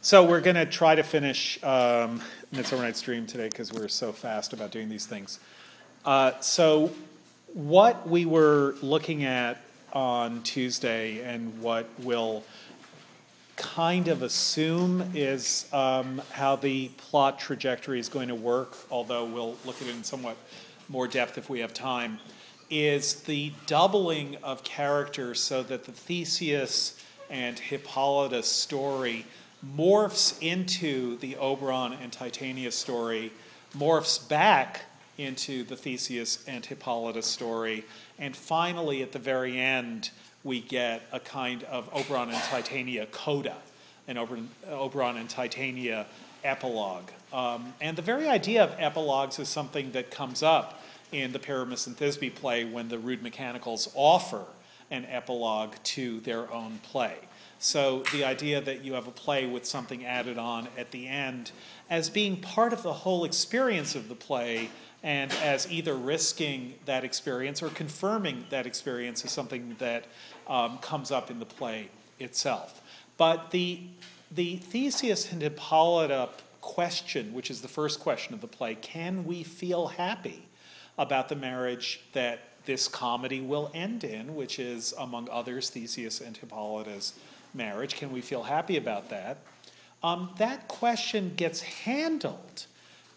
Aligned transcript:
So 0.00 0.24
we're 0.24 0.40
going 0.40 0.56
to 0.56 0.66
try 0.66 0.94
to 0.94 1.02
finish 1.02 1.62
um, 1.64 2.20
Midsummer 2.52 2.82
Night's 2.82 3.00
Dream 3.00 3.26
today 3.26 3.48
because 3.48 3.72
we're 3.72 3.88
so 3.88 4.12
fast 4.12 4.52
about 4.52 4.70
doing 4.70 4.88
these 4.88 5.06
things. 5.06 5.40
Uh, 6.04 6.32
so 6.40 6.92
what 7.54 8.08
we 8.08 8.24
were 8.24 8.76
looking 8.82 9.24
at 9.24 9.60
on 9.92 10.42
Tuesday 10.42 11.22
and 11.22 11.60
what 11.60 11.88
we'll 11.98 12.44
kind 13.56 14.08
of 14.08 14.22
assume 14.22 15.10
is 15.14 15.66
um, 15.72 16.22
how 16.30 16.56
the 16.56 16.88
plot 16.98 17.38
trajectory 17.38 17.98
is 17.98 18.08
going 18.08 18.28
to 18.28 18.34
work, 18.34 18.76
although 18.90 19.24
we'll 19.24 19.56
look 19.64 19.80
at 19.82 19.88
it 19.88 19.94
in 19.96 20.04
somewhat 20.04 20.36
more 20.88 21.08
depth 21.08 21.38
if 21.38 21.50
we 21.50 21.60
have 21.60 21.74
time, 21.74 22.18
is 22.70 23.22
the 23.22 23.52
doubling 23.66 24.36
of 24.42 24.62
characters 24.62 25.40
so 25.40 25.62
that 25.64 25.84
the 25.84 25.92
Theseus 25.92 27.00
and 27.30 27.58
Hippolyta's 27.58 28.46
story 28.46 29.26
morphs 29.74 30.40
into 30.42 31.16
the 31.18 31.36
Oberon 31.36 31.94
and 31.94 32.12
Titania 32.12 32.70
story, 32.70 33.32
morphs 33.76 34.28
back 34.28 34.82
into 35.18 35.64
the 35.64 35.76
Theseus 35.76 36.44
and 36.46 36.64
Hippolyta 36.64 37.22
story, 37.22 37.84
and 38.18 38.36
finally 38.36 39.02
at 39.02 39.12
the 39.12 39.18
very 39.18 39.58
end 39.58 40.10
we 40.44 40.60
get 40.60 41.02
a 41.12 41.18
kind 41.18 41.64
of 41.64 41.88
Oberon 41.92 42.30
and 42.30 42.42
Titania 42.44 43.06
coda, 43.06 43.56
an 44.06 44.18
Oberon, 44.18 44.48
Oberon 44.68 45.16
and 45.16 45.28
Titania 45.28 46.06
epilogue. 46.44 47.08
Um, 47.32 47.72
and 47.80 47.96
the 47.96 48.02
very 48.02 48.28
idea 48.28 48.62
of 48.62 48.70
epilogues 48.78 49.38
is 49.38 49.48
something 49.48 49.90
that 49.92 50.10
comes 50.10 50.42
up 50.42 50.82
in 51.12 51.32
the 51.32 51.38
Pyramus 51.38 51.86
and 51.86 51.96
Thisbe 51.96 52.34
play 52.34 52.64
when 52.64 52.88
the 52.88 52.98
rude 52.98 53.22
mechanicals 53.22 53.90
offer 53.94 54.44
an 54.90 55.04
epilogue 55.06 55.74
to 55.82 56.20
their 56.20 56.52
own 56.52 56.78
play. 56.82 57.16
So 57.58 58.02
the 58.12 58.24
idea 58.24 58.60
that 58.60 58.84
you 58.84 58.92
have 58.94 59.06
a 59.06 59.12
play 59.12 59.46
with 59.46 59.64
something 59.64 60.04
added 60.04 60.38
on 60.38 60.68
at 60.76 60.90
the 60.90 61.08
end 61.08 61.52
as 61.88 62.10
being 62.10 62.36
part 62.36 62.72
of 62.72 62.82
the 62.82 62.92
whole 62.92 63.24
experience 63.24 63.94
of 63.94 64.08
the 64.08 64.14
play 64.14 64.70
and 65.02 65.32
as 65.34 65.70
either 65.70 65.94
risking 65.94 66.74
that 66.84 67.04
experience 67.04 67.62
or 67.62 67.68
confirming 67.70 68.44
that 68.50 68.66
experience 68.66 69.24
is 69.24 69.30
something 69.30 69.76
that 69.78 70.04
um, 70.48 70.78
comes 70.78 71.10
up 71.10 71.30
in 71.30 71.38
the 71.38 71.46
play 71.46 71.88
itself. 72.18 72.82
But 73.16 73.50
the, 73.50 73.80
the 74.30 74.56
Theseus 74.56 75.32
and 75.32 75.42
Hippolyta 75.42 76.28
question, 76.60 77.32
which 77.32 77.50
is 77.50 77.62
the 77.62 77.68
first 77.68 78.00
question 78.00 78.34
of 78.34 78.40
the 78.40 78.46
play, 78.46 78.74
can 78.74 79.24
we 79.24 79.42
feel 79.42 79.86
happy 79.86 80.46
about 80.98 81.28
the 81.28 81.36
marriage 81.36 82.00
that 82.12 82.40
this 82.66 82.88
comedy 82.88 83.40
will 83.40 83.70
end 83.72 84.04
in, 84.04 84.34
which 84.34 84.58
is, 84.58 84.92
among 84.98 85.28
others, 85.30 85.70
Theseus 85.70 86.20
and 86.20 86.36
Hippolyta's 86.36 87.14
marriage. 87.54 87.96
Can 87.96 88.12
we 88.12 88.20
feel 88.20 88.42
happy 88.42 88.76
about 88.76 89.08
that? 89.10 89.38
Um, 90.02 90.30
that 90.38 90.68
question 90.68 91.32
gets 91.36 91.60
handled 91.60 92.66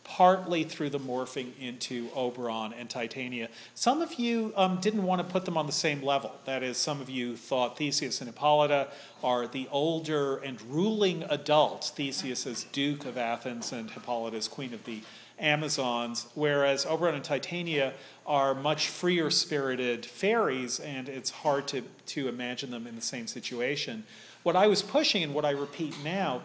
partly 0.10 0.64
through 0.64 0.90
the 0.90 1.00
morphing 1.00 1.52
into 1.60 2.10
Oberon 2.16 2.74
and 2.74 2.90
Titania. 2.90 3.48
Some 3.76 4.02
of 4.02 4.16
you 4.16 4.52
um, 4.56 4.80
didn't 4.82 5.04
want 5.04 5.26
to 5.26 5.32
put 5.32 5.46
them 5.46 5.56
on 5.56 5.68
the 5.68 5.72
same 5.72 6.02
level. 6.02 6.32
That 6.46 6.64
is, 6.64 6.78
some 6.78 7.00
of 7.00 7.12
you 7.12 7.38
thought 7.38 7.78
Theseus 7.78 8.20
and 8.20 8.28
Hippolyta 8.28 8.88
are 9.24 9.46
the 9.46 9.68
older 9.72 10.38
and 10.38 10.60
ruling 10.64 11.24
adults. 11.30 11.92
Theseus 11.92 12.48
is 12.48 12.64
Duke 12.72 13.06
of 13.06 13.20
Athens 13.20 13.72
and 13.72 13.92
Hippolyta 13.92 14.36
is 14.36 14.48
Queen 14.48 14.74
of 14.74 14.84
the 14.86 15.04
Amazons, 15.38 16.26
whereas 16.34 16.88
Oberon 16.88 17.16
and 17.16 17.24
Titania 17.24 17.94
are 18.30 18.54
much 18.54 18.88
freer 18.88 19.32
spirited 19.32 20.06
fairies, 20.06 20.80
and 20.80 21.10
it's 21.10 21.32
hard 21.32 21.68
to, 21.68 21.82
to 22.06 22.30
imagine 22.30 22.70
them 22.70 22.86
in 22.86 22.96
the 22.96 23.02
same 23.02 23.26
situation. 23.26 24.04
What 24.44 24.56
I 24.56 24.68
was 24.68 24.84
pushing 24.84 25.24
and 25.24 25.34
what 25.34 25.46
I 25.46 25.52
repeat 25.52 25.96
now 26.04 26.44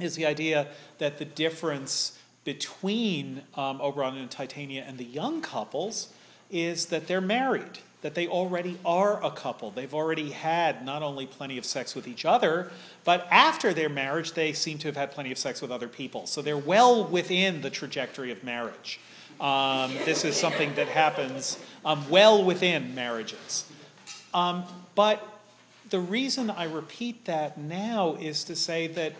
is 0.00 0.16
the 0.16 0.26
idea 0.26 0.66
that 0.98 1.18
the 1.18 1.24
difference 1.24 2.18
between 2.42 3.42
um, 3.54 3.80
Oberon 3.80 4.16
and 4.16 4.30
Titania 4.30 4.84
and 4.86 4.98
the 4.98 5.04
young 5.04 5.40
couples 5.40 6.08
is 6.50 6.86
that 6.86 7.06
they're 7.06 7.20
married, 7.20 7.78
that 8.02 8.16
they 8.16 8.26
already 8.26 8.76
are 8.84 9.24
a 9.24 9.30
couple. 9.30 9.70
They've 9.70 9.94
already 9.94 10.30
had 10.30 10.84
not 10.84 11.02
only 11.02 11.26
plenty 11.26 11.58
of 11.58 11.64
sex 11.64 11.94
with 11.94 12.08
each 12.08 12.24
other, 12.24 12.70
but 13.04 13.26
after 13.30 13.72
their 13.72 13.88
marriage, 13.88 14.32
they 14.32 14.52
seem 14.52 14.78
to 14.78 14.88
have 14.88 14.96
had 14.96 15.12
plenty 15.12 15.30
of 15.30 15.38
sex 15.38 15.62
with 15.62 15.70
other 15.70 15.88
people. 15.88 16.26
So 16.26 16.42
they're 16.42 16.58
well 16.58 17.04
within 17.04 17.62
the 17.62 17.70
trajectory 17.70 18.32
of 18.32 18.42
marriage. 18.42 18.98
Um, 19.40 19.92
this 20.04 20.24
is 20.24 20.36
something 20.36 20.74
that 20.74 20.88
happens 20.88 21.58
um, 21.84 22.08
well 22.08 22.44
within 22.44 22.94
marriages. 22.94 23.64
Um, 24.32 24.64
but 24.94 25.26
the 25.90 26.00
reason 26.00 26.50
I 26.50 26.64
repeat 26.64 27.24
that 27.26 27.58
now 27.58 28.14
is 28.14 28.44
to 28.44 28.56
say 28.56 28.86
that 28.88 29.12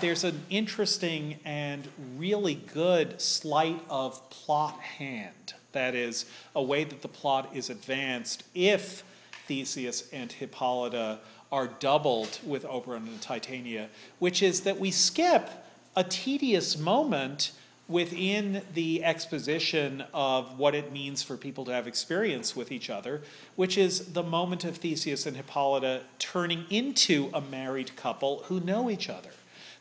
there's 0.00 0.24
an 0.24 0.40
interesting 0.50 1.38
and 1.44 1.88
really 2.16 2.54
good 2.54 3.20
sleight 3.20 3.80
of 3.88 4.28
plot 4.30 4.78
hand. 4.80 5.54
That 5.72 5.94
is, 5.94 6.26
a 6.54 6.62
way 6.62 6.84
that 6.84 7.02
the 7.02 7.08
plot 7.08 7.50
is 7.54 7.70
advanced 7.70 8.44
if 8.54 9.04
Theseus 9.46 10.08
and 10.12 10.30
Hippolyta 10.30 11.20
are 11.50 11.66
doubled 11.66 12.38
with 12.44 12.64
Oberon 12.64 13.08
and 13.08 13.20
Titania, 13.20 13.88
which 14.18 14.42
is 14.42 14.60
that 14.62 14.78
we 14.78 14.90
skip 14.90 15.48
a 15.96 16.04
tedious 16.04 16.78
moment 16.78 17.52
within 17.90 18.62
the 18.74 19.04
exposition 19.04 20.04
of 20.14 20.58
what 20.58 20.74
it 20.74 20.92
means 20.92 21.22
for 21.22 21.36
people 21.36 21.64
to 21.64 21.72
have 21.72 21.88
experience 21.88 22.54
with 22.54 22.70
each 22.70 22.88
other, 22.88 23.20
which 23.56 23.76
is 23.76 24.12
the 24.12 24.22
moment 24.22 24.64
of 24.64 24.76
Theseus 24.76 25.26
and 25.26 25.36
Hippolyta 25.36 26.02
turning 26.18 26.64
into 26.70 27.30
a 27.34 27.40
married 27.40 27.96
couple 27.96 28.44
who 28.44 28.60
know 28.60 28.88
each 28.88 29.10
other. 29.10 29.30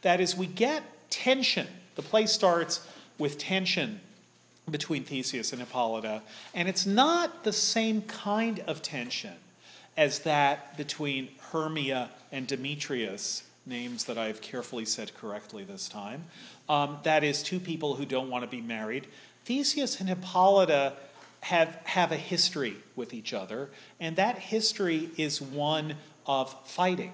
That 0.02 0.20
is, 0.20 0.36
we 0.36 0.48
get 0.48 0.84
tension. 1.12 1.68
The 1.96 2.02
play 2.02 2.26
starts 2.26 2.86
with 3.20 3.38
tension 3.38 4.02
between 4.70 5.04
Theseus 5.04 5.52
and 5.52 5.62
Hippolyta, 5.62 6.24
and 6.54 6.68
it's 6.68 6.86
not 6.86 7.44
the 7.44 7.54
same 7.54 8.02
kind 8.04 8.60
of 8.68 8.82
tension 8.82 9.36
as 9.96 10.20
that 10.20 10.78
between 10.78 11.30
Hermia 11.52 12.10
and 12.32 12.48
Demetrius 12.48 13.44
names 13.70 14.06
that 14.06 14.18
I've 14.18 14.42
carefully 14.42 14.86
said 14.86 15.14
correctly 15.16 15.64
this 15.64 15.88
time. 15.88 16.24
Um, 16.68 16.98
that 17.04 17.24
is, 17.24 17.44
two 17.44 17.60
people 17.60 17.96
who 17.96 18.06
don't 18.06 18.30
want 18.30 18.44
to 18.44 18.50
be 18.50 18.62
married. 18.62 19.08
Theseus 19.46 20.00
and 20.00 20.10
Hippolyta 20.10 20.94
have, 21.42 21.80
have 21.86 22.12
a 22.12 22.18
history 22.18 22.76
with 22.96 23.14
each 23.14 23.32
other, 23.32 23.70
and 24.00 24.16
that 24.16 24.38
history 24.38 25.10
is 25.16 25.42
one 25.42 25.96
of 26.26 26.54
fighting. 26.68 27.14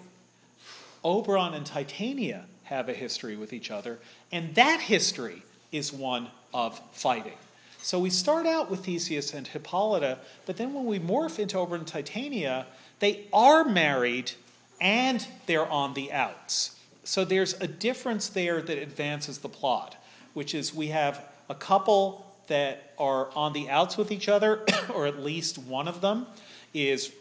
Oberon 1.03 1.53
and 1.53 1.65
Titania 1.65 2.45
have 2.63 2.89
a 2.89 2.93
history 2.93 3.35
with 3.35 3.53
each 3.53 3.69
other, 3.69 3.99
and 4.31 4.55
that 4.55 4.79
history 4.79 5.43
is 5.71 5.93
one 5.93 6.29
of 6.53 6.81
fighting. 6.91 7.37
So 7.81 7.99
we 7.99 8.09
start 8.09 8.47
out 8.47 8.71
with 8.71 8.85
Theseus 8.85 9.33
and 9.33 9.45
Hippolyta, 9.45 10.17
but 10.47 10.57
then 10.57 10.73
when 10.73 10.85
we 10.85 10.99
morph 10.99 11.37
into 11.37 11.59
Oberon 11.59 11.81
and 11.81 11.87
Titania, 11.87 12.65
they 12.99 13.25
are 13.31 13.63
married 13.63 14.31
and 14.79 15.25
they're 15.45 15.67
on 15.67 15.93
the 15.93 16.11
outs. 16.11 16.75
So 17.03 17.23
there's 17.23 17.53
a 17.61 17.67
difference 17.67 18.29
there 18.29 18.61
that 18.61 18.77
advances 18.77 19.39
the 19.39 19.49
plot, 19.49 19.95
which 20.33 20.55
is 20.55 20.73
we 20.73 20.87
have 20.87 21.23
a 21.49 21.55
couple 21.55 22.25
that 22.47 22.93
are 22.97 23.29
on 23.35 23.53
the 23.53 23.69
outs 23.69 23.97
with 23.97 24.11
each 24.11 24.27
other, 24.27 24.65
or 24.93 25.05
at 25.07 25.19
least 25.19 25.57
one 25.57 25.87
of 25.87 26.01
them 26.01 26.27
is 26.73 27.11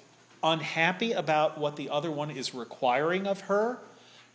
unhappy 0.43 1.13
about 1.13 1.59
what 1.59 1.77
the 1.77 1.91
other 1.91 2.11
one 2.11 2.31
is 2.31 2.55
requiring 2.55 3.27
of 3.27 3.43
her. 3.43 3.79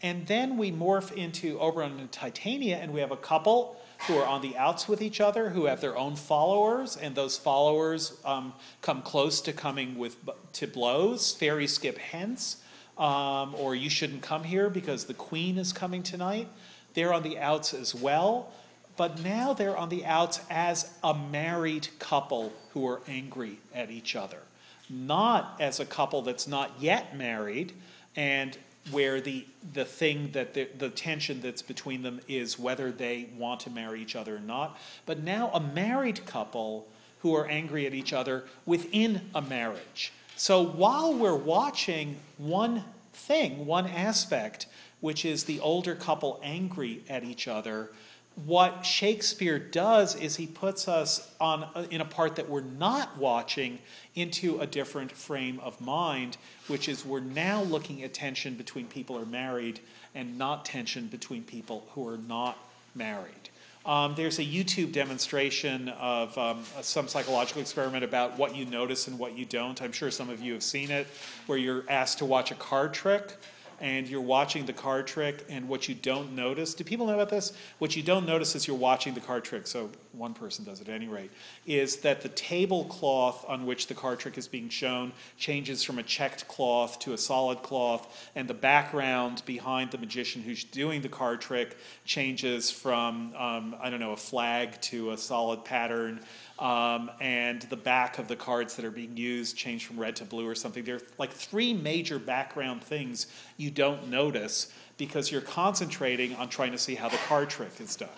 And 0.01 0.25
then 0.27 0.57
we 0.57 0.71
morph 0.71 1.11
into 1.11 1.59
Oberon 1.59 1.99
and 1.99 2.11
Titania, 2.11 2.77
and 2.77 2.93
we 2.93 3.01
have 3.01 3.11
a 3.11 3.17
couple 3.17 3.75
who 4.07 4.17
are 4.17 4.25
on 4.25 4.41
the 4.41 4.55
outs 4.55 4.87
with 4.87 5.01
each 5.01 5.19
other, 5.19 5.49
who 5.49 5.65
have 5.65 5.81
their 5.81 5.97
own 5.97 6.15
followers, 6.15 6.95
and 6.95 7.15
those 7.15 7.37
followers 7.37 8.17
um, 8.23 8.53
come 8.81 9.01
close 9.01 9.41
to 9.41 9.51
coming 9.51 9.97
with 9.97 10.15
to 10.53 10.67
blows. 10.67 11.33
Fairy 11.33 11.67
skip 11.67 11.97
hence 11.97 12.63
um, 12.99 13.55
or 13.55 13.75
you 13.75 13.89
shouldn't 13.89 14.21
come 14.21 14.43
here 14.43 14.69
because 14.69 15.05
the 15.05 15.13
queen 15.13 15.57
is 15.57 15.71
coming 15.73 16.03
tonight. 16.03 16.47
They're 16.93 17.13
on 17.13 17.23
the 17.23 17.39
outs 17.39 17.73
as 17.73 17.95
well, 17.95 18.51
but 18.97 19.23
now 19.23 19.53
they're 19.53 19.77
on 19.77 19.89
the 19.89 20.05
outs 20.05 20.41
as 20.49 20.93
a 21.03 21.13
married 21.13 21.87
couple 21.97 22.51
who 22.73 22.85
are 22.87 23.01
angry 23.07 23.57
at 23.73 23.89
each 23.89 24.15
other, 24.15 24.39
not 24.89 25.55
as 25.59 25.79
a 25.79 25.85
couple 25.85 26.21
that's 26.21 26.47
not 26.47 26.73
yet 26.79 27.15
married 27.15 27.71
and 28.15 28.57
where 28.91 29.21
the 29.21 29.45
the 29.73 29.85
thing 29.85 30.31
that 30.31 30.53
the, 30.53 30.67
the 30.77 30.89
tension 30.89 31.41
that's 31.41 31.61
between 31.61 32.01
them 32.01 32.19
is 32.27 32.57
whether 32.57 32.91
they 32.91 33.29
want 33.37 33.59
to 33.61 33.69
marry 33.69 34.01
each 34.01 34.15
other 34.15 34.37
or 34.37 34.39
not, 34.39 34.77
but 35.05 35.21
now 35.21 35.49
a 35.53 35.59
married 35.59 36.25
couple 36.25 36.87
who 37.19 37.35
are 37.35 37.45
angry 37.47 37.85
at 37.85 37.93
each 37.93 38.13
other 38.13 38.45
within 38.65 39.21
a 39.35 39.41
marriage. 39.41 40.11
So 40.39 40.61
while 40.61 41.13
we're 41.13 41.35
watching 41.35 42.15
one 42.37 42.85
thing, 43.11 43.65
one 43.65 43.85
aspect, 43.87 44.67
which 45.01 45.25
is 45.25 45.43
the 45.43 45.59
older 45.59 45.95
couple 45.95 46.39
angry 46.41 47.03
at 47.09 47.25
each 47.25 47.49
other, 47.49 47.89
what 48.45 48.85
Shakespeare 48.85 49.59
does 49.59 50.15
is 50.15 50.37
he 50.37 50.47
puts 50.47 50.87
us 50.87 51.29
on 51.41 51.67
in 51.91 51.99
a 51.99 52.05
part 52.05 52.37
that 52.37 52.47
we're 52.47 52.61
not 52.61 53.17
watching 53.17 53.79
into 54.15 54.61
a 54.61 54.65
different 54.65 55.11
frame 55.11 55.59
of 55.59 55.81
mind, 55.81 56.37
which 56.69 56.87
is 56.87 57.03
we're 57.03 57.19
now 57.19 57.63
looking 57.63 58.01
at 58.03 58.13
tension 58.13 58.53
between 58.53 58.87
people 58.87 59.17
who 59.17 59.23
are 59.23 59.25
married 59.25 59.81
and 60.15 60.37
not 60.37 60.63
tension 60.63 61.07
between 61.07 61.43
people 61.43 61.85
who 61.91 62.07
are 62.07 62.17
not 62.17 62.57
married. 62.95 63.49
Um, 63.85 64.13
there's 64.15 64.39
a 64.39 64.43
YouTube 64.43 64.91
demonstration 64.91 65.89
of 65.89 66.37
um, 66.37 66.63
some 66.81 67.07
psychological 67.07 67.61
experiment 67.61 68.03
about 68.03 68.37
what 68.37 68.55
you 68.55 68.65
notice 68.65 69.07
and 69.07 69.17
what 69.17 69.37
you 69.37 69.45
don't. 69.45 69.81
I'm 69.81 69.93
sure 69.93 70.11
some 70.11 70.29
of 70.29 70.41
you 70.41 70.53
have 70.53 70.63
seen 70.63 70.91
it, 70.91 71.07
where 71.47 71.57
you're 71.57 71.85
asked 71.89 72.17
to 72.19 72.25
watch 72.25 72.51
a 72.51 72.55
card 72.55 72.93
trick 72.93 73.37
and 73.81 74.07
you're 74.07 74.21
watching 74.21 74.65
the 74.65 74.73
card 74.73 75.07
trick, 75.07 75.45
and 75.49 75.67
what 75.67 75.87
you 75.87 75.95
don't 75.95 76.35
notice, 76.35 76.73
do 76.73 76.83
people 76.83 77.07
know 77.07 77.13
about 77.13 77.29
this? 77.29 77.53
What 77.79 77.95
you 77.95 78.03
don't 78.03 78.25
notice 78.25 78.55
as 78.55 78.67
you're 78.67 78.77
watching 78.77 79.13
the 79.13 79.19
card 79.19 79.43
trick, 79.43 79.67
so 79.67 79.89
one 80.11 80.33
person 80.33 80.65
does 80.65 80.81
at 80.81 80.89
any 80.89 81.07
rate, 81.07 81.31
is 81.65 81.97
that 81.97 82.21
the 82.21 82.29
tablecloth 82.29 83.45
on 83.47 83.65
which 83.65 83.87
the 83.87 83.93
card 83.93 84.19
trick 84.19 84.37
is 84.37 84.47
being 84.47 84.69
shown 84.69 85.13
changes 85.37 85.83
from 85.83 85.99
a 85.99 86.03
checked 86.03 86.47
cloth 86.47 86.99
to 86.99 87.13
a 87.13 87.17
solid 87.17 87.61
cloth, 87.61 88.31
and 88.35 88.47
the 88.47 88.53
background 88.53 89.43
behind 89.45 89.91
the 89.91 89.97
magician 89.97 90.41
who's 90.41 90.63
doing 90.63 91.01
the 91.01 91.09
card 91.09 91.41
trick 91.41 91.77
changes 92.05 92.71
from, 92.71 93.33
um, 93.35 93.75
I 93.81 93.89
don't 93.89 93.99
know, 93.99 94.13
a 94.13 94.17
flag 94.17 94.81
to 94.81 95.11
a 95.11 95.17
solid 95.17 95.63
pattern. 95.63 96.19
Um, 96.59 97.09
and 97.21 97.61
the 97.63 97.77
back 97.77 98.19
of 98.19 98.27
the 98.27 98.35
cards 98.35 98.75
that 98.75 98.83
are 98.83 98.91
being 98.91 99.15
used 99.15 99.55
change 99.55 99.85
from 99.85 99.97
red 99.97 100.17
to 100.17 100.25
blue 100.25 100.45
or 100.45 100.55
something. 100.55 100.83
There 100.83 100.97
are 100.97 101.01
like 101.17 101.31
three 101.31 101.73
major 101.73 102.19
background 102.19 102.83
things 102.83 103.27
you 103.55 103.71
don't 103.71 104.09
notice 104.09 104.73
because 104.97 105.31
you're 105.31 105.39
concentrating 105.39 106.35
on 106.35 106.49
trying 106.49 106.73
to 106.73 106.77
see 106.77 106.95
how 106.95 107.07
the 107.07 107.17
card 107.29 107.49
trick 107.49 107.79
is 107.79 107.95
done. 107.95 108.09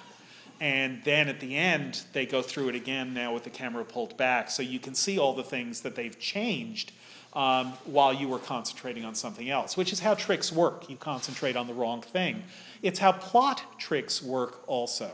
And 0.59 1.03
then 1.03 1.27
at 1.27 1.39
the 1.39 1.55
end, 1.55 2.03
they 2.13 2.25
go 2.25 2.41
through 2.41 2.69
it 2.69 2.75
again 2.75 3.13
now 3.13 3.33
with 3.33 3.43
the 3.43 3.49
camera 3.49 3.83
pulled 3.83 4.15
back, 4.17 4.51
so 4.51 4.61
you 4.61 4.79
can 4.79 4.93
see 4.93 5.17
all 5.17 5.33
the 5.33 5.43
things 5.43 5.81
that 5.81 5.95
they've 5.95 6.17
changed 6.19 6.91
um, 7.33 7.73
while 7.85 8.13
you 8.13 8.27
were 8.27 8.39
concentrating 8.39 9.03
on 9.03 9.15
something 9.15 9.49
else, 9.49 9.75
which 9.75 9.91
is 9.91 9.99
how 9.99 10.13
tricks 10.13 10.51
work. 10.51 10.89
You 10.89 10.97
concentrate 10.97 11.55
on 11.55 11.65
the 11.65 11.73
wrong 11.73 12.01
thing. 12.01 12.43
It's 12.83 12.99
how 12.99 13.11
plot 13.11 13.63
tricks 13.79 14.21
work 14.21 14.63
also. 14.67 15.11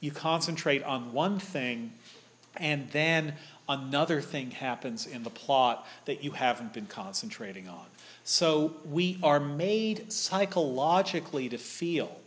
You 0.00 0.12
concentrate 0.12 0.82
on 0.84 1.12
one 1.12 1.38
thing 1.38 1.92
and 2.56 2.88
then 2.90 3.34
another 3.68 4.20
thing 4.20 4.50
happens 4.50 5.06
in 5.06 5.22
the 5.22 5.30
plot 5.30 5.86
that 6.04 6.22
you 6.22 6.32
haven't 6.32 6.72
been 6.72 6.86
concentrating 6.86 7.68
on. 7.68 7.86
So 8.24 8.74
we 8.84 9.18
are 9.22 9.40
made 9.40 10.12
psychologically 10.12 11.48
to 11.48 11.58
feel 11.58 12.20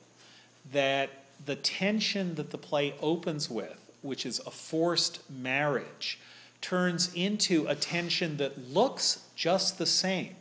that 0.72 1.10
the 1.46 1.56
tension 1.56 2.36
that 2.36 2.52
the 2.52 2.58
play 2.58 2.94
opens 3.02 3.50
with, 3.50 3.80
which 4.02 4.26
is 4.26 4.40
a 4.46 4.52
forced 4.52 5.20
marriage, 5.30 6.20
turns 6.62 7.14
into 7.14 7.68
a 7.68 7.76
tension 7.76 8.38
that 8.38 8.70
looks 8.72 9.24
just 9.36 9.78
the 9.78 9.86
same 9.86 10.36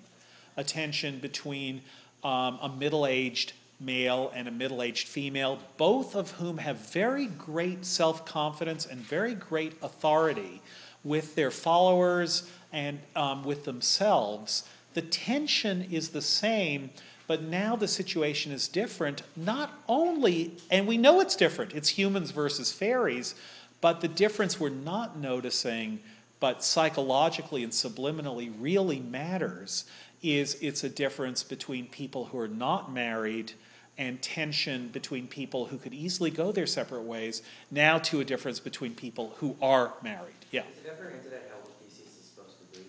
a 0.57 0.65
tension 0.65 1.19
between 1.19 1.83
um, 2.25 2.59
a 2.63 2.69
middle 2.69 3.07
aged 3.07 3.53
male 3.79 4.33
and 4.35 4.49
a 4.49 4.51
middle 4.51 4.83
aged 4.83 5.09
female, 5.09 5.59
both 5.77 6.15
of 6.15 6.33
whom 6.33 6.59
have 6.59 6.77
very 6.93 7.27
great 7.27 7.85
self 7.85 8.25
confidence 8.25 8.87
and 8.87 9.01
very 9.01 9.35
great 9.35 9.75
authority 9.83 10.63
with 11.05 11.35
their 11.35 11.51
followers 11.51 12.51
and 12.73 12.99
um, 13.15 13.45
with 13.45 13.65
themselves. 13.65 14.69
The 14.95 15.03
tension 15.03 15.87
is 15.91 16.09
the 16.09 16.23
same, 16.23 16.91
but 17.27 17.43
now 17.43 17.77
the 17.77 17.89
situation 17.89 18.51
is 18.51 18.67
different. 18.67 19.23
Not 19.37 19.73
only, 19.89 20.57
and 20.71 20.87
we 20.87 20.97
know 20.97 21.21
it's 21.21 21.37
different, 21.37 21.75
it's 21.75 21.91
humans 21.91 22.31
versus 22.31 22.73
fairies, 22.73 23.35
but 23.81 24.01
the 24.01 24.09
difference 24.09 24.59
we're 24.59 24.71
not 24.71 25.19
noticing, 25.19 26.01
but 26.41 26.65
psychologically 26.65 27.63
and 27.63 27.73
subliminally 27.73 28.53
really 28.59 29.01
matters, 29.01 29.85
is 30.23 30.57
it's 30.61 30.83
a 30.83 30.89
difference 30.89 31.43
between 31.43 31.87
people 31.87 32.27
who 32.27 32.39
are 32.39 32.49
not 32.49 32.93
married 32.93 33.53
and 33.99 34.21
tension 34.21 34.89
between 34.89 35.27
people 35.27 35.67
who 35.67 35.79
could 35.79 35.95
easily 35.95 36.31
go 36.31 36.53
their 36.53 36.67
separate 36.67 37.03
ways, 37.03 37.43
now 37.71 37.99
to 37.99 38.21
a 38.21 38.25
difference 38.25 38.61
between 38.61 38.95
people 38.95 39.35
who 39.39 39.57
are 39.63 39.95
married. 40.03 40.35
Yeah. 40.51 40.63
Is 40.63 40.85
it 40.85 40.91
ever 40.91 41.11
hinted 41.11 41.33
at 41.33 41.51
how 41.51 41.57
old 41.57 41.73
Theseus 41.81 42.19
is 42.19 42.27
supposed 42.27 42.59
to 42.59 42.79
be? 42.79 42.87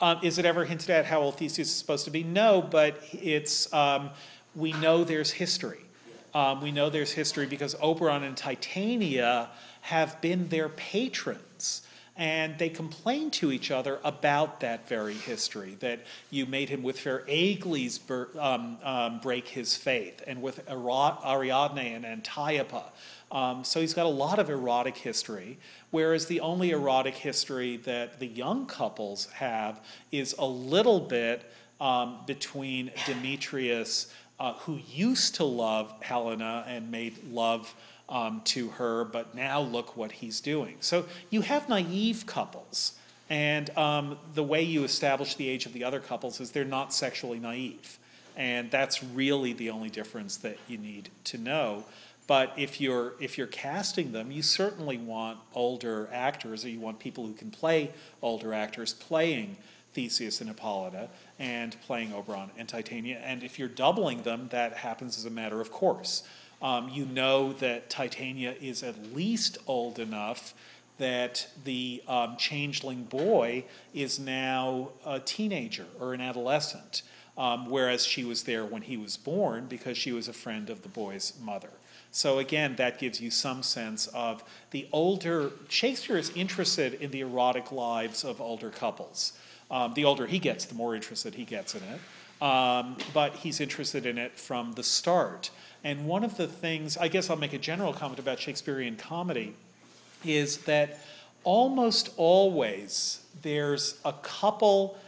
Um, 0.00 0.18
is 0.22 0.38
it 0.38 0.44
ever 0.46 0.64
hinted 0.64 0.90
at 0.90 1.04
how 1.04 1.20
old 1.20 1.36
Theseus 1.36 1.68
is 1.68 1.74
supposed 1.74 2.04
to 2.06 2.10
be? 2.10 2.22
No, 2.22 2.62
but 2.62 3.02
it's 3.12 3.72
um, 3.72 4.10
we 4.54 4.72
know 4.72 5.04
there's 5.04 5.30
history. 5.30 5.80
Um, 6.34 6.60
we 6.60 6.72
know 6.72 6.90
there's 6.90 7.12
history 7.12 7.46
because 7.46 7.74
Oberon 7.80 8.22
and 8.22 8.36
Titania 8.36 9.50
have 9.82 10.20
been 10.20 10.48
their 10.48 10.68
patrons 10.68 11.82
and 12.18 12.58
they 12.58 12.68
complained 12.68 13.32
to 13.32 13.52
each 13.52 13.70
other 13.70 14.00
about 14.02 14.58
that 14.60 14.88
very 14.88 15.14
history 15.14 15.76
that 15.78 16.00
you 16.30 16.46
made 16.46 16.68
him 16.68 16.82
with 16.82 16.98
fair 16.98 17.20
Aegles 17.28 18.00
um, 18.36 18.76
um, 18.82 19.20
break 19.20 19.46
his 19.46 19.76
faith, 19.76 20.20
and 20.26 20.42
with 20.42 20.68
Ariadne 20.68 21.78
and 21.78 22.04
Antiopa. 22.04 22.82
Um, 23.30 23.62
so 23.62 23.80
he's 23.80 23.94
got 23.94 24.06
a 24.06 24.10
lot 24.10 24.40
of 24.40 24.50
erotic 24.50 24.96
history, 24.96 25.58
whereas 25.92 26.26
the 26.26 26.40
only 26.40 26.70
erotic 26.70 27.14
history 27.14 27.76
that 27.78 28.18
the 28.18 28.26
young 28.26 28.66
couples 28.66 29.26
have 29.26 29.80
is 30.10 30.34
a 30.38 30.46
little 30.46 30.98
bit 30.98 31.48
um, 31.80 32.18
between 32.26 32.90
Demetrius, 33.06 34.12
uh, 34.40 34.54
who 34.54 34.80
used 34.88 35.36
to 35.36 35.44
love 35.44 35.94
Helena 36.02 36.64
and 36.66 36.90
made 36.90 37.22
love 37.30 37.72
um, 38.08 38.40
to 38.44 38.68
her, 38.70 39.04
but 39.04 39.34
now 39.34 39.60
look 39.60 39.96
what 39.96 40.12
he's 40.12 40.40
doing. 40.40 40.76
So 40.80 41.06
you 41.30 41.42
have 41.42 41.68
naive 41.68 42.26
couples, 42.26 42.92
and 43.28 43.76
um, 43.76 44.18
the 44.34 44.42
way 44.42 44.62
you 44.62 44.84
establish 44.84 45.34
the 45.34 45.48
age 45.48 45.66
of 45.66 45.72
the 45.72 45.84
other 45.84 46.00
couples 46.00 46.40
is 46.40 46.50
they're 46.50 46.64
not 46.64 46.92
sexually 46.92 47.38
naive. 47.38 47.98
And 48.36 48.70
that's 48.70 49.02
really 49.02 49.52
the 49.52 49.70
only 49.70 49.90
difference 49.90 50.36
that 50.38 50.58
you 50.68 50.78
need 50.78 51.10
to 51.24 51.38
know. 51.38 51.84
But 52.28 52.52
if 52.56 52.80
you're 52.80 53.14
if 53.20 53.36
you're 53.36 53.48
casting 53.48 54.12
them, 54.12 54.30
you 54.30 54.42
certainly 54.42 54.98
want 54.98 55.38
older 55.54 56.08
actors, 56.12 56.64
or 56.64 56.68
you 56.68 56.78
want 56.78 56.98
people 57.00 57.26
who 57.26 57.32
can 57.32 57.50
play 57.50 57.90
older 58.22 58.54
actors 58.54 58.92
playing 58.92 59.56
Theseus 59.94 60.40
and 60.40 60.48
Hippolyta 60.48 61.08
and 61.38 61.76
playing 61.82 62.12
Oberon 62.12 62.50
and 62.56 62.68
Titania. 62.68 63.18
And 63.24 63.42
if 63.42 63.58
you're 63.58 63.66
doubling 63.66 64.22
them, 64.22 64.48
that 64.50 64.74
happens 64.74 65.18
as 65.18 65.24
a 65.24 65.30
matter 65.30 65.60
of 65.60 65.72
course. 65.72 66.22
Um, 66.60 66.88
you 66.88 67.06
know 67.06 67.52
that 67.54 67.88
Titania 67.88 68.54
is 68.60 68.82
at 68.82 69.14
least 69.14 69.58
old 69.66 69.98
enough 69.98 70.54
that 70.98 71.46
the 71.64 72.02
um, 72.08 72.36
changeling 72.36 73.04
boy 73.04 73.64
is 73.94 74.18
now 74.18 74.90
a 75.06 75.20
teenager 75.20 75.86
or 76.00 76.12
an 76.12 76.20
adolescent, 76.20 77.02
um, 77.36 77.70
whereas 77.70 78.04
she 78.04 78.24
was 78.24 78.42
there 78.42 78.64
when 78.64 78.82
he 78.82 78.96
was 78.96 79.16
born 79.16 79.66
because 79.66 79.96
she 79.96 80.12
was 80.12 80.26
a 80.26 80.32
friend 80.32 80.68
of 80.68 80.82
the 80.82 80.88
boy's 80.88 81.32
mother. 81.40 81.70
So 82.10 82.38
again, 82.38 82.74
that 82.76 82.98
gives 82.98 83.20
you 83.20 83.30
some 83.30 83.62
sense 83.62 84.08
of 84.08 84.42
the 84.70 84.88
older. 84.92 85.52
Shakespeare 85.68 86.18
is 86.18 86.30
interested 86.30 86.94
in 86.94 87.10
the 87.10 87.20
erotic 87.20 87.70
lives 87.70 88.24
of 88.24 88.40
older 88.40 88.70
couples. 88.70 89.34
Um, 89.70 89.94
the 89.94 90.04
older 90.04 90.26
he 90.26 90.38
gets, 90.38 90.64
the 90.64 90.74
more 90.74 90.96
interested 90.96 91.34
he 91.34 91.44
gets 91.44 91.74
in 91.74 91.82
it. 91.82 92.00
Um, 92.40 92.96
but 93.12 93.34
he's 93.34 93.60
interested 93.60 94.06
in 94.06 94.16
it 94.16 94.38
from 94.38 94.72
the 94.72 94.82
start. 94.82 95.50
And 95.82 96.06
one 96.06 96.24
of 96.24 96.36
the 96.36 96.46
things, 96.46 96.96
I 96.96 97.08
guess 97.08 97.30
I'll 97.30 97.36
make 97.36 97.52
a 97.52 97.58
general 97.58 97.92
comment 97.92 98.18
about 98.18 98.38
Shakespearean 98.38 98.96
comedy, 98.96 99.54
is 100.24 100.58
that 100.58 101.00
almost 101.44 102.10
always 102.16 103.20
there's 103.42 103.98
a 104.04 104.12
couple 104.12 104.98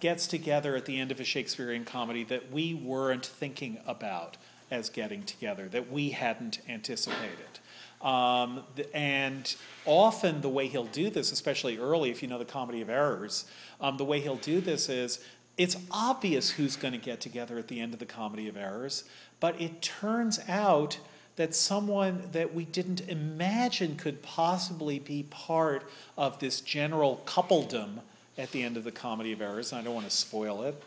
gets 0.00 0.26
together 0.26 0.74
at 0.76 0.86
the 0.86 0.98
end 0.98 1.12
of 1.12 1.20
a 1.20 1.24
Shakespearean 1.24 1.84
comedy 1.84 2.24
that 2.24 2.50
we 2.50 2.74
weren't 2.74 3.26
thinking 3.26 3.78
about 3.86 4.36
as 4.70 4.88
getting 4.88 5.22
together, 5.24 5.68
that 5.68 5.90
we 5.90 6.10
hadn't 6.10 6.60
anticipated. 6.68 7.58
Um, 8.00 8.62
and 8.94 9.54
often 9.84 10.40
the 10.40 10.48
way 10.48 10.68
he'll 10.68 10.84
do 10.84 11.10
this, 11.10 11.32
especially 11.32 11.76
early, 11.76 12.10
if 12.10 12.22
you 12.22 12.28
know 12.28 12.38
the 12.38 12.46
Comedy 12.46 12.80
of 12.80 12.88
Errors, 12.88 13.44
um, 13.80 13.98
the 13.98 14.04
way 14.04 14.20
he'll 14.20 14.36
do 14.36 14.60
this 14.60 14.88
is 14.88 15.22
it's 15.60 15.76
obvious 15.90 16.52
who's 16.52 16.74
going 16.74 16.92
to 16.92 16.98
get 16.98 17.20
together 17.20 17.58
at 17.58 17.68
the 17.68 17.80
end 17.80 17.92
of 17.92 17.98
the 17.98 18.06
Comedy 18.06 18.48
of 18.48 18.56
Errors, 18.56 19.04
but 19.40 19.60
it 19.60 19.82
turns 19.82 20.40
out 20.48 20.98
that 21.36 21.54
someone 21.54 22.22
that 22.32 22.54
we 22.54 22.64
didn't 22.64 23.02
imagine 23.02 23.96
could 23.96 24.22
possibly 24.22 24.98
be 24.98 25.24
part 25.24 25.86
of 26.16 26.38
this 26.38 26.62
general 26.62 27.20
coupledom 27.26 28.00
at 28.38 28.50
the 28.52 28.62
end 28.62 28.78
of 28.78 28.84
the 28.84 28.90
Comedy 28.90 29.32
of 29.32 29.42
Errors, 29.42 29.70
and 29.70 29.82
I 29.82 29.84
don't 29.84 29.92
want 29.92 30.08
to 30.08 30.16
spoil 30.16 30.62
it. 30.62 30.82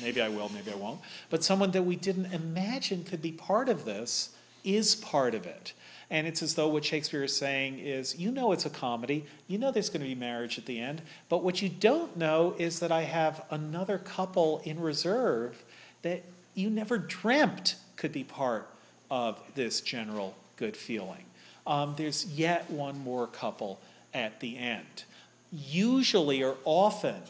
Maybe 0.00 0.20
I 0.22 0.28
will, 0.28 0.48
maybe 0.50 0.70
I 0.70 0.76
won't. 0.76 1.00
But 1.28 1.42
someone 1.42 1.72
that 1.72 1.82
we 1.82 1.96
didn't 1.96 2.32
imagine 2.32 3.02
could 3.02 3.20
be 3.20 3.32
part 3.32 3.68
of 3.68 3.84
this 3.84 4.36
is 4.62 4.94
part 4.94 5.34
of 5.34 5.46
it. 5.46 5.72
And 6.10 6.26
it's 6.26 6.42
as 6.42 6.54
though 6.54 6.68
what 6.68 6.84
Shakespeare 6.84 7.24
is 7.24 7.34
saying 7.36 7.78
is 7.78 8.18
you 8.18 8.30
know 8.30 8.52
it's 8.52 8.66
a 8.66 8.70
comedy, 8.70 9.24
you 9.48 9.58
know 9.58 9.70
there's 9.70 9.88
going 9.88 10.02
to 10.02 10.06
be 10.06 10.14
marriage 10.14 10.58
at 10.58 10.66
the 10.66 10.78
end, 10.78 11.02
but 11.28 11.42
what 11.42 11.62
you 11.62 11.68
don't 11.68 12.16
know 12.16 12.54
is 12.58 12.80
that 12.80 12.92
I 12.92 13.02
have 13.02 13.44
another 13.50 13.98
couple 13.98 14.60
in 14.64 14.80
reserve 14.80 15.64
that 16.02 16.22
you 16.54 16.70
never 16.70 16.98
dreamt 16.98 17.76
could 17.96 18.12
be 18.12 18.24
part 18.24 18.68
of 19.10 19.40
this 19.54 19.80
general 19.80 20.34
good 20.56 20.76
feeling. 20.76 21.24
Um, 21.66 21.94
there's 21.96 22.26
yet 22.26 22.70
one 22.70 22.98
more 23.00 23.26
couple 23.26 23.80
at 24.12 24.40
the 24.40 24.58
end. 24.58 25.04
Usually 25.50 26.42
or 26.42 26.56
often, 26.64 27.22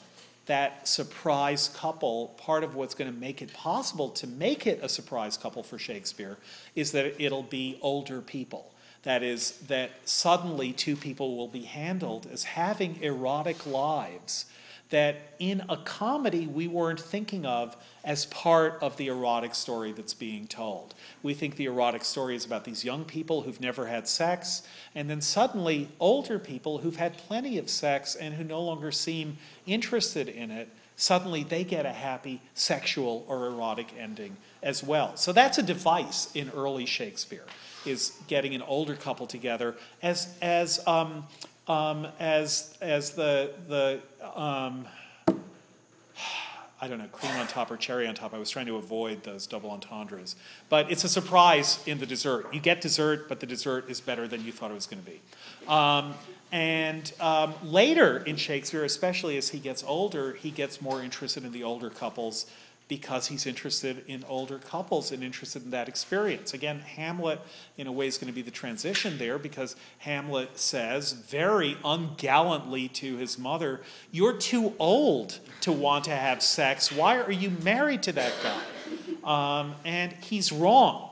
that 0.46 0.86
surprise 0.86 1.70
couple, 1.74 2.28
part 2.36 2.64
of 2.64 2.74
what's 2.74 2.94
going 2.94 3.12
to 3.12 3.18
make 3.18 3.40
it 3.40 3.52
possible 3.52 4.10
to 4.10 4.26
make 4.26 4.66
it 4.66 4.80
a 4.82 4.88
surprise 4.88 5.36
couple 5.36 5.62
for 5.62 5.78
Shakespeare 5.78 6.36
is 6.74 6.92
that 6.92 7.22
it'll 7.22 7.42
be 7.42 7.78
older 7.80 8.20
people. 8.20 8.72
That 9.04 9.22
is, 9.22 9.52
that 9.68 9.90
suddenly 10.04 10.72
two 10.72 10.96
people 10.96 11.36
will 11.36 11.48
be 11.48 11.62
handled 11.62 12.26
as 12.32 12.44
having 12.44 13.02
erotic 13.02 13.66
lives 13.66 14.46
that 14.90 15.16
in 15.38 15.62
a 15.68 15.76
comedy 15.78 16.46
we 16.46 16.68
weren't 16.68 17.00
thinking 17.00 17.46
of 17.46 17.76
as 18.04 18.26
part 18.26 18.78
of 18.82 18.96
the 18.96 19.08
erotic 19.08 19.54
story 19.54 19.92
that's 19.92 20.14
being 20.14 20.46
told. 20.46 20.94
We 21.22 21.34
think 21.34 21.56
the 21.56 21.64
erotic 21.64 22.04
story 22.04 22.36
is 22.36 22.44
about 22.44 22.64
these 22.64 22.84
young 22.84 23.04
people 23.04 23.42
who've 23.42 23.60
never 23.60 23.86
had 23.86 24.06
sex, 24.06 24.62
and 24.94 25.08
then 25.08 25.20
suddenly 25.20 25.88
older 25.98 26.38
people 26.38 26.78
who've 26.78 26.96
had 26.96 27.16
plenty 27.16 27.58
of 27.58 27.70
sex 27.70 28.14
and 28.14 28.34
who 28.34 28.44
no 28.44 28.60
longer 28.60 28.92
seem 28.92 29.38
interested 29.66 30.28
in 30.28 30.50
it, 30.50 30.68
suddenly 30.96 31.42
they 31.42 31.64
get 31.64 31.86
a 31.86 31.92
happy 31.92 32.40
sexual 32.54 33.24
or 33.26 33.46
erotic 33.46 33.88
ending 33.98 34.36
as 34.62 34.84
well. 34.84 35.16
So 35.16 35.32
that's 35.32 35.58
a 35.58 35.62
device 35.62 36.30
in 36.34 36.50
early 36.50 36.86
Shakespeare, 36.86 37.44
is 37.84 38.12
getting 38.28 38.54
an 38.54 38.62
older 38.62 38.94
couple 38.94 39.26
together 39.26 39.74
as, 40.02 40.36
as 40.40 40.86
um, 40.86 41.24
um, 41.68 42.06
as 42.18 42.76
as 42.80 43.10
the 43.10 43.52
the 43.68 44.00
um, 44.22 44.86
I 46.80 46.88
don't 46.88 46.98
know 46.98 47.06
cream 47.12 47.32
on 47.36 47.46
top 47.46 47.70
or 47.70 47.76
cherry 47.76 48.06
on 48.06 48.14
top. 48.14 48.34
I 48.34 48.38
was 48.38 48.50
trying 48.50 48.66
to 48.66 48.76
avoid 48.76 49.22
those 49.22 49.46
double 49.46 49.70
entendres, 49.70 50.36
but 50.68 50.90
it's 50.90 51.04
a 51.04 51.08
surprise 51.08 51.82
in 51.86 51.98
the 51.98 52.06
dessert. 52.06 52.52
You 52.52 52.60
get 52.60 52.80
dessert, 52.80 53.28
but 53.28 53.40
the 53.40 53.46
dessert 53.46 53.88
is 53.88 54.00
better 54.00 54.28
than 54.28 54.44
you 54.44 54.52
thought 54.52 54.70
it 54.70 54.74
was 54.74 54.86
going 54.86 55.02
to 55.02 55.10
be. 55.10 55.20
Um, 55.66 56.14
and 56.52 57.10
um, 57.20 57.54
later 57.64 58.18
in 58.18 58.36
Shakespeare, 58.36 58.84
especially 58.84 59.36
as 59.36 59.48
he 59.48 59.58
gets 59.58 59.82
older, 59.82 60.34
he 60.34 60.50
gets 60.50 60.80
more 60.80 61.02
interested 61.02 61.44
in 61.44 61.52
the 61.52 61.64
older 61.64 61.90
couples 61.90 62.46
because 62.86 63.28
he's 63.28 63.46
interested 63.46 64.04
in 64.06 64.24
older 64.28 64.58
couples 64.58 65.10
and 65.10 65.22
interested 65.22 65.64
in 65.64 65.70
that 65.70 65.88
experience. 65.88 66.52
Again, 66.52 66.80
Hamlet, 66.80 67.40
in 67.78 67.86
a 67.86 67.92
way, 67.92 68.06
is 68.06 68.18
going 68.18 68.30
to 68.30 68.34
be 68.34 68.42
the 68.42 68.50
transition 68.50 69.16
there 69.16 69.38
because 69.38 69.74
Hamlet 69.98 70.58
says 70.58 71.12
very 71.12 71.78
ungallantly 71.84 72.88
to 72.88 73.16
his 73.16 73.38
mother, 73.38 73.80
You're 74.12 74.36
too 74.36 74.74
old 74.78 75.38
to 75.62 75.72
want 75.72 76.04
to 76.04 76.10
have 76.10 76.42
sex. 76.42 76.92
Why 76.92 77.18
are 77.18 77.32
you 77.32 77.50
married 77.62 78.02
to 78.04 78.12
that 78.12 78.32
guy? 78.42 78.60
Um, 79.24 79.74
and 79.84 80.12
he's 80.12 80.52
wrong. 80.52 81.10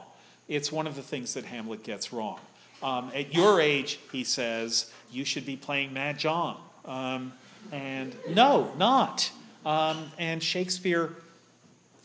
It's 0.48 0.70
one 0.70 0.86
of 0.86 0.96
the 0.96 1.02
things 1.02 1.34
that 1.34 1.46
Hamlet 1.46 1.82
gets 1.82 2.12
wrong. 2.12 2.38
Um, 2.82 3.10
at 3.14 3.32
your 3.32 3.60
age, 3.60 4.00
he 4.10 4.24
says, 4.24 4.90
you 5.10 5.24
should 5.24 5.46
be 5.46 5.56
playing 5.56 5.92
Mad 5.94 6.18
John. 6.18 6.60
Um, 6.84 7.32
and 7.70 8.14
no, 8.28 8.72
not. 8.76 9.30
Um, 9.64 10.10
and 10.18 10.42
Shakespeare 10.42 11.14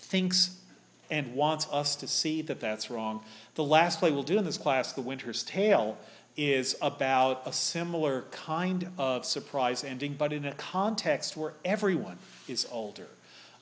thinks 0.07 0.57
and 1.09 1.35
wants 1.35 1.67
us 1.71 1.95
to 1.97 2.07
see 2.07 2.41
that 2.43 2.59
that's 2.59 2.89
wrong. 2.89 3.23
The 3.55 3.63
last 3.63 3.99
play 3.99 4.11
we'll 4.11 4.23
do 4.23 4.37
in 4.37 4.45
this 4.45 4.57
class, 4.57 4.93
The 4.93 5.01
Winter's 5.01 5.43
Tale, 5.43 5.97
is 6.35 6.75
about 6.81 7.41
a 7.45 7.53
similar 7.53 8.23
kind 8.31 8.91
of 8.97 9.25
surprise 9.25 9.83
ending, 9.83 10.15
but 10.17 10.31
in 10.31 10.45
a 10.45 10.53
context 10.53 11.35
where 11.35 11.53
everyone 11.65 12.17
is 12.47 12.67
older, 12.71 13.07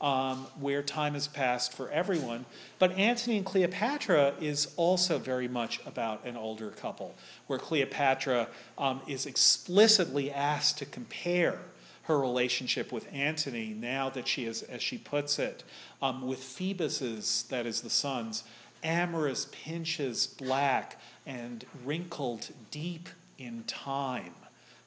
um, 0.01 0.47
where 0.59 0.83
time 0.83 1.13
has 1.13 1.27
passed 1.27 1.71
for 1.71 1.89
everyone. 1.89 2.45
But 2.79 2.91
Antony 2.93 3.37
and 3.37 3.45
Cleopatra 3.45 4.33
is 4.41 4.73
also 4.75 5.17
very 5.17 5.47
much 5.47 5.79
about 5.85 6.25
an 6.25 6.35
older 6.35 6.69
couple, 6.71 7.15
where 7.47 7.59
Cleopatra 7.59 8.49
um, 8.77 9.01
is 9.07 9.25
explicitly 9.25 10.31
asked 10.31 10.77
to 10.79 10.85
compare 10.85 11.59
her 12.07 12.19
relationship 12.19 12.91
with 12.91 13.11
Antony 13.11 13.75
now 13.79 14.09
that 14.09 14.27
she 14.27 14.45
is, 14.45 14.61
as 14.63 14.81
she 14.81 14.97
puts 14.97 15.39
it, 15.39 15.63
um, 16.01 16.27
with 16.27 16.39
Phoebus's, 16.39 17.43
that 17.49 17.65
is 17.65 17.81
the 17.81 17.89
sun's, 17.89 18.43
amorous 18.83 19.47
pinches 19.51 20.27
black 20.27 20.99
and 21.25 21.65
wrinkled 21.83 22.49
deep 22.69 23.09
in 23.39 23.63
time. 23.65 24.33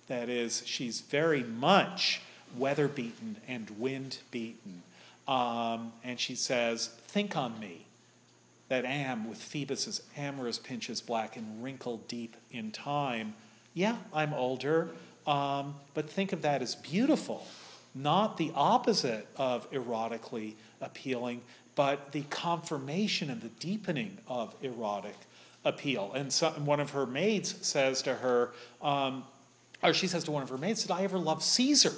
That 0.06 0.28
is, 0.28 0.62
she's 0.64 1.00
very 1.00 1.42
much 1.42 2.20
weather 2.56 2.88
beaten 2.88 3.36
and 3.48 3.68
wind 3.78 4.18
beaten. 4.30 4.82
Um, 5.26 5.92
and 6.04 6.18
she 6.18 6.36
says, 6.36 6.88
Think 7.08 7.36
on 7.36 7.58
me, 7.58 7.86
that 8.68 8.84
am 8.84 9.28
with 9.28 9.38
Phoebus's 9.38 10.02
amorous 10.16 10.58
pinches 10.58 11.00
black 11.00 11.36
and 11.36 11.62
wrinkled 11.62 12.06
deep 12.06 12.36
in 12.50 12.70
time. 12.70 13.34
Yeah, 13.74 13.96
I'm 14.14 14.32
older. 14.32 14.90
Um, 15.28 15.74
but 15.92 16.08
think 16.08 16.32
of 16.32 16.40
that 16.42 16.62
as 16.62 16.74
beautiful, 16.74 17.46
not 17.94 18.38
the 18.38 18.50
opposite 18.54 19.26
of 19.36 19.70
erotically 19.70 20.54
appealing, 20.80 21.42
but 21.74 22.12
the 22.12 22.22
confirmation 22.30 23.28
and 23.28 23.42
the 23.42 23.50
deepening 23.60 24.16
of 24.26 24.54
erotic 24.62 25.14
appeal. 25.66 26.12
And, 26.14 26.32
so, 26.32 26.48
one 26.52 26.80
of 26.80 26.90
her 26.90 27.04
maids 27.04 27.54
says 27.60 28.00
to 28.02 28.14
her, 28.14 28.52
um, 28.80 29.24
or 29.82 29.92
she 29.92 30.06
says 30.06 30.24
to 30.24 30.30
one 30.30 30.42
of 30.42 30.48
her 30.48 30.56
maids, 30.56 30.82
Did 30.82 30.92
I 30.92 31.02
ever 31.02 31.18
love 31.18 31.42
Caesar 31.42 31.92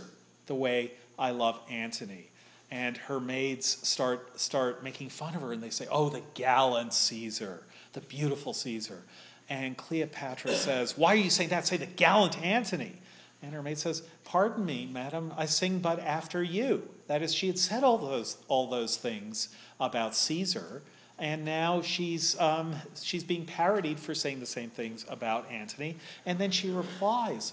the 0.47 0.57
way 0.57 0.91
I 1.17 1.31
love 1.31 1.61
Antony? 1.71 2.31
And 2.73 2.97
her 2.97 3.21
maids 3.21 3.79
start, 3.87 4.41
start 4.41 4.83
making 4.83 5.09
fun 5.09 5.37
of 5.37 5.43
her 5.43 5.53
and 5.53 5.63
they 5.63 5.71
say, 5.71 5.87
Oh, 5.89 6.09
the 6.09 6.23
gallant 6.35 6.95
Caesar, 6.95 7.63
the 7.93 8.01
beautiful 8.01 8.53
Caesar. 8.55 9.03
And 9.49 9.77
Cleopatra 9.77 10.55
says, 10.55 10.99
Why 10.99 11.13
are 11.13 11.17
you 11.17 11.31
saying 11.31 11.51
that? 11.51 11.67
Say 11.69 11.77
the 11.77 11.87
gallant 11.87 12.41
Antony. 12.43 12.97
And 13.43 13.55
her 13.55 13.63
maid 13.63 13.79
says, 13.79 14.03
Pardon 14.25 14.65
me, 14.65 14.89
madam, 14.91 15.33
I 15.37 15.47
sing 15.47 15.79
but 15.79 15.99
after 16.01 16.43
you. 16.43 16.89
That 17.07 17.23
is, 17.23 17.35
she 17.35 17.47
had 17.47 17.59
said 17.59 17.83
all 17.83 17.99
those, 17.99 18.37
all 18.49 18.69
those 18.69 18.97
things 18.97 19.49
about 19.81 20.15
Caesar, 20.15 20.83
and 21.19 21.45
now 21.45 21.83
she's, 21.83 22.39
um, 22.41 22.75
she's 23.01 23.25
being 23.25 23.45
parodied 23.45 24.01
for 24.01 24.15
saying 24.15 24.41
the 24.41 24.47
same 24.47 24.71
things 24.71 25.05
about 25.09 25.51
Antony. 25.51 25.97
And 26.25 26.39
then 26.39 26.51
she 26.51 26.71
replies, 26.71 27.53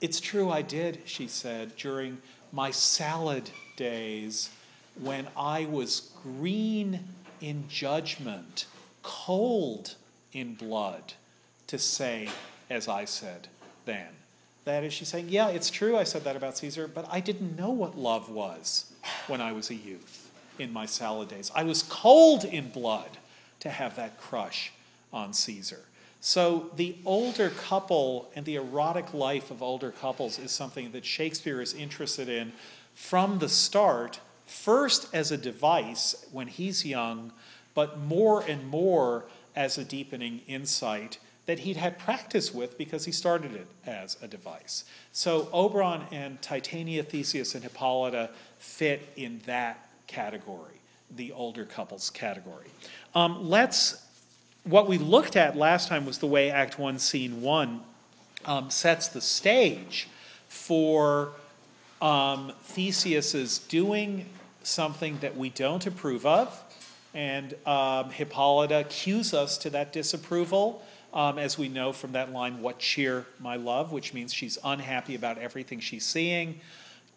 It's 0.00 0.20
true, 0.20 0.50
I 0.50 0.62
did, 0.62 1.00
she 1.04 1.26
said, 1.26 1.76
during 1.76 2.18
my 2.52 2.70
salad 2.70 3.50
days 3.76 4.50
when 5.00 5.26
I 5.36 5.66
was 5.66 6.12
green 6.22 7.00
in 7.40 7.64
judgment, 7.68 8.66
cold 9.02 9.96
in 10.32 10.54
blood, 10.54 11.14
to 11.66 11.78
say 11.78 12.28
as 12.70 12.88
I 12.88 13.04
said 13.04 13.48
then. 13.84 14.08
That 14.64 14.82
is, 14.84 14.92
she's 14.92 15.08
saying, 15.08 15.28
Yeah, 15.28 15.48
it's 15.48 15.70
true 15.70 15.96
I 15.96 16.04
said 16.04 16.24
that 16.24 16.36
about 16.36 16.56
Caesar, 16.58 16.88
but 16.88 17.06
I 17.10 17.20
didn't 17.20 17.56
know 17.56 17.70
what 17.70 17.98
love 17.98 18.28
was 18.28 18.92
when 19.26 19.40
I 19.40 19.52
was 19.52 19.70
a 19.70 19.74
youth 19.74 20.30
in 20.58 20.72
my 20.72 20.86
salad 20.86 21.28
days. 21.28 21.50
I 21.54 21.64
was 21.64 21.82
cold 21.82 22.44
in 22.44 22.70
blood 22.70 23.10
to 23.60 23.68
have 23.68 23.96
that 23.96 24.18
crush 24.18 24.72
on 25.12 25.32
Caesar. 25.32 25.80
So 26.20 26.70
the 26.76 26.96
older 27.04 27.50
couple 27.50 28.30
and 28.34 28.46
the 28.46 28.54
erotic 28.56 29.12
life 29.12 29.50
of 29.50 29.62
older 29.62 29.90
couples 29.90 30.38
is 30.38 30.50
something 30.50 30.92
that 30.92 31.04
Shakespeare 31.04 31.60
is 31.60 31.74
interested 31.74 32.30
in 32.30 32.52
from 32.94 33.40
the 33.40 33.48
start, 33.48 34.20
first 34.46 35.12
as 35.12 35.30
a 35.30 35.36
device 35.36 36.24
when 36.32 36.46
he's 36.46 36.86
young, 36.86 37.32
but 37.74 37.98
more 37.98 38.42
and 38.42 38.66
more 38.66 39.24
as 39.54 39.76
a 39.76 39.84
deepening 39.84 40.40
insight 40.46 41.18
that 41.46 41.60
he'd 41.60 41.76
had 41.76 41.98
practice 41.98 42.54
with 42.54 42.78
because 42.78 43.04
he 43.04 43.12
started 43.12 43.54
it 43.54 43.66
as 43.86 44.16
a 44.22 44.28
device. 44.28 44.84
So 45.12 45.48
Oberon 45.52 46.02
and 46.10 46.40
Titania, 46.40 47.02
Theseus, 47.02 47.54
and 47.54 47.62
Hippolyta 47.62 48.30
fit 48.58 49.08
in 49.16 49.40
that 49.46 49.88
category, 50.06 50.80
the 51.14 51.32
older 51.32 51.64
couples 51.64 52.10
category. 52.10 52.68
Um, 53.14 53.48
let's. 53.48 54.00
What 54.64 54.88
we 54.88 54.96
looked 54.96 55.36
at 55.36 55.56
last 55.58 55.88
time 55.88 56.06
was 56.06 56.18
the 56.18 56.26
way 56.26 56.50
Act 56.50 56.78
One, 56.78 56.98
Scene 56.98 57.42
One 57.42 57.82
um, 58.46 58.70
sets 58.70 59.08
the 59.08 59.20
stage 59.20 60.08
for 60.48 61.32
um, 62.00 62.50
Theseus's 62.62 63.58
doing 63.58 64.24
something 64.62 65.18
that 65.18 65.36
we 65.36 65.50
don't 65.50 65.86
approve 65.86 66.24
of, 66.24 66.62
and 67.12 67.54
um, 67.66 68.08
Hippolyta 68.08 68.86
cues 68.88 69.34
us 69.34 69.58
to 69.58 69.70
that 69.70 69.92
disapproval 69.92 70.82
um, 71.14 71.38
as 71.38 71.56
we 71.56 71.68
know 71.68 71.92
from 71.92 72.12
that 72.12 72.32
line, 72.32 72.60
what 72.60 72.80
cheer 72.80 73.24
my 73.38 73.56
love, 73.56 73.92
which 73.92 74.12
means 74.12 74.34
she's 74.34 74.58
unhappy 74.64 75.14
about 75.14 75.38
everything 75.38 75.78
she's 75.78 76.04
seeing, 76.04 76.60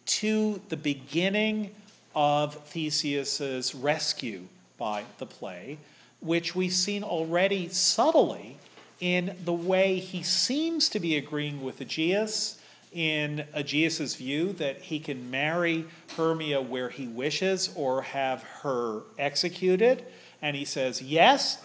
to 0.06 0.60
the 0.68 0.76
beginning 0.76 1.74
of 2.14 2.54
Theseus's 2.68 3.74
rescue 3.74 4.44
by 4.78 5.04
the 5.18 5.26
play, 5.26 5.78
which 6.20 6.54
we've 6.54 6.72
seen 6.72 7.02
already 7.02 7.68
subtly 7.68 8.56
in 9.00 9.36
the 9.44 9.52
way 9.52 9.98
he 9.98 10.22
seems 10.22 10.88
to 10.88 11.00
be 11.00 11.16
agreeing 11.16 11.62
with 11.62 11.80
Aegeus 11.80 12.60
in 12.92 13.44
Aegeus's 13.54 14.14
view 14.14 14.52
that 14.54 14.80
he 14.80 14.98
can 14.98 15.30
marry 15.30 15.84
Hermia 16.16 16.60
where 16.60 16.88
he 16.88 17.06
wishes 17.06 17.70
or 17.76 18.02
have 18.02 18.42
her 18.62 19.02
executed. 19.18 20.04
And 20.40 20.56
he 20.56 20.64
says, 20.64 21.02
yes, 21.02 21.62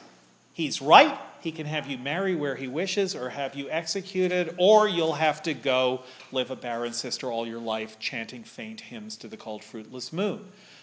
he's 0.53 0.81
right, 0.81 1.17
he 1.43 1.51
can 1.51 1.65
have 1.65 1.87
you 1.87 1.97
marry 1.97 2.35
where 2.35 2.55
he 2.55 2.69
wishes 2.69 3.13
or 3.13 3.29
have 3.29 3.53
you 3.53 3.69
executed, 3.69 4.55
or 4.57 4.87
you'll 4.87 5.13
have 5.13 5.43
to 5.43 5.53
go 5.53 6.03
live 6.31 6.49
a 6.49 6.55
barren 6.55 6.93
sister 6.93 7.29
all 7.29 7.45
your 7.45 7.59
life, 7.59 7.99
chanting 7.99 8.43
faint 8.43 8.79
hymns 8.79 9.17
to 9.17 9.27
the 9.27 9.35
cold, 9.35 9.61
fruitless 9.61 10.13
moon. 10.13 10.39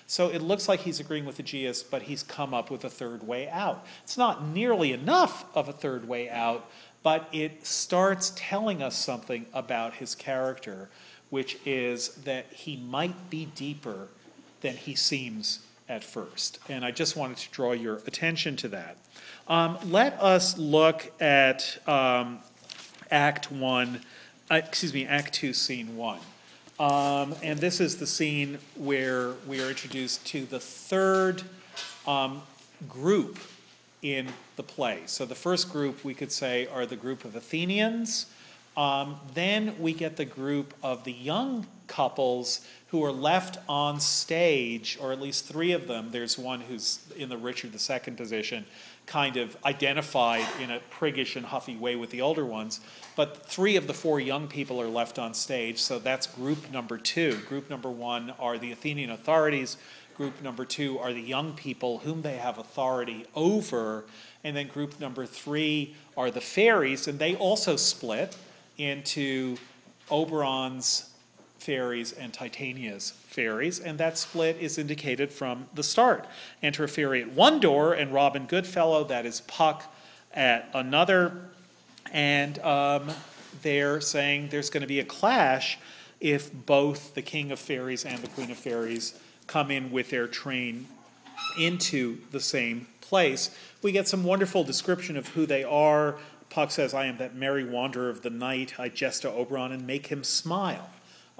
So 0.07 0.29
it 0.29 0.43
looks 0.43 0.69
like 0.69 0.81
he's 0.81 1.01
agreeing 1.01 1.25
with 1.25 1.41
Aegeus, 1.41 1.83
but 1.83 2.03
he's 2.03 2.23
come 2.23 2.53
up 2.53 2.71
with 2.71 2.85
a 2.85 2.91
third 2.91 3.27
way 3.27 3.49
out. 3.49 3.87
It's 4.03 4.19
not 4.19 4.45
nearly 4.47 4.93
enough 4.93 5.47
of 5.55 5.69
a 5.69 5.73
third 5.73 6.07
way 6.07 6.29
out, 6.29 6.69
but 7.03 7.29
it 7.33 7.67
starts 7.67 8.33
telling 8.37 8.83
us 8.83 8.97
something 8.97 9.47
about 9.55 9.95
his 9.95 10.15
character, 10.15 10.91
which 11.31 11.57
is 11.65 12.09
that 12.25 12.53
he 12.53 12.77
might 12.77 13.31
be 13.31 13.47
deeper 13.55 14.09
than 14.61 14.77
he 14.77 14.95
seems 14.95 15.61
at 15.91 16.05
first. 16.05 16.61
And 16.69 16.85
I 16.85 16.93
just 16.93 17.17
wanted 17.17 17.37
to 17.39 17.51
draw 17.51 17.73
your 17.73 17.97
attention 18.07 18.57
to 18.57 18.69
that. 18.69 18.97
Um, 19.49 19.77
let 19.91 20.15
us 20.23 20.57
look 20.57 21.11
at 21.21 21.79
um, 21.87 22.39
Act 23.11 23.51
1, 23.51 24.01
uh, 24.51 24.55
excuse 24.55 24.95
me, 24.95 25.05
Act 25.05 25.35
2, 25.35 25.53
Scene 25.53 25.97
1. 25.97 26.21
Um, 26.79 27.35
and 27.43 27.59
this 27.59 27.81
is 27.81 27.97
the 27.97 28.07
scene 28.07 28.59
where 28.77 29.33
we 29.47 29.61
are 29.61 29.69
introduced 29.69 30.25
to 30.29 30.47
the 30.47 30.61
third 30.61 31.43
um, 32.07 32.41
group 32.89 33.39
in 34.01 34.29
the 34.57 34.63
play. 34.63 35.01
So 35.07 35.27
the 35.27 35.35
first 35.35 35.73
group 35.73 36.05
we 36.05 36.15
could 36.15 36.31
say 36.31 36.69
are 36.69 36.87
the 36.87 36.97
group 36.97 37.25
of 37.25 37.35
Athenians. 37.35 38.27
Um, 38.77 39.17
then 39.35 39.75
we 39.81 39.93
get 39.93 40.17
the 40.17 40.25
group 40.25 40.73
of 40.83 41.03
the 41.03 41.13
young 41.13 41.67
couples 41.91 42.61
who 42.89 43.05
are 43.05 43.13
left 43.13 43.59
on 43.69 44.01
stage, 44.01 44.97
or 45.01 45.13
at 45.13 45.21
least 45.21 45.45
three 45.45 45.73
of 45.73 45.87
them. 45.87 46.09
There's 46.11 46.39
one 46.39 46.61
who's 46.61 47.01
in 47.17 47.29
the 47.29 47.37
Richard 47.37 47.73
II 47.75 48.15
position, 48.15 48.65
kind 49.07 49.37
of 49.37 49.57
identified 49.65 50.47
in 50.61 50.71
a 50.71 50.81
priggish 50.91 51.37
and 51.37 51.45
huffy 51.45 51.77
way 51.77 51.97
with 51.97 52.11
the 52.11 52.21
older 52.21 52.45
ones. 52.45 52.81
But 53.17 53.45
three 53.45 53.77
of 53.77 53.87
the 53.87 53.95
four 53.95 54.21
young 54.21 54.47
people 54.47 54.81
are 54.81 54.89
left 54.89 55.19
on 55.19 55.35
stage, 55.35 55.79
so 55.79 55.99
that's 55.99 56.27
group 56.29 56.71
number 56.71 56.97
two. 56.97 57.37
Group 57.49 57.69
number 57.69 57.91
one 57.91 58.33
are 58.39 58.57
the 58.57 58.71
Athenian 58.71 59.11
authorities. 59.11 59.77
Group 60.17 60.41
number 60.43 60.65
two 60.65 60.99
are 60.99 61.13
the 61.13 61.21
young 61.21 61.55
people 61.55 61.99
whom 61.99 62.23
they 62.23 62.37
have 62.37 62.59
authority 62.59 63.27
over. 63.35 64.05
And 64.45 64.57
then 64.57 64.69
group 64.69 65.01
number 65.01 65.27
three 65.27 65.95
are 66.17 66.31
the 66.31 66.41
fairies, 66.41 67.09
and 67.09 67.19
they 67.19 67.35
also 67.35 67.77
split 67.77 68.37
into 68.79 69.57
Oberon's 70.11 71.10
fairies 71.61 72.13
and 72.13 72.33
Titania's 72.33 73.13
fairies, 73.29 73.79
and 73.79 73.99
that 73.99 74.19
split 74.19 74.57
is 74.61 74.79
indicated 74.79 75.31
from 75.31 75.69
the 75.75 75.83
start. 75.83 76.27
Enter 76.63 76.85
a 76.85 76.89
fairy 76.89 77.23
at 77.23 77.33
one 77.33 77.61
door, 77.61 77.93
and 77.93 78.13
Robin 78.13 78.47
Goodfellow, 78.47 79.05
that 79.05 79.27
is 79.27 79.43
Puck, 79.43 79.85
at 80.33 80.69
another, 80.75 81.51
and 82.13 82.59
um, 82.61 83.11
they're 83.63 84.01
saying 84.01 84.49
there's 84.49 84.71
going 84.71 84.83
to 84.83 84.87
be 84.87 85.01
a 85.01 85.05
clash 85.05 85.79
if 86.21 86.53
both 86.67 87.15
the 87.15 87.23
King 87.23 87.51
of 87.51 87.59
Fairies 87.59 88.05
and 88.05 88.19
the 88.19 88.29
Queen 88.29 88.51
of 88.51 88.57
Fairies 88.57 89.19
come 89.47 89.71
in 89.71 89.91
with 89.91 90.11
their 90.11 90.27
train 90.27 90.87
into 91.59 92.19
the 92.31 92.41
same 92.41 92.87
place. 93.01 93.51
We 93.83 93.93
get 93.93 94.07
some 94.07 94.23
wonderful 94.23 94.65
description 94.65 95.17
of 95.17 95.29
who 95.29 95.47
they 95.47 95.65
are. 95.65 96.17
Puck 96.51 96.71
says, 96.71 96.95
I 96.95 97.07
am 97.07 97.19
that 97.19 97.35
merry 97.35 97.65
wanderer 97.65 98.11
of 98.11 98.23
the 98.23 98.31
night. 98.31 98.79
I 98.79 98.89
jest 98.89 99.23
to 99.23 99.31
Oberon 99.31 99.73
and 99.73 99.87
make 99.87 100.07
him 100.07 100.23
smile. 100.23 100.91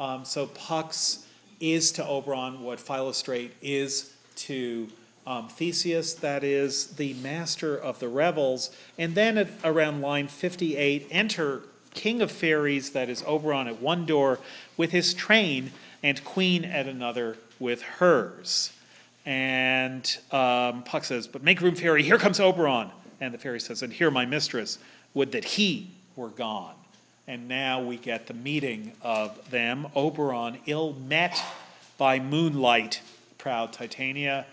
Um, 0.01 0.25
so 0.25 0.47
Puck's 0.47 1.27
is 1.61 1.93
to 1.93 2.07
Oberon 2.07 2.63
what 2.63 2.81
Philostrate 2.81 3.53
is 3.61 4.15
to 4.37 4.89
um, 5.27 5.49
Theseus, 5.49 6.15
that 6.15 6.43
is 6.43 6.87
the 6.87 7.13
master 7.15 7.77
of 7.77 8.01
the 8.01 8.09
revels. 8.09 8.75
And 8.99 9.15
then 9.15 9.37
at 9.37 9.49
around 9.63 10.01
line 10.01 10.27
58, 10.27 11.07
enter 11.11 11.63
King 11.93 12.23
of 12.23 12.33
Fairies, 12.33 12.91
that 12.93 13.11
is 13.11 13.23
Oberon 13.27 13.69
at 13.69 13.83
one 13.83 14.07
door 14.07 14.39
with 14.79 14.91
his 14.91 15.13
train, 15.13 15.71
and 16.03 16.25
Queen 16.25 16.65
at 16.65 16.87
another 16.87 17.37
with 17.59 17.83
hers. 17.83 18.73
And 19.27 20.17
um, 20.33 20.83
Puck 20.85 21.05
says, 21.05 21.29
But 21.29 21.43
make 21.43 21.61
room, 21.61 21.75
fairy, 21.75 22.03
here 22.03 22.17
comes 22.17 22.41
Oberon. 22.41 22.91
And 23.21 23.35
the 23.35 23.39
fairy 23.39 23.61
says, 23.61 23.83
And 23.83 23.93
here, 23.93 24.11
my 24.11 24.25
mistress, 24.25 24.79
would 25.13 25.33
that 25.33 25.45
he 25.45 25.91
were 26.17 26.31
gone. 26.31 26.75
And 27.31 27.47
now 27.47 27.81
we 27.81 27.97
get 27.97 28.27
the 28.27 28.35
meeting 28.35 28.91
of 29.03 29.53
them. 29.53 29.87
Oberon, 29.95 30.59
ill 30.67 30.95
met 30.95 31.41
by 31.97 32.19
moonlight, 32.19 33.03
proud 33.39 33.73
Titania. 33.73 34.47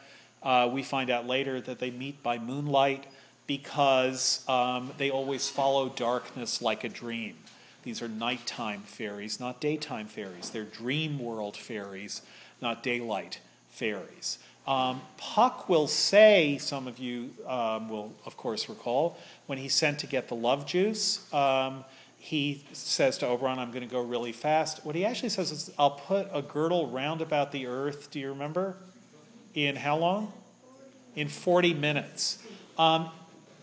Uh, 0.44 0.70
we 0.72 0.84
find 0.84 1.10
out 1.10 1.26
later 1.26 1.60
that 1.60 1.80
they 1.80 1.90
meet 1.90 2.22
by 2.22 2.38
moonlight 2.38 3.08
because 3.48 4.48
um, 4.48 4.92
they 5.00 5.10
always 5.10 5.50
follow 5.50 5.90
darkness 5.90 6.62
like 6.62 6.84
a 6.84 6.90
dream. 6.90 7.34
These 7.82 8.04
are 8.04 8.08
nighttime 8.08 8.82
fairies, 8.82 9.40
not 9.40 9.60
daytime 9.60 10.06
fairies. 10.06 10.52
They're 10.52 10.64
dream 10.64 11.18
world 11.18 11.58
fairies, 11.58 12.22
not 12.62 12.84
daylight 12.84 13.40
fairies. 13.72 14.38
Um, 14.68 15.02
Puck 15.18 15.68
will 15.68 15.88
say, 15.88 16.60
some 16.60 16.88
of 16.88 17.00
you 17.00 17.32
um, 17.48 17.90
will, 17.90 18.14
of 18.24 18.38
course, 18.38 18.70
recall, 18.70 19.18
when 19.48 19.58
he 19.58 19.68
sent 19.68 19.98
to 20.00 20.08
get 20.08 20.28
the 20.28 20.36
love 20.36 20.68
juice, 20.68 21.34
um, 21.34 21.84
he 22.28 22.62
says 22.74 23.18
to 23.20 23.26
Oberon, 23.26 23.58
I'm 23.58 23.72
going 23.72 23.88
to 23.88 23.90
go 23.90 24.02
really 24.02 24.34
fast. 24.34 24.86
What 24.86 24.96
he 24.96 25.06
actually 25.06 25.30
says 25.30 25.50
is, 25.50 25.72
I'll 25.80 25.92
put 25.92 26.28
a 26.34 26.42
girdle 26.42 26.88
round 26.88 27.22
about 27.22 27.54
the 27.54 27.68
earth. 27.68 28.12
Do 28.12 28.20
you 28.20 28.28
remember? 28.28 28.76
In 29.54 29.78
how 29.78 29.96
long? 29.96 30.34
In 31.16 31.30
40 31.30 31.74
minutes. 31.76 32.44
Um, 32.78 33.12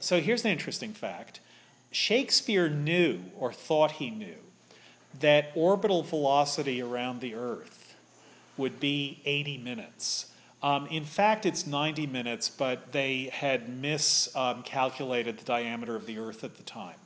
so 0.00 0.18
here's 0.18 0.40
the 0.40 0.48
interesting 0.48 0.94
fact 0.94 1.40
Shakespeare 1.90 2.70
knew, 2.70 3.20
or 3.38 3.52
thought 3.52 3.92
he 3.92 4.08
knew, 4.08 4.38
that 5.20 5.52
orbital 5.54 6.02
velocity 6.02 6.80
around 6.80 7.20
the 7.20 7.34
earth 7.34 7.94
would 8.56 8.80
be 8.80 9.20
80 9.26 9.58
minutes. 9.58 10.32
Um, 10.62 10.86
in 10.86 11.04
fact, 11.04 11.44
it's 11.44 11.66
90 11.66 12.06
minutes, 12.06 12.48
but 12.48 12.92
they 12.92 13.28
had 13.30 13.68
miscalculated 13.68 15.36
the 15.36 15.44
diameter 15.44 15.96
of 15.96 16.06
the 16.06 16.18
Earth 16.18 16.42
at 16.44 16.56
the 16.56 16.62
time. 16.62 16.96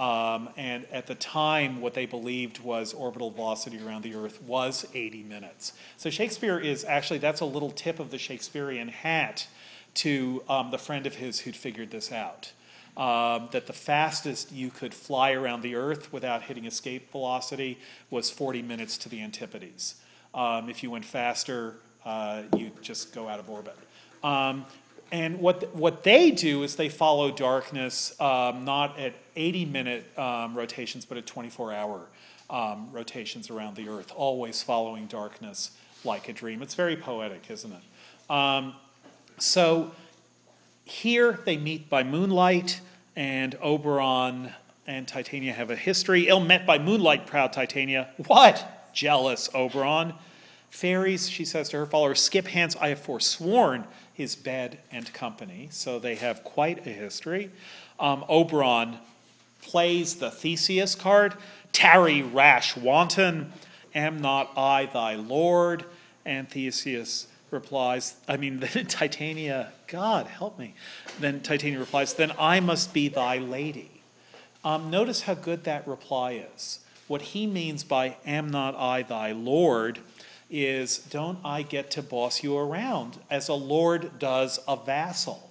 Um, 0.00 0.48
and 0.56 0.86
at 0.90 1.06
the 1.06 1.14
time, 1.14 1.82
what 1.82 1.92
they 1.92 2.06
believed 2.06 2.60
was 2.60 2.94
orbital 2.94 3.30
velocity 3.30 3.78
around 3.84 4.02
the 4.02 4.14
Earth 4.14 4.40
was 4.40 4.86
80 4.94 5.24
minutes. 5.24 5.74
So 5.98 6.08
Shakespeare 6.08 6.58
is 6.58 6.86
actually, 6.86 7.18
that's 7.18 7.42
a 7.42 7.44
little 7.44 7.70
tip 7.70 8.00
of 8.00 8.10
the 8.10 8.16
Shakespearean 8.16 8.88
hat 8.88 9.46
to 9.96 10.42
um, 10.48 10.70
the 10.70 10.78
friend 10.78 11.06
of 11.06 11.16
his 11.16 11.40
who'd 11.40 11.54
figured 11.54 11.90
this 11.90 12.10
out. 12.10 12.52
Um, 12.96 13.50
that 13.52 13.66
the 13.66 13.74
fastest 13.74 14.50
you 14.50 14.70
could 14.70 14.94
fly 14.94 15.32
around 15.32 15.60
the 15.60 15.74
Earth 15.74 16.10
without 16.12 16.42
hitting 16.42 16.64
escape 16.64 17.12
velocity 17.12 17.78
was 18.08 18.30
40 18.30 18.62
minutes 18.62 18.96
to 18.98 19.10
the 19.10 19.20
Antipodes. 19.20 19.96
Um, 20.32 20.70
if 20.70 20.82
you 20.82 20.90
went 20.90 21.04
faster, 21.04 21.74
uh, 22.06 22.44
you 22.56 22.70
just 22.80 23.14
go 23.14 23.28
out 23.28 23.38
of 23.38 23.50
orbit. 23.50 23.76
Um, 24.24 24.64
and 25.12 25.40
what, 25.40 25.74
what 25.74 26.04
they 26.04 26.30
do 26.30 26.62
is 26.62 26.76
they 26.76 26.88
follow 26.88 27.30
darkness 27.30 28.18
um, 28.20 28.64
not 28.64 28.98
at 28.98 29.14
80 29.36 29.64
minute 29.64 30.18
um, 30.18 30.54
rotations, 30.54 31.04
but 31.04 31.18
at 31.18 31.26
24 31.26 31.72
hour 31.72 32.06
um, 32.48 32.88
rotations 32.92 33.50
around 33.50 33.76
the 33.76 33.88
earth, 33.88 34.12
always 34.14 34.62
following 34.62 35.06
darkness 35.06 35.72
like 36.04 36.28
a 36.28 36.32
dream. 36.32 36.62
It's 36.62 36.74
very 36.74 36.96
poetic, 36.96 37.50
isn't 37.50 37.72
it? 37.72 38.32
Um, 38.32 38.74
so 39.38 39.92
here 40.84 41.40
they 41.44 41.56
meet 41.56 41.88
by 41.88 42.02
moonlight, 42.04 42.80
and 43.16 43.56
Oberon 43.60 44.52
and 44.86 45.06
Titania 45.06 45.52
have 45.52 45.70
a 45.70 45.76
history. 45.76 46.28
Ill 46.28 46.40
met 46.40 46.66
by 46.66 46.78
moonlight, 46.78 47.26
proud 47.26 47.52
Titania. 47.52 48.10
What? 48.26 48.92
Jealous 48.92 49.48
Oberon. 49.54 50.14
Fairies, 50.70 51.28
she 51.28 51.44
says 51.44 51.68
to 51.70 51.78
her 51.78 51.86
followers, 51.86 52.20
skip 52.20 52.46
hence, 52.46 52.76
I 52.80 52.88
have 52.88 53.00
forsworn 53.00 53.86
his 54.20 54.36
bed 54.36 54.78
and 54.92 55.10
company. 55.14 55.68
So 55.72 55.98
they 55.98 56.14
have 56.16 56.44
quite 56.44 56.86
a 56.86 56.90
history. 56.90 57.50
Um, 57.98 58.22
Oberon 58.28 58.98
plays 59.62 60.16
the 60.16 60.30
Theseus 60.30 60.94
card. 60.94 61.34
Tarry, 61.72 62.22
rash 62.22 62.76
wanton, 62.76 63.50
am 63.94 64.20
not 64.20 64.52
I 64.58 64.86
thy 64.92 65.14
lord? 65.14 65.86
And 66.26 66.50
Theseus 66.50 67.28
replies, 67.50 68.14
I 68.28 68.36
mean, 68.36 68.60
then 68.74 68.84
Titania, 68.86 69.72
God 69.86 70.26
help 70.26 70.58
me. 70.58 70.74
Then 71.18 71.40
Titania 71.40 71.78
replies, 71.78 72.12
Then 72.12 72.32
I 72.38 72.60
must 72.60 72.92
be 72.92 73.08
thy 73.08 73.38
lady. 73.38 74.02
Um, 74.62 74.90
notice 74.90 75.22
how 75.22 75.32
good 75.32 75.64
that 75.64 75.88
reply 75.88 76.44
is. 76.54 76.80
What 77.08 77.22
he 77.22 77.46
means 77.46 77.84
by, 77.84 78.18
Am 78.26 78.50
not 78.50 78.76
I 78.76 79.00
thy 79.02 79.32
lord? 79.32 80.00
Is 80.50 80.98
don't 80.98 81.38
I 81.44 81.62
get 81.62 81.90
to 81.92 82.02
boss 82.02 82.42
you 82.42 82.56
around 82.56 83.18
as 83.30 83.48
a 83.48 83.54
lord 83.54 84.18
does 84.18 84.58
a 84.66 84.76
vassal? 84.76 85.50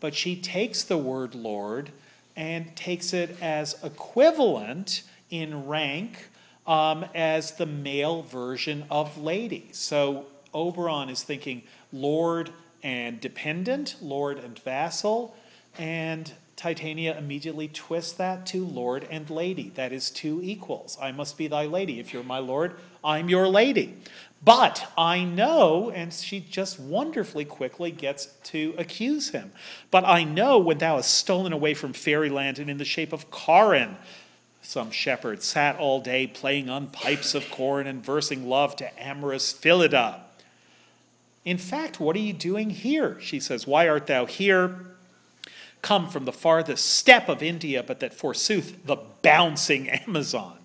But 0.00 0.14
she 0.14 0.36
takes 0.36 0.82
the 0.82 0.98
word 0.98 1.34
lord 1.34 1.90
and 2.36 2.74
takes 2.76 3.12
it 3.12 3.36
as 3.40 3.76
equivalent 3.82 5.02
in 5.30 5.66
rank 5.66 6.28
um, 6.66 7.04
as 7.14 7.52
the 7.52 7.66
male 7.66 8.22
version 8.22 8.84
of 8.90 9.18
lady. 9.18 9.68
So 9.72 10.26
Oberon 10.52 11.08
is 11.08 11.22
thinking 11.22 11.62
lord 11.92 12.50
and 12.82 13.20
dependent, 13.20 13.96
lord 14.00 14.38
and 14.38 14.58
vassal, 14.58 15.34
and 15.78 16.32
Titania 16.56 17.18
immediately 17.18 17.68
twists 17.68 18.12
that 18.12 18.46
to 18.46 18.64
lord 18.64 19.06
and 19.10 19.28
lady. 19.28 19.70
That 19.74 19.92
is 19.92 20.10
two 20.10 20.40
equals. 20.42 20.96
I 21.00 21.10
must 21.12 21.36
be 21.36 21.48
thy 21.48 21.66
lady. 21.66 21.98
If 21.98 22.12
you're 22.12 22.22
my 22.22 22.38
lord, 22.38 22.76
I'm 23.04 23.28
your 23.28 23.46
lady. 23.46 23.94
But 24.44 24.92
I 24.98 25.24
know, 25.24 25.90
and 25.90 26.12
she 26.12 26.40
just 26.40 26.78
wonderfully 26.78 27.46
quickly 27.46 27.90
gets 27.90 28.26
to 28.44 28.74
accuse 28.76 29.30
him. 29.30 29.52
But 29.90 30.04
I 30.04 30.24
know 30.24 30.58
when 30.58 30.78
thou 30.78 30.96
hast 30.96 31.14
stolen 31.14 31.52
away 31.52 31.72
from 31.72 31.94
fairyland 31.94 32.58
and 32.58 32.68
in 32.68 32.76
the 32.76 32.84
shape 32.84 33.12
of 33.12 33.30
Corin, 33.30 33.96
some 34.60 34.90
shepherd 34.90 35.42
sat 35.42 35.78
all 35.78 36.00
day 36.00 36.26
playing 36.26 36.68
on 36.68 36.88
pipes 36.88 37.34
of 37.34 37.50
corn 37.50 37.86
and 37.86 38.04
versing 38.04 38.48
love 38.48 38.76
to 38.76 39.02
amorous 39.02 39.52
Phillida. 39.52 40.20
In 41.44 41.58
fact, 41.58 42.00
what 42.00 42.16
are 42.16 42.20
you 42.20 42.32
doing 42.32 42.70
here? 42.70 43.18
She 43.20 43.40
says, 43.40 43.66
Why 43.66 43.88
art 43.88 44.06
thou 44.06 44.26
here? 44.26 44.78
Come 45.82 46.08
from 46.08 46.24
the 46.24 46.32
farthest 46.32 46.86
steppe 46.86 47.28
of 47.28 47.42
India, 47.42 47.82
but 47.82 48.00
that 48.00 48.14
forsooth 48.14 48.86
the 48.86 48.96
bouncing 49.20 49.88
Amazon. 49.90 50.56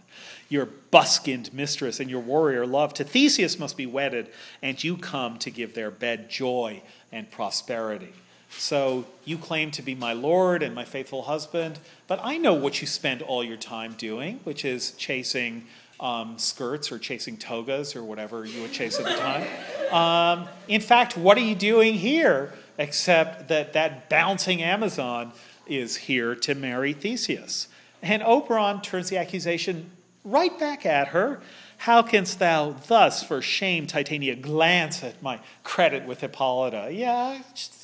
Your 0.50 0.68
buskinned 0.92 1.54
mistress 1.54 2.00
and 2.00 2.10
your 2.10 2.22
warrior 2.22 2.66
love 2.66 2.94
to 2.96 3.04
Theseus 3.04 3.60
must 3.60 3.78
be 3.78 3.86
wedded, 3.86 4.30
and 4.62 4.84
you 4.84 4.98
come 4.98 5.38
to 5.40 5.52
give 5.52 5.76
their 5.76 5.92
bed 5.92 6.30
joy 6.30 6.82
and 7.12 7.30
prosperity. 7.30 8.14
So 8.58 9.06
you 9.26 9.38
claim 9.38 9.70
to 9.72 9.84
be 9.84 9.94
my 9.94 10.14
Lord 10.14 10.64
and 10.64 10.74
my 10.74 10.86
faithful 10.86 11.22
husband, 11.22 11.80
but 12.08 12.20
I 12.24 12.38
know 12.38 12.56
what 12.56 12.82
you 12.82 12.88
spend 12.88 13.22
all 13.22 13.44
your 13.44 13.58
time 13.58 13.94
doing, 13.94 14.40
which 14.44 14.66
is 14.66 14.92
chasing 14.94 15.68
um, 16.00 16.38
skirts 16.38 16.92
or 16.92 16.98
chasing 16.98 17.38
togas 17.38 17.96
or 17.96 18.04
whatever 18.04 18.46
you 18.46 18.62
would 18.62 18.72
chase 18.72 19.00
at 19.00 19.06
the 19.06 19.16
time. 19.16 19.94
Um, 19.94 20.48
in 20.68 20.82
fact, 20.82 21.18
what 21.18 21.38
are 21.38 21.42
you 21.42 21.56
doing 21.56 21.94
here 21.94 22.54
except 22.78 23.50
that 23.50 23.74
that 23.74 24.10
bouncing 24.10 24.64
Amazon 24.64 25.32
is 25.68 25.96
here 25.96 26.36
to 26.36 26.56
marry 26.56 26.94
Theseus? 26.94 27.68
And 28.02 28.24
Oberon 28.24 28.82
turns 28.82 29.10
the 29.10 29.18
accusation 29.18 29.92
right 30.24 30.58
back 30.60 30.86
at 30.86 31.10
her. 31.10 31.42
How 31.78 32.02
canst 32.02 32.40
thou 32.40 32.72
thus, 32.88 33.24
for 33.24 33.42
shame, 33.42 33.88
Titania, 33.88 34.36
glance 34.36 35.04
at 35.04 35.22
my 35.24 35.40
credit 35.64 36.06
with 36.06 36.22
Hippolyta? 36.22 36.90
Yeah, 36.92 37.42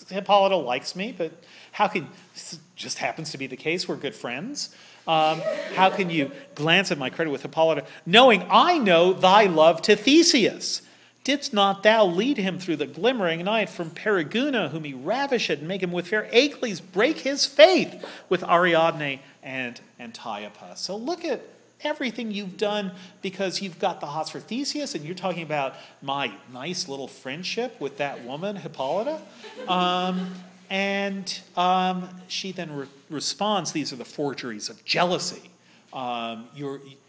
Hippolyta 0.09 0.57
likes 0.57 0.95
me, 0.95 1.13
but 1.17 1.31
how 1.71 1.87
can, 1.87 2.07
this 2.33 2.59
just 2.75 2.97
happens 2.97 3.31
to 3.31 3.37
be 3.37 3.47
the 3.47 3.55
case, 3.55 3.87
we're 3.87 3.95
good 3.95 4.15
friends. 4.15 4.75
Um, 5.07 5.41
how 5.75 5.89
can 5.89 6.09
you 6.09 6.31
glance 6.55 6.91
at 6.91 6.97
my 6.97 7.09
credit 7.09 7.31
with 7.31 7.43
Hippolyta, 7.43 7.85
knowing 8.05 8.45
I 8.49 8.79
know 8.79 9.13
thy 9.13 9.45
love 9.45 9.81
to 9.83 9.95
Theseus? 9.95 10.81
Didst 11.23 11.53
not 11.53 11.81
thou 11.81 12.05
lead 12.05 12.37
him 12.37 12.59
through 12.59 12.75
the 12.75 12.85
glimmering 12.85 13.43
night 13.45 13.69
from 13.69 13.89
Perigouna, 13.89 14.69
whom 14.69 14.83
he 14.83 14.93
ravished, 14.93 15.49
and 15.49 15.67
make 15.67 15.81
him 15.81 15.91
with 15.91 16.07
fair 16.07 16.29
Aegles 16.31 16.81
break 16.81 17.19
his 17.19 17.45
faith 17.45 18.05
with 18.29 18.43
Ariadne 18.43 19.19
and 19.41 19.81
Antiopa? 19.99 20.77
So 20.77 20.95
look 20.95 21.25
at 21.25 21.41
everything 21.83 22.31
you've 22.31 22.57
done 22.57 22.91
because 23.21 23.61
you've 23.61 23.79
got 23.79 23.99
the 23.99 24.07
hots 24.07 24.29
for 24.29 24.39
Theseus, 24.39 24.95
and 24.95 25.03
you're 25.03 25.15
talking 25.15 25.43
about 25.43 25.75
my 26.01 26.31
nice 26.51 26.87
little 26.87 27.07
friendship 27.07 27.79
with 27.79 27.97
that 27.97 28.23
woman, 28.23 28.55
Hippolyta. 28.55 29.21
Um, 29.67 30.33
and 30.69 31.41
um, 31.55 32.09
she 32.27 32.51
then 32.51 32.75
re- 32.75 32.87
responds 33.09 33.71
these 33.71 33.93
are 33.93 33.97
the 33.97 34.05
forgeries 34.05 34.69
of 34.69 34.83
jealousy. 34.85 35.49
Um, 35.93 36.49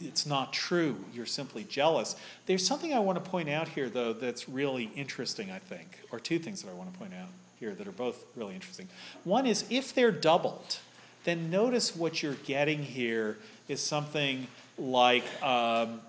it's 0.00 0.26
not 0.26 0.52
true. 0.52 0.96
You're 1.12 1.26
simply 1.26 1.64
jealous. 1.64 2.14
There's 2.46 2.64
something 2.64 2.94
I 2.94 3.00
want 3.00 3.22
to 3.22 3.30
point 3.30 3.48
out 3.48 3.66
here, 3.66 3.88
though, 3.88 4.12
that's 4.12 4.48
really 4.48 4.92
interesting, 4.94 5.50
I 5.50 5.58
think, 5.58 5.98
or 6.12 6.20
two 6.20 6.38
things 6.38 6.62
that 6.62 6.70
I 6.70 6.74
want 6.74 6.92
to 6.92 6.98
point 6.98 7.12
out 7.14 7.28
here 7.58 7.74
that 7.74 7.88
are 7.88 7.92
both 7.92 8.24
really 8.36 8.54
interesting. 8.54 8.88
One 9.24 9.46
is 9.46 9.64
if 9.70 9.92
they're 9.92 10.12
doubled, 10.12 10.78
then 11.24 11.50
notice 11.50 11.96
what 11.96 12.22
you're 12.22 12.34
getting 12.34 12.82
here 12.82 13.38
is 13.68 13.80
something 13.80 14.46
like, 14.78 15.24
um, 15.42 16.00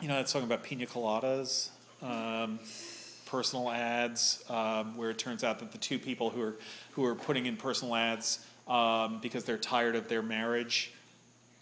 you 0.00 0.08
know, 0.08 0.18
it's 0.18 0.32
talking 0.32 0.46
about 0.46 0.62
pina 0.62 0.86
coladas, 0.86 1.70
um, 2.02 2.58
personal 3.26 3.70
ads, 3.70 4.44
um, 4.48 4.96
where 4.96 5.10
it 5.10 5.18
turns 5.18 5.44
out 5.44 5.58
that 5.60 5.72
the 5.72 5.78
two 5.78 5.98
people 5.98 6.30
who 6.30 6.42
are 6.42 6.56
who 6.92 7.04
are 7.04 7.14
putting 7.14 7.46
in 7.46 7.56
personal 7.56 7.94
ads 7.94 8.44
um, 8.66 9.18
because 9.20 9.44
they're 9.44 9.58
tired 9.58 9.94
of 9.94 10.08
their 10.08 10.22
marriage 10.22 10.92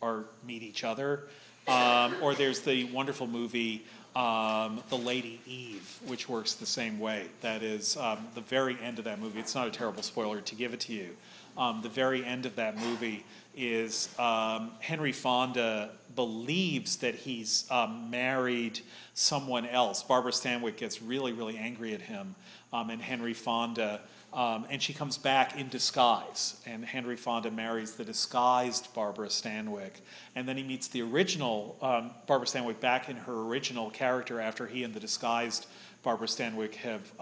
or 0.00 0.24
meet 0.46 0.62
each 0.62 0.84
other. 0.84 1.24
Um, 1.66 2.14
or 2.20 2.34
there's 2.34 2.60
the 2.60 2.84
wonderful 2.84 3.26
movie 3.26 3.84
um, 4.14 4.82
The 4.90 4.98
Lady 4.98 5.40
Eve, 5.46 5.98
which 6.06 6.28
works 6.28 6.54
the 6.54 6.66
same 6.66 7.00
way. 7.00 7.26
That 7.40 7.62
is 7.62 7.96
um, 7.96 8.18
the 8.34 8.42
very 8.42 8.78
end 8.80 8.98
of 8.98 9.06
that 9.06 9.18
movie. 9.18 9.40
It's 9.40 9.54
not 9.54 9.66
a 9.66 9.70
terrible 9.70 10.02
spoiler 10.02 10.40
to 10.40 10.54
give 10.54 10.74
it 10.74 10.80
to 10.80 10.92
you. 10.92 11.16
Um, 11.56 11.80
the 11.82 11.88
very 11.88 12.24
end 12.24 12.46
of 12.46 12.56
that 12.56 12.76
movie 12.78 13.24
is 13.56 14.08
um, 14.18 14.72
Henry 14.80 15.12
Fonda 15.12 15.90
believes 16.14 16.96
that 16.98 17.14
he's 17.14 17.64
um, 17.70 18.10
married 18.10 18.80
someone 19.14 19.66
else. 19.66 20.02
Barbara 20.02 20.32
Stanwyck 20.32 20.76
gets 20.76 21.02
really, 21.02 21.32
really 21.32 21.56
angry 21.56 21.94
at 21.94 22.02
him, 22.02 22.34
um, 22.72 22.90
and 22.90 23.00
Henry 23.00 23.34
Fonda, 23.34 24.00
um, 24.32 24.66
and 24.68 24.82
she 24.82 24.92
comes 24.92 25.16
back 25.16 25.58
in 25.58 25.68
disguise, 25.68 26.60
and 26.66 26.84
Henry 26.84 27.16
Fonda 27.16 27.50
marries 27.50 27.94
the 27.94 28.04
disguised 28.04 28.92
Barbara 28.94 29.28
Stanwyck, 29.28 30.00
and 30.34 30.48
then 30.48 30.56
he 30.56 30.62
meets 30.62 30.88
the 30.88 31.02
original 31.02 31.76
um, 31.80 32.10
Barbara 32.26 32.46
Stanwyck 32.46 32.80
back 32.80 33.08
in 33.08 33.16
her 33.16 33.42
original 33.42 33.90
character 33.90 34.40
after 34.40 34.66
he 34.66 34.82
and 34.84 34.92
the 34.92 35.00
disguised 35.00 35.66
Barbara 36.02 36.26
Stanwyck 36.26 36.74
have 36.74 37.12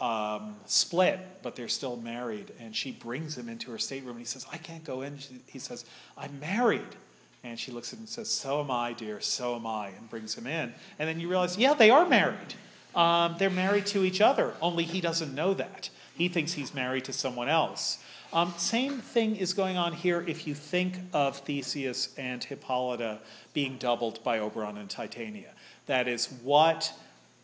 um, 0.00 0.56
split, 0.66 1.20
but 1.42 1.56
they're 1.56 1.68
still 1.68 1.96
married. 1.96 2.52
And 2.60 2.74
she 2.74 2.92
brings 2.92 3.36
him 3.36 3.48
into 3.48 3.70
her 3.70 3.78
stateroom 3.78 4.16
and 4.16 4.20
he 4.20 4.26
says, 4.26 4.46
I 4.52 4.58
can't 4.58 4.84
go 4.84 5.02
in. 5.02 5.18
She, 5.18 5.40
he 5.46 5.58
says, 5.58 5.84
I'm 6.16 6.38
married. 6.40 6.96
And 7.44 7.58
she 7.58 7.70
looks 7.70 7.92
at 7.92 7.98
him 7.98 8.00
and 8.00 8.08
says, 8.08 8.30
So 8.30 8.60
am 8.60 8.70
I, 8.70 8.92
dear, 8.92 9.20
so 9.20 9.54
am 9.54 9.66
I, 9.66 9.88
and 9.88 10.10
brings 10.10 10.34
him 10.34 10.46
in. 10.46 10.74
And 10.98 11.08
then 11.08 11.20
you 11.20 11.28
realize, 11.28 11.56
yeah, 11.56 11.74
they 11.74 11.90
are 11.90 12.06
married. 12.06 12.54
Um, 12.94 13.36
they're 13.38 13.50
married 13.50 13.86
to 13.86 14.04
each 14.04 14.20
other, 14.20 14.54
only 14.60 14.84
he 14.84 15.00
doesn't 15.00 15.34
know 15.34 15.54
that. 15.54 15.90
He 16.16 16.28
thinks 16.28 16.54
he's 16.54 16.74
married 16.74 17.04
to 17.04 17.12
someone 17.12 17.48
else. 17.48 17.98
Um, 18.32 18.52
same 18.58 18.98
thing 18.98 19.36
is 19.36 19.54
going 19.54 19.76
on 19.76 19.92
here 19.92 20.24
if 20.26 20.46
you 20.46 20.54
think 20.54 20.96
of 21.12 21.38
Theseus 21.38 22.12
and 22.18 22.42
Hippolyta 22.42 23.20
being 23.54 23.78
doubled 23.78 24.22
by 24.24 24.40
Oberon 24.40 24.76
and 24.76 24.90
Titania. 24.90 25.52
That 25.86 26.08
is 26.08 26.26
what 26.42 26.92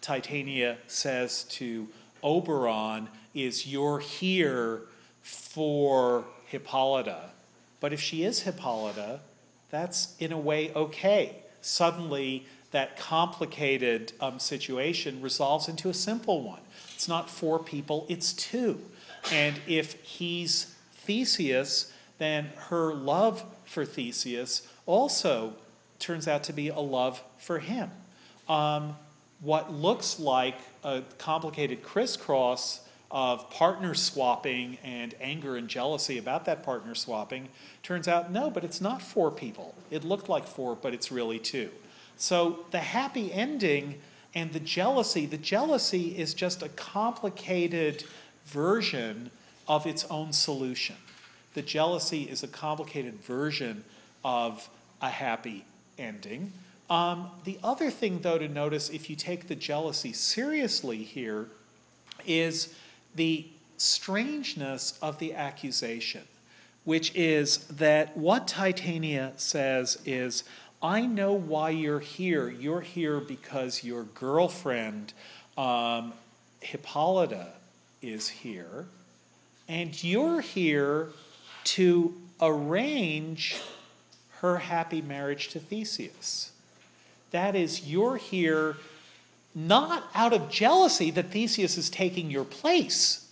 Titania 0.01 0.77
says 0.87 1.45
to 1.45 1.89
Oberon 2.25 3.09
is 3.35 3.67
you're 3.67 4.01
here 4.01 4.83
for 5.23 6.25
Hippolyta. 6.47 7.31
But 7.79 7.93
if 7.93 8.01
she 8.01 8.25
is 8.25 8.41
Hippolyta, 8.41 9.21
that's 9.71 10.17
in 10.19 10.33
a 10.33 10.39
way 10.39 10.73
okay. 10.75 11.37
Suddenly, 11.61 12.47
that 12.71 12.99
complicated 12.99 14.13
um, 14.21 14.41
situation 14.41 15.23
resolves 15.23 15.69
into 15.69 15.89
a 15.89 15.95
simple 15.95 16.43
one. 16.43 16.61
It's 16.95 17.07
not 17.07 17.31
four 17.31 17.61
people, 17.61 18.05
it's 18.09 18.33
two. 18.33 18.81
And 19.31 19.61
if 19.69 19.95
he's 20.03 20.75
Theseus, 20.97 21.93
then 22.19 22.51
her 22.69 22.93
love 22.93 23.45
for 23.65 23.85
Theseus 23.85 24.67
also 24.87 25.55
turns 26.01 26.27
out 26.27 26.43
to 26.45 26.53
be 26.53 26.69
a 26.69 26.81
love 26.81 27.23
for 27.39 27.61
him. 27.61 27.91
Um, 28.49 28.97
what 29.41 29.73
looks 29.73 30.19
like 30.19 30.57
a 30.83 31.03
complicated 31.19 31.83
crisscross 31.83 32.81
of 33.11 33.49
partner 33.51 33.95
swapping 33.95 34.79
and 34.83 35.15
anger 35.21 35.57
and 35.57 35.69
jealousy 35.69 36.19
about 36.19 36.47
that 36.47 36.63
partner 36.63 36.95
swapping 36.95 37.49
turns 37.83 38.09
out 38.09 38.33
no, 38.33 38.51
but 38.51 38.65
it's 38.65 38.81
not 38.81 39.01
four 39.01 39.31
people. 39.31 39.75
It 39.91 40.03
looked 40.05 40.29
like 40.29 40.47
four, 40.47 40.75
but 40.75 40.95
it's 40.95 41.13
really 41.13 41.39
two. 41.39 41.71
So 42.17 42.61
the 42.71 42.81
happy 42.81 43.33
ending 43.33 44.01
and 44.35 44.53
the 44.53 44.61
jealousy, 44.61 45.27
the 45.27 45.39
jealousy 45.39 46.19
is 46.19 46.35
just 46.35 46.63
a 46.63 46.69
complicated 46.71 48.05
version 48.47 49.31
of 49.69 49.87
its 49.87 50.05
own 50.11 50.33
solution. 50.33 50.97
The 51.55 51.63
jealousy 51.63 52.25
is 52.25 52.43
a 52.43 52.49
complicated 52.49 53.15
version 53.23 53.85
of 54.25 54.69
a 55.01 55.09
happy 55.09 55.65
ending. 55.99 56.53
Um, 56.91 57.31
the 57.45 57.59
other 57.65 57.91
thing, 57.91 58.21
though, 58.21 58.39
to 58.39 58.49
notice 58.49 58.91
if 58.91 59.09
you 59.09 59.17
take 59.17 59.49
the 59.49 59.55
jealousy 59.55 60.13
seriously 60.13 60.99
here 60.99 61.47
is 62.27 62.75
the 63.15 63.47
strangeness 63.79 64.99
of 65.01 65.19
the 65.19 65.35
accusation, 65.35 66.23
which 66.85 67.15
is 67.15 67.59
that 67.69 68.17
what 68.17 68.47
Titania 68.47 69.33
says 69.37 69.99
is, 70.05 70.45
I 70.83 71.07
know 71.07 71.33
why 71.33 71.71
you're 71.71 72.01
here. 72.01 72.51
You're 72.51 72.83
here 72.83 73.19
because 73.19 73.83
your 73.83 74.03
girlfriend, 74.03 75.15
um, 75.57 76.13
Hippolyta, 76.61 77.49
is 78.03 78.29
here, 78.29 78.85
and 79.67 80.05
you're 80.05 80.43
here 80.43 81.09
to 81.65 82.15
arrange 82.43 83.57
her 84.41 84.59
happy 84.59 85.01
marriage 85.01 85.49
to 85.49 85.59
Theseus. 85.59 86.53
That 87.35 87.57
is, 87.57 87.89
you're 87.89 88.17
here 88.17 88.77
not 89.57 90.05
out 90.15 90.33
of 90.33 90.49
jealousy 90.49 91.11
that 91.11 91.33
Theseus 91.33 91.77
is 91.77 91.91
taking 91.91 92.31
your 92.31 92.45
place, 92.45 93.27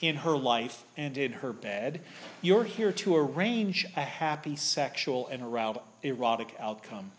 in 0.00 0.16
her 0.16 0.36
life 0.36 0.84
and 0.96 1.18
in 1.18 1.32
her 1.32 1.52
bed. 1.52 2.00
You're 2.42 2.62
here 2.62 2.92
to 2.92 3.16
arrange 3.16 3.86
a 3.96 4.02
happy 4.02 4.54
sexual 4.54 5.26
and 5.26 5.42
erotic 6.04 6.54
outcome 6.60 7.10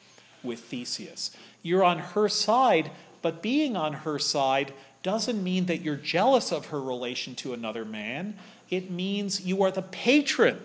with 0.41 0.61
Theseus. 0.61 1.35
You're 1.61 1.83
on 1.83 1.99
her 1.99 2.27
side, 2.29 2.91
but 3.21 3.43
being 3.43 3.75
on 3.75 3.91
her 3.91 4.17
side 4.17 4.73
doesn't 5.03 5.43
mean 5.43 5.65
that 5.65 5.81
you're 5.81 5.97
jealous 5.97 6.53
of 6.53 6.67
her 6.67 6.81
relation 6.81 7.35
to 7.35 7.53
another 7.53 7.83
man. 7.83 8.37
It 8.69 8.89
means 8.89 9.41
you 9.41 9.63
are 9.63 9.71
the 9.71 9.81
patron 9.81 10.61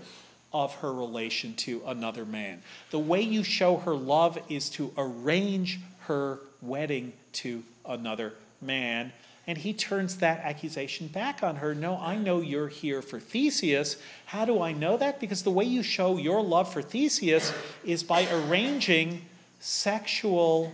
of 0.64 0.74
her 0.76 0.92
relation 0.92 1.54
to 1.54 1.82
another 1.86 2.24
man. 2.24 2.62
The 2.90 2.98
way 2.98 3.20
you 3.20 3.42
show 3.42 3.76
her 3.78 3.94
love 3.94 4.38
is 4.48 4.70
to 4.70 4.92
arrange 4.96 5.80
her 6.00 6.38
wedding 6.62 7.12
to 7.34 7.62
another 7.84 8.32
man. 8.60 9.12
And 9.46 9.58
he 9.58 9.72
turns 9.72 10.16
that 10.16 10.40
accusation 10.40 11.06
back 11.06 11.42
on 11.42 11.56
her. 11.56 11.74
No, 11.74 11.98
I 11.98 12.16
know 12.16 12.40
you're 12.40 12.68
here 12.68 13.00
for 13.00 13.20
Theseus. 13.20 13.96
How 14.26 14.44
do 14.44 14.60
I 14.60 14.72
know 14.72 14.96
that? 14.96 15.20
Because 15.20 15.42
the 15.42 15.50
way 15.50 15.64
you 15.64 15.82
show 15.82 16.16
your 16.16 16.42
love 16.42 16.72
for 16.72 16.82
Theseus 16.82 17.52
is 17.84 18.02
by 18.02 18.26
arranging 18.28 19.22
sexual 19.60 20.72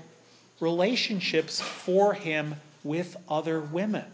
relationships 0.61 1.61
for 1.61 2.15
him 2.15 2.55
with 2.83 3.17
other 3.29 3.61
women. 3.61 4.05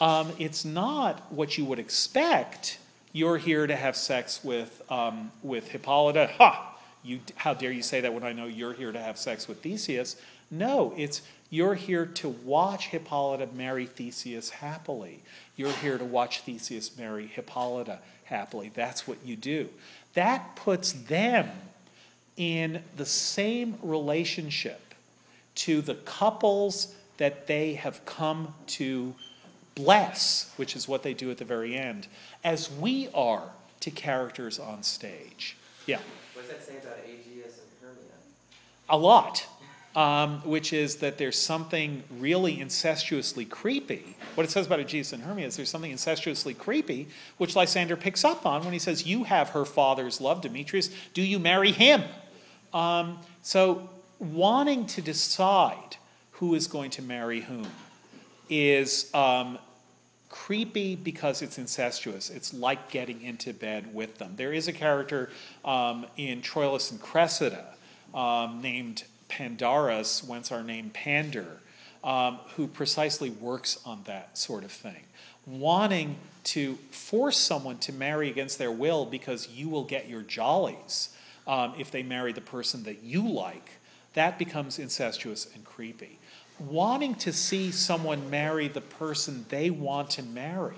Um, 0.00 0.32
it's 0.38 0.64
not 0.64 1.32
what 1.32 1.58
you 1.58 1.64
would 1.64 1.78
expect. 1.78 2.78
You're 3.12 3.38
here 3.38 3.66
to 3.66 3.74
have 3.74 3.96
sex 3.96 4.44
with, 4.44 4.82
um, 4.90 5.30
with 5.42 5.68
Hippolyta. 5.68 6.30
Ha! 6.38 6.76
You, 7.02 7.20
how 7.36 7.54
dare 7.54 7.72
you 7.72 7.82
say 7.82 8.00
that 8.00 8.12
when 8.12 8.22
I 8.22 8.32
know 8.32 8.46
you're 8.46 8.74
here 8.74 8.92
to 8.92 9.00
have 9.00 9.18
sex 9.18 9.48
with 9.48 9.62
Theseus? 9.62 10.16
No, 10.50 10.92
it's 10.96 11.22
you're 11.50 11.74
here 11.74 12.04
to 12.06 12.28
watch 12.28 12.88
Hippolyta 12.88 13.48
marry 13.54 13.86
Theseus 13.86 14.50
happily. 14.50 15.20
You're 15.56 15.72
here 15.72 15.96
to 15.96 16.04
watch 16.04 16.40
Theseus 16.40 16.96
marry 16.98 17.26
Hippolyta 17.26 18.00
happily. 18.24 18.70
That's 18.74 19.08
what 19.08 19.18
you 19.24 19.36
do. 19.36 19.68
That 20.14 20.56
puts 20.56 20.92
them 20.92 21.48
in 22.36 22.82
the 22.96 23.06
same 23.06 23.78
relationship 23.82 24.94
to 25.56 25.80
the 25.80 25.94
couples 25.94 26.94
that 27.16 27.46
they 27.46 27.74
have 27.74 28.04
come 28.04 28.54
to 28.66 29.14
bless, 29.78 30.52
which 30.56 30.74
is 30.74 30.88
what 30.88 31.04
they 31.04 31.14
do 31.14 31.30
at 31.30 31.38
the 31.38 31.44
very 31.44 31.76
end, 31.76 32.08
as 32.42 32.70
we 32.70 33.08
are 33.14 33.44
to 33.80 33.90
characters 33.90 34.58
on 34.58 34.82
stage. 34.82 35.56
Yeah. 35.86 36.00
What 36.34 36.42
does 36.42 36.50
that 36.50 36.64
say 36.64 36.78
about 36.78 36.98
Aegeus 37.04 37.60
and 37.60 37.68
Hermia? 37.80 38.12
A 38.90 38.98
lot. 38.98 39.46
Um, 39.96 40.42
which 40.44 40.72
is 40.72 40.96
that 40.96 41.18
there's 41.18 41.38
something 41.38 42.04
really 42.18 42.60
incestuously 42.60 43.48
creepy. 43.48 44.16
What 44.34 44.44
it 44.44 44.50
says 44.50 44.66
about 44.66 44.78
Aegeus 44.78 45.12
and 45.12 45.22
Hermia 45.22 45.46
is 45.46 45.56
there's 45.56 45.70
something 45.70 45.90
incestuously 45.90 46.56
creepy, 46.56 47.08
which 47.38 47.56
Lysander 47.56 47.96
picks 47.96 48.24
up 48.24 48.46
on 48.46 48.62
when 48.62 48.72
he 48.72 48.78
says, 48.78 49.06
You 49.06 49.24
have 49.24 49.50
her 49.50 49.64
father's 49.64 50.20
love, 50.20 50.42
Demetrius. 50.42 50.90
Do 51.14 51.22
you 51.22 51.38
marry 51.38 51.72
him? 51.72 52.04
Um, 52.72 53.18
so, 53.42 53.88
wanting 54.20 54.86
to 54.86 55.02
decide 55.02 55.96
who 56.32 56.54
is 56.54 56.66
going 56.68 56.90
to 56.90 57.02
marry 57.02 57.40
whom 57.40 57.66
is 58.48 59.12
um, 59.14 59.58
creepy 60.28 60.94
because 60.96 61.42
it's 61.42 61.58
incestuous. 61.58 62.30
It's 62.30 62.52
like 62.52 62.90
getting 62.90 63.22
into 63.22 63.52
bed 63.52 63.94
with 63.94 64.18
them. 64.18 64.34
There 64.36 64.52
is 64.52 64.68
a 64.68 64.72
character 64.72 65.30
um, 65.64 66.06
in 66.16 66.42
Troilus 66.42 66.90
and 66.90 67.00
Cressida 67.00 67.74
um, 68.14 68.60
named 68.60 69.04
Pandarus, 69.28 70.26
whence 70.26 70.52
our 70.52 70.62
name 70.62 70.90
Pander, 70.90 71.60
um, 72.04 72.38
who 72.56 72.66
precisely 72.66 73.30
works 73.30 73.78
on 73.84 74.02
that 74.04 74.36
sort 74.36 74.64
of 74.64 74.72
thing. 74.72 75.04
Wanting 75.46 76.16
to 76.44 76.74
force 76.90 77.38
someone 77.38 77.78
to 77.78 77.92
marry 77.92 78.30
against 78.30 78.58
their 78.58 78.72
will 78.72 79.06
because 79.06 79.48
you 79.48 79.68
will 79.68 79.84
get 79.84 80.08
your 80.08 80.22
jollies 80.22 81.10
um, 81.46 81.74
if 81.78 81.90
they 81.90 82.02
marry 82.02 82.32
the 82.32 82.40
person 82.40 82.82
that 82.84 83.02
you 83.02 83.26
like, 83.26 83.70
that 84.14 84.38
becomes 84.38 84.78
incestuous 84.78 85.48
and 85.54 85.64
creepy 85.64 86.17
wanting 86.60 87.14
to 87.16 87.32
see 87.32 87.70
someone 87.70 88.30
marry 88.30 88.68
the 88.68 88.80
person 88.80 89.44
they 89.48 89.70
want 89.70 90.10
to 90.10 90.22
marry 90.22 90.76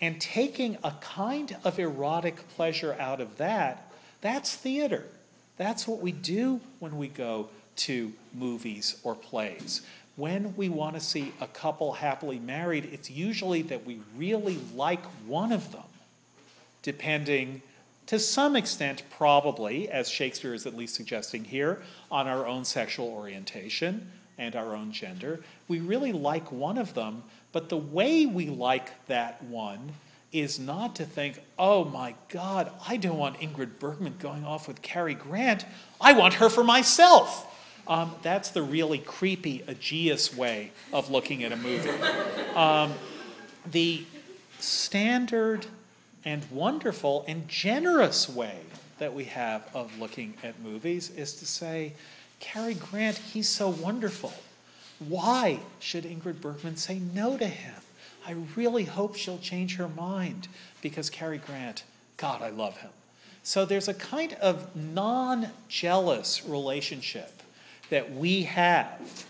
and 0.00 0.20
taking 0.20 0.78
a 0.82 0.92
kind 1.00 1.56
of 1.62 1.78
erotic 1.78 2.48
pleasure 2.56 2.96
out 2.98 3.20
of 3.20 3.36
that, 3.36 3.92
that's 4.20 4.54
theater. 4.54 5.04
That's 5.56 5.86
what 5.86 6.00
we 6.00 6.12
do 6.12 6.60
when 6.78 6.96
we 6.96 7.08
go 7.08 7.50
to 7.76 8.12
movies 8.34 8.98
or 9.02 9.14
plays. 9.14 9.82
When 10.16 10.54
we 10.56 10.68
want 10.68 10.94
to 10.94 11.00
see 11.00 11.32
a 11.40 11.46
couple 11.46 11.92
happily 11.92 12.38
married, 12.38 12.88
it's 12.92 13.10
usually 13.10 13.62
that 13.62 13.84
we 13.86 14.00
really 14.16 14.58
like 14.74 15.04
one 15.26 15.52
of 15.52 15.70
them, 15.72 15.82
depending 16.82 17.62
to 18.06 18.18
some 18.18 18.56
extent, 18.56 19.04
probably, 19.16 19.88
as 19.88 20.08
Shakespeare 20.08 20.52
is 20.52 20.66
at 20.66 20.74
least 20.74 20.96
suggesting 20.96 21.44
here, 21.44 21.80
on 22.10 22.26
our 22.26 22.44
own 22.44 22.64
sexual 22.64 23.06
orientation 23.06 24.10
and 24.40 24.56
our 24.56 24.74
own 24.74 24.90
gender. 24.90 25.38
We 25.68 25.78
really 25.78 26.12
like 26.12 26.50
one 26.50 26.78
of 26.78 26.94
them, 26.94 27.22
but 27.52 27.68
the 27.68 27.76
way 27.76 28.26
we 28.26 28.48
like 28.48 29.06
that 29.06 29.44
one 29.44 29.92
is 30.32 30.58
not 30.58 30.96
to 30.96 31.04
think, 31.04 31.40
oh 31.58 31.84
my 31.84 32.14
God, 32.28 32.72
I 32.88 32.96
don't 32.96 33.18
want 33.18 33.38
Ingrid 33.40 33.78
Bergman 33.78 34.14
going 34.18 34.44
off 34.44 34.66
with 34.66 34.80
Cary 34.80 35.14
Grant. 35.14 35.66
I 36.00 36.14
want 36.14 36.34
her 36.34 36.48
for 36.48 36.64
myself. 36.64 37.46
Um, 37.86 38.14
that's 38.22 38.50
the 38.50 38.62
really 38.62 38.98
creepy 38.98 39.62
Aegeus 39.68 40.34
way 40.34 40.72
of 40.92 41.10
looking 41.10 41.44
at 41.44 41.52
a 41.52 41.56
movie. 41.56 41.90
Um, 42.54 42.94
the 43.70 44.04
standard 44.58 45.66
and 46.24 46.44
wonderful 46.50 47.24
and 47.26 47.46
generous 47.48 48.28
way 48.28 48.60
that 48.98 49.12
we 49.12 49.24
have 49.24 49.68
of 49.74 49.98
looking 49.98 50.34
at 50.42 50.60
movies 50.60 51.10
is 51.10 51.34
to 51.34 51.46
say, 51.46 51.94
Cary 52.40 52.74
Grant, 52.74 53.18
he's 53.18 53.48
so 53.48 53.68
wonderful. 53.68 54.32
Why 54.98 55.60
should 55.78 56.04
Ingrid 56.04 56.40
Bergman 56.40 56.76
say 56.76 56.98
no 56.98 57.38
to 57.38 57.46
him? 57.46 57.74
I 58.26 58.34
really 58.56 58.84
hope 58.84 59.14
she'll 59.14 59.38
change 59.38 59.76
her 59.76 59.88
mind 59.88 60.48
because 60.82 61.08
Cary 61.08 61.38
Grant, 61.38 61.84
God, 62.16 62.42
I 62.42 62.50
love 62.50 62.78
him. 62.78 62.90
So 63.42 63.64
there's 63.64 63.88
a 63.88 63.94
kind 63.94 64.34
of 64.34 64.74
non 64.76 65.48
jealous 65.68 66.44
relationship 66.44 67.42
that 67.88 68.12
we 68.12 68.42
have 68.42 69.26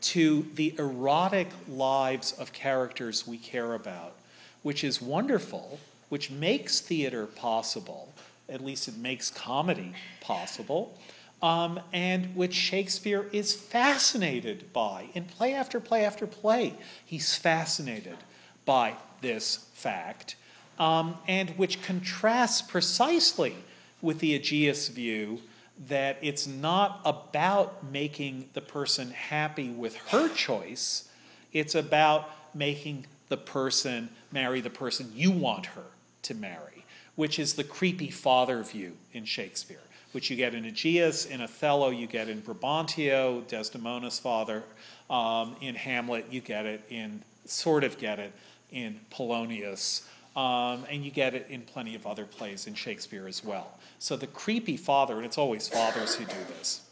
to 0.00 0.46
the 0.54 0.74
erotic 0.78 1.48
lives 1.68 2.32
of 2.32 2.52
characters 2.52 3.26
we 3.26 3.36
care 3.36 3.74
about, 3.74 4.14
which 4.62 4.82
is 4.82 5.02
wonderful, 5.02 5.78
which 6.08 6.30
makes 6.30 6.80
theater 6.80 7.26
possible. 7.26 8.12
At 8.48 8.64
least 8.64 8.88
it 8.88 8.96
makes 8.96 9.30
comedy 9.30 9.92
possible 10.20 10.98
um, 11.42 11.80
and 11.92 12.34
which 12.36 12.54
Shakespeare 12.54 13.26
is 13.32 13.54
fascinated 13.54 14.72
by. 14.72 15.08
In 15.14 15.24
play 15.24 15.54
after 15.54 15.80
play 15.80 16.04
after 16.04 16.26
play, 16.26 16.74
he's 17.04 17.34
fascinated 17.34 18.16
by 18.64 18.94
this 19.20 19.66
fact, 19.74 20.36
um, 20.78 21.16
and 21.26 21.50
which 21.50 21.82
contrasts 21.82 22.62
precisely 22.62 23.54
with 24.02 24.18
the 24.20 24.34
Aegeus 24.34 24.88
view 24.88 25.40
that 25.88 26.18
it's 26.20 26.46
not 26.46 27.00
about 27.04 27.90
making 27.90 28.48
the 28.52 28.60
person 28.60 29.10
happy 29.10 29.70
with 29.70 29.96
her 30.08 30.28
choice, 30.28 31.08
it's 31.52 31.74
about 31.74 32.30
making 32.54 33.06
the 33.28 33.36
person 33.36 34.10
marry 34.30 34.60
the 34.60 34.70
person 34.70 35.10
you 35.14 35.30
want 35.30 35.66
her 35.66 35.84
to 36.22 36.34
marry, 36.34 36.84
which 37.14 37.38
is 37.38 37.54
the 37.54 37.64
creepy 37.64 38.10
father 38.10 38.62
view 38.62 38.92
in 39.14 39.24
Shakespeare 39.24 39.80
which 40.12 40.30
you 40.30 40.36
get 40.36 40.54
in 40.54 40.64
Aegeus, 40.64 41.26
in 41.26 41.40
Othello, 41.40 41.90
you 41.90 42.06
get 42.06 42.28
in 42.28 42.42
Brabantio, 42.42 43.46
Desdemona's 43.46 44.18
father. 44.18 44.62
Um, 45.08 45.56
in 45.60 45.74
Hamlet, 45.74 46.26
you 46.30 46.40
get 46.40 46.66
it 46.66 46.82
in, 46.88 47.22
sort 47.44 47.84
of 47.84 47.98
get 47.98 48.18
it 48.18 48.32
in 48.70 49.00
Polonius. 49.10 50.06
Um, 50.36 50.84
and 50.88 51.04
you 51.04 51.10
get 51.10 51.34
it 51.34 51.46
in 51.50 51.62
plenty 51.62 51.94
of 51.96 52.06
other 52.06 52.24
plays 52.24 52.66
in 52.66 52.74
Shakespeare 52.74 53.26
as 53.26 53.44
well. 53.44 53.78
So 53.98 54.16
the 54.16 54.28
creepy 54.28 54.76
father, 54.76 55.16
and 55.16 55.26
it's 55.26 55.38
always 55.38 55.68
fathers 55.68 56.14
who 56.14 56.24
do 56.24 56.36
this. 56.56 56.82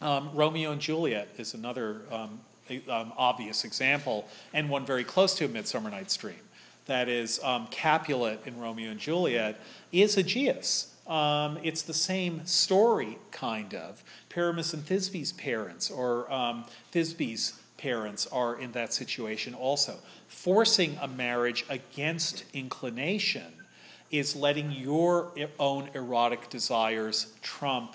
Um, 0.00 0.30
Romeo 0.34 0.72
and 0.72 0.80
Juliet 0.80 1.28
is 1.38 1.54
another 1.54 2.02
um, 2.10 2.40
um, 2.88 3.12
obvious 3.16 3.64
example, 3.64 4.28
and 4.52 4.68
one 4.68 4.84
very 4.84 5.04
close 5.04 5.34
to 5.36 5.44
a 5.44 5.48
Midsummer 5.48 5.90
Night's 5.90 6.16
Dream. 6.16 6.34
That 6.86 7.08
is, 7.08 7.42
um, 7.44 7.68
Capulet 7.70 8.40
in 8.46 8.58
Romeo 8.58 8.90
and 8.90 8.98
Juliet 8.98 9.60
is 9.92 10.16
Aegeus. 10.18 10.91
Um, 11.12 11.58
it's 11.62 11.82
the 11.82 11.92
same 11.92 12.46
story, 12.46 13.18
kind 13.30 13.74
of. 13.74 14.02
Pyramus 14.30 14.72
and 14.72 14.82
Thisbe's 14.82 15.32
parents, 15.32 15.90
or 15.90 16.32
um, 16.32 16.64
Thisbe's 16.90 17.60
parents, 17.76 18.26
are 18.28 18.58
in 18.58 18.72
that 18.72 18.94
situation 18.94 19.52
also. 19.52 19.98
Forcing 20.28 20.96
a 21.02 21.08
marriage 21.08 21.66
against 21.68 22.44
inclination 22.54 23.52
is 24.10 24.34
letting 24.34 24.72
your 24.72 25.32
own 25.58 25.90
erotic 25.92 26.48
desires 26.48 27.34
trump 27.42 27.94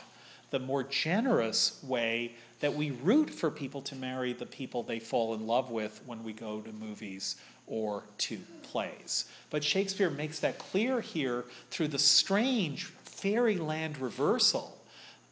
the 0.51 0.60
more 0.60 0.84
generous 0.84 1.84
way 1.84 2.36
that 2.60 2.75
we 2.75 2.91
root 2.91 3.32
for 3.32 3.49
people 3.49 3.82
to 3.82 3.95
marry 3.95 4.34
the 4.34 4.45
people 4.45 4.84
they 4.84 4.99
fall 4.99 5.34
in 5.34 5.47
love 5.47 5.71
with 5.71 6.01
when 6.06 6.23
we 6.23 6.34
go 6.34 6.62
to 6.62 6.71
movies 6.71 7.36
or 7.65 8.03
to 8.17 8.38
plays. 8.63 9.25
But 9.49 9.63
Shakespeare 9.63 10.10
makes 10.10 10.39
that 10.39 10.58
clear 10.58 11.01
here 11.01 11.45
through 11.69 11.89
the 11.89 11.99
strange 11.99 12.91
fairyland 13.17 13.97
reversal, 13.97 14.77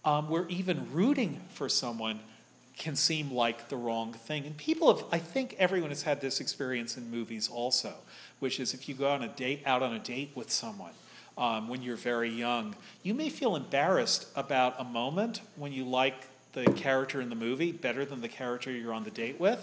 um, 0.03 0.27
where 0.29 0.47
even 0.47 0.91
rooting 0.91 1.39
for 1.53 1.69
someone 1.69 2.19
can 2.77 2.95
seem 2.95 3.31
like 3.31 3.69
the 3.69 3.77
wrong 3.77 4.11
thing. 4.11 4.45
And 4.45 4.57
people 4.57 4.93
have, 4.93 5.05
I 5.11 5.19
think 5.19 5.55
everyone 5.57 5.91
has 5.91 6.01
had 6.01 6.19
this 6.19 6.41
experience 6.41 6.97
in 6.97 7.09
movies 7.09 7.47
also, 7.47 7.93
which 8.39 8.59
is 8.59 8.73
if 8.73 8.89
you 8.89 8.95
go 8.95 9.09
on 9.09 9.23
a 9.23 9.27
date, 9.27 9.61
out 9.65 9.81
on 9.81 9.93
a 9.93 9.99
date 9.99 10.31
with 10.35 10.51
someone 10.51 10.91
um, 11.37 11.69
when 11.69 11.81
you're 11.81 11.95
very 11.95 12.29
young, 12.29 12.75
you 13.03 13.13
may 13.13 13.29
feel 13.29 13.55
embarrassed 13.55 14.27
about 14.35 14.75
a 14.79 14.83
moment 14.83 15.41
when 15.55 15.71
you 15.71 15.85
like 15.85 16.27
the 16.53 16.65
character 16.71 17.21
in 17.21 17.29
the 17.29 17.35
movie 17.35 17.71
better 17.71 18.03
than 18.03 18.21
the 18.21 18.29
character 18.29 18.71
you're 18.71 18.93
on 18.93 19.03
the 19.03 19.11
date 19.11 19.39
with. 19.39 19.59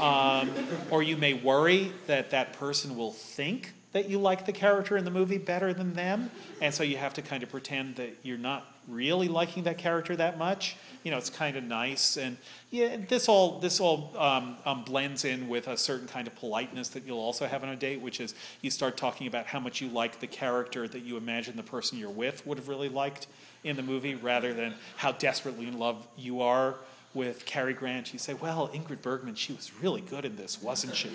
Um, 0.00 0.50
or 0.90 1.02
you 1.02 1.16
may 1.16 1.32
worry 1.34 1.90
that 2.06 2.30
that 2.30 2.52
person 2.54 2.96
will 2.96 3.12
think 3.12 3.72
that 3.96 4.10
you 4.10 4.18
like 4.18 4.44
the 4.44 4.52
character 4.52 4.98
in 4.98 5.06
the 5.06 5.10
movie 5.10 5.38
better 5.38 5.72
than 5.72 5.94
them, 5.94 6.30
and 6.60 6.74
so 6.74 6.82
you 6.82 6.98
have 6.98 7.14
to 7.14 7.22
kind 7.22 7.42
of 7.42 7.48
pretend 7.48 7.96
that 7.96 8.14
you're 8.22 8.36
not 8.36 8.66
really 8.86 9.26
liking 9.26 9.62
that 9.62 9.78
character 9.78 10.14
that 10.14 10.36
much. 10.36 10.76
You 11.02 11.10
know, 11.10 11.16
it's 11.16 11.30
kind 11.30 11.56
of 11.56 11.64
nice, 11.64 12.18
and 12.18 12.36
yeah, 12.70 12.98
this 13.08 13.26
all 13.26 13.58
this 13.58 13.80
all 13.80 14.12
um, 14.18 14.58
um, 14.66 14.84
blends 14.84 15.24
in 15.24 15.48
with 15.48 15.66
a 15.66 15.78
certain 15.78 16.06
kind 16.06 16.26
of 16.26 16.36
politeness 16.36 16.90
that 16.90 17.06
you'll 17.06 17.18
also 17.18 17.46
have 17.46 17.62
on 17.62 17.70
a 17.70 17.76
date, 17.76 18.02
which 18.02 18.20
is 18.20 18.34
you 18.60 18.70
start 18.70 18.98
talking 18.98 19.28
about 19.28 19.46
how 19.46 19.60
much 19.60 19.80
you 19.80 19.88
like 19.88 20.20
the 20.20 20.26
character 20.26 20.86
that 20.86 21.00
you 21.00 21.16
imagine 21.16 21.56
the 21.56 21.62
person 21.62 21.96
you're 21.96 22.10
with 22.10 22.46
would 22.46 22.58
have 22.58 22.68
really 22.68 22.90
liked 22.90 23.28
in 23.64 23.76
the 23.76 23.82
movie, 23.82 24.14
rather 24.14 24.52
than 24.52 24.74
how 24.98 25.12
desperately 25.12 25.66
in 25.66 25.78
love 25.78 26.06
you 26.18 26.42
are 26.42 26.74
with 27.14 27.46
Cary 27.46 27.72
Grant. 27.72 28.12
You 28.12 28.18
say, 28.18 28.34
"Well, 28.34 28.68
Ingrid 28.74 29.00
Bergman, 29.00 29.36
she 29.36 29.54
was 29.54 29.72
really 29.80 30.02
good 30.02 30.26
in 30.26 30.36
this, 30.36 30.60
wasn't 30.60 30.94
she?" 30.94 31.08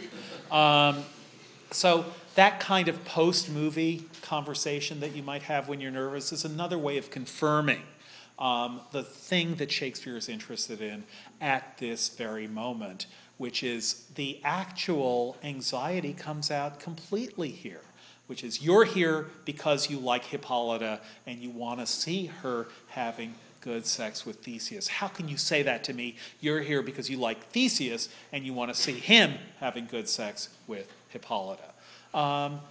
Um, 0.50 1.04
so 1.72 2.06
that 2.36 2.60
kind 2.60 2.88
of 2.88 3.04
post-movie 3.06 4.06
conversation 4.22 5.00
that 5.00 5.16
you 5.16 5.24
might 5.24 5.44
have 5.44 5.68
when 5.68 5.82
you're 5.82 5.92
nervous 5.92 6.32
is 6.32 6.46
another 6.46 6.78
way 6.78 6.98
of 6.98 7.10
confirming 7.10 7.82
um, 8.40 8.82
the 8.92 9.04
thing 9.04 9.56
that 9.56 9.72
Shakespeare 9.72 10.18
is 10.18 10.28
interested 10.28 10.82
in 10.82 11.04
at 11.40 11.78
this 11.78 12.10
very 12.10 12.48
moment, 12.48 13.06
which 13.38 13.64
is 13.64 14.06
the 14.16 14.40
actual 14.44 15.38
anxiety 15.44 16.14
comes 16.14 16.50
out 16.50 16.80
completely 16.80 17.50
here, 17.50 17.82
which 18.28 18.44
is 18.44 18.62
you're 18.62 18.86
here 18.86 19.28
because 19.46 19.90
you 19.90 20.00
like 20.00 20.26
Hippolyta 20.26 21.00
and 21.28 21.40
you 21.40 21.52
want 21.52 21.80
to 21.80 21.86
see 21.86 22.26
her 22.26 22.68
having 22.88 23.36
good 23.62 23.86
sex 23.86 24.26
with 24.26 24.38
Theseus. 24.38 24.88
How 24.88 25.08
can 25.08 25.30
you 25.30 25.38
say 25.38 25.62
that 25.62 25.84
to 25.84 25.94
me? 25.94 26.16
You're 26.40 26.62
here 26.62 26.82
because 26.82 27.12
you 27.12 27.18
like 27.18 27.46
Theseus 27.52 28.10
and 28.32 28.44
you 28.44 28.54
want 28.54 28.74
to 28.74 28.80
see 28.80 28.94
him 28.94 29.36
having 29.60 29.86
good 29.86 30.10
sex 30.10 30.50
with 30.66 30.92
Hippolyta. 31.12 31.69
Um, 32.13 32.62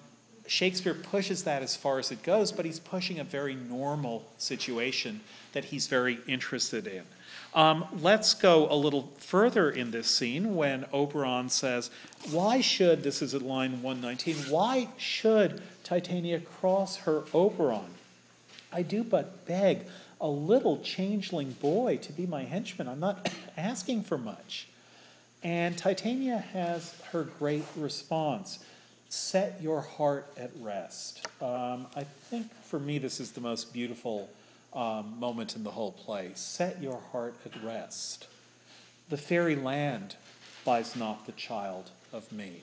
Shakespeare 0.46 0.94
pushes 0.94 1.44
that 1.44 1.62
as 1.62 1.76
far 1.76 2.00
as 2.00 2.10
it 2.10 2.24
goes, 2.24 2.50
but 2.50 2.64
he's 2.64 2.80
pushing 2.80 3.20
a 3.20 3.24
very 3.24 3.54
normal 3.54 4.26
situation 4.36 5.20
that 5.52 5.66
he's 5.66 5.86
very 5.86 6.18
interested 6.26 6.88
in. 6.88 7.04
Um, 7.54 7.84
let's 8.00 8.34
go 8.34 8.66
a 8.68 8.74
little 8.74 9.12
further 9.18 9.70
in 9.70 9.92
this 9.92 10.08
scene 10.08 10.56
when 10.56 10.86
Oberon 10.92 11.50
says, 11.50 11.90
Why 12.30 12.60
should, 12.60 13.04
this 13.04 13.22
is 13.22 13.32
at 13.32 13.42
line 13.42 13.82
119, 13.82 14.50
why 14.52 14.88
should 14.96 15.62
Titania 15.84 16.40
cross 16.40 16.96
her 16.98 17.22
Oberon? 17.32 17.94
I 18.72 18.82
do 18.82 19.04
but 19.04 19.46
beg 19.46 19.86
a 20.20 20.28
little 20.28 20.78
changeling 20.78 21.52
boy 21.52 21.98
to 21.98 22.12
be 22.12 22.26
my 22.26 22.42
henchman. 22.42 22.88
I'm 22.88 23.00
not 23.00 23.32
asking 23.56 24.02
for 24.02 24.18
much. 24.18 24.66
And 25.42 25.76
Titania 25.76 26.38
has 26.52 26.94
her 27.12 27.24
great 27.24 27.64
response 27.76 28.58
set 29.08 29.60
your 29.60 29.80
heart 29.80 30.32
at 30.36 30.50
rest. 30.60 31.26
Um, 31.42 31.86
I 31.96 32.04
think 32.04 32.52
for 32.62 32.78
me, 32.78 32.98
this 32.98 33.18
is 33.18 33.32
the 33.32 33.40
most 33.40 33.72
beautiful 33.72 34.30
um, 34.72 35.18
moment 35.18 35.56
in 35.56 35.64
the 35.64 35.70
whole 35.70 35.92
play. 35.92 36.30
Set 36.34 36.80
your 36.80 37.00
heart 37.10 37.34
at 37.44 37.62
rest. 37.64 38.28
The 39.08 39.16
fairy 39.16 39.56
land 39.56 40.14
buys 40.64 40.94
not 40.94 41.26
the 41.26 41.32
child 41.32 41.90
of 42.12 42.30
me. 42.30 42.60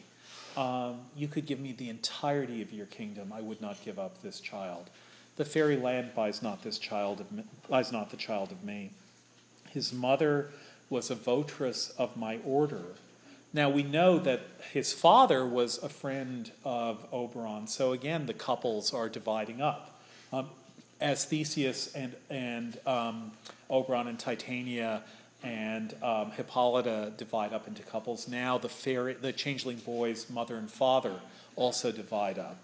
Um, 0.55 1.01
you 1.15 1.27
could 1.27 1.45
give 1.45 1.59
me 1.59 1.73
the 1.73 1.89
entirety 1.89 2.61
of 2.61 2.71
your 2.71 2.85
kingdom, 2.87 3.33
I 3.33 3.41
would 3.41 3.61
not 3.61 3.83
give 3.83 3.99
up 3.99 4.21
this 4.21 4.39
child. 4.39 4.89
The 5.35 5.45
fairy 5.45 5.77
land 5.77 6.11
buys 6.15 6.41
not 6.41 6.63
this 6.63 6.79
child 6.79 7.19
of 7.19 7.31
me, 7.31 7.43
buys 7.69 7.91
not 7.91 8.09
the 8.09 8.17
child 8.17 8.51
of 8.51 8.63
me. 8.63 8.91
His 9.69 9.93
mother 9.93 10.49
was 10.89 11.11
a 11.11 11.15
votress 11.15 11.95
of 11.97 12.15
my 12.17 12.39
order 12.45 12.83
now 13.53 13.69
we 13.69 13.83
know 13.83 14.19
that 14.19 14.41
his 14.71 14.93
father 14.93 15.45
was 15.45 15.81
a 15.81 15.89
friend 15.89 16.51
of 16.65 17.05
Oberon, 17.11 17.67
so 17.67 17.93
again 17.93 18.25
the 18.25 18.33
couples 18.33 18.93
are 18.93 19.07
dividing 19.09 19.61
up. 19.61 19.99
Um, 20.33 20.49
as 20.99 21.25
Theseus 21.25 21.93
and, 21.95 22.15
and 22.29 22.77
um, 22.85 23.31
Oberon 23.69 24.07
and 24.07 24.19
Titania 24.19 25.03
and 25.43 25.95
um, 26.03 26.31
Hippolyta 26.31 27.13
divide 27.17 27.53
up 27.53 27.67
into 27.67 27.83
couples, 27.83 28.27
now 28.27 28.57
the 28.57 28.69
fairy, 28.69 29.13
the 29.13 29.31
changeling 29.31 29.77
boy's 29.77 30.29
mother 30.29 30.55
and 30.55 30.69
father 30.69 31.15
also 31.55 31.91
divide 31.91 32.37
up 32.37 32.57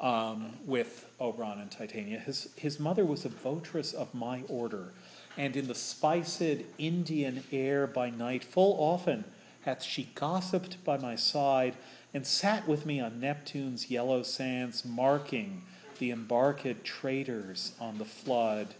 um, 0.00 0.52
with 0.64 1.08
Oberon 1.20 1.60
and 1.60 1.70
Titania. 1.70 2.18
His, 2.18 2.48
his 2.56 2.80
mother 2.80 3.04
was 3.04 3.24
a 3.24 3.28
votress 3.28 3.94
of 3.94 4.14
my 4.14 4.42
order, 4.48 4.92
and 5.36 5.56
in 5.56 5.66
the 5.66 5.74
spiced 5.74 6.42
Indian 6.78 7.44
air 7.50 7.86
by 7.86 8.10
night, 8.10 8.44
full 8.44 8.76
often 8.78 9.24
hath 9.62 9.82
she 9.82 10.10
gossiped 10.14 10.82
by 10.84 10.98
my 10.98 11.16
side, 11.16 11.74
and 12.12 12.26
sat 12.26 12.66
with 12.68 12.84
me 12.84 13.00
on 13.00 13.20
Neptune's 13.20 13.90
yellow 13.90 14.22
sands, 14.22 14.84
marking 14.84 15.62
the 15.98 16.10
embarked 16.10 16.84
traders 16.84 17.72
on 17.80 17.98
the 17.98 18.04
flood, 18.04 18.74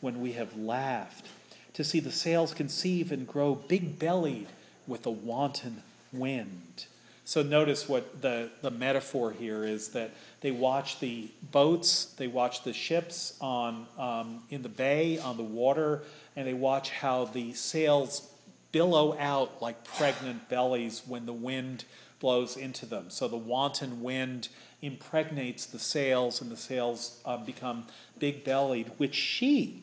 when 0.00 0.20
we 0.20 0.32
have 0.32 0.56
laughed, 0.56 1.28
to 1.74 1.84
see 1.84 2.00
the 2.00 2.10
sails 2.10 2.54
conceive 2.54 3.12
and 3.12 3.26
grow 3.26 3.54
big 3.54 3.98
bellied 3.98 4.48
with 4.86 5.06
a 5.06 5.10
wanton 5.10 5.82
wind. 6.12 6.86
So 7.24 7.42
notice 7.42 7.88
what 7.88 8.20
the, 8.20 8.50
the 8.62 8.70
metaphor 8.70 9.30
here 9.30 9.64
is 9.64 9.88
that 9.88 10.10
they 10.40 10.50
watch 10.50 10.98
the 10.98 11.30
boats, 11.52 12.06
they 12.16 12.26
watch 12.26 12.64
the 12.64 12.72
ships 12.72 13.36
on 13.40 13.86
um, 13.96 14.42
in 14.50 14.62
the 14.62 14.68
bay 14.68 15.18
on 15.18 15.36
the 15.36 15.44
water, 15.44 16.02
and 16.34 16.46
they 16.46 16.54
watch 16.54 16.90
how 16.90 17.26
the 17.26 17.52
sails 17.52 18.28
billow 18.72 19.16
out 19.18 19.62
like 19.62 19.84
pregnant 19.84 20.48
bellies 20.48 21.02
when 21.06 21.26
the 21.26 21.32
wind 21.32 21.84
blows 22.18 22.56
into 22.56 22.86
them. 22.86 23.06
So 23.08 23.28
the 23.28 23.36
wanton 23.36 24.02
wind 24.02 24.48
impregnates 24.80 25.66
the 25.66 25.78
sails, 25.78 26.40
and 26.40 26.50
the 26.50 26.56
sails 26.56 27.20
uh, 27.24 27.36
become 27.36 27.86
big 28.18 28.42
bellied, 28.44 28.90
which 28.96 29.14
she, 29.14 29.82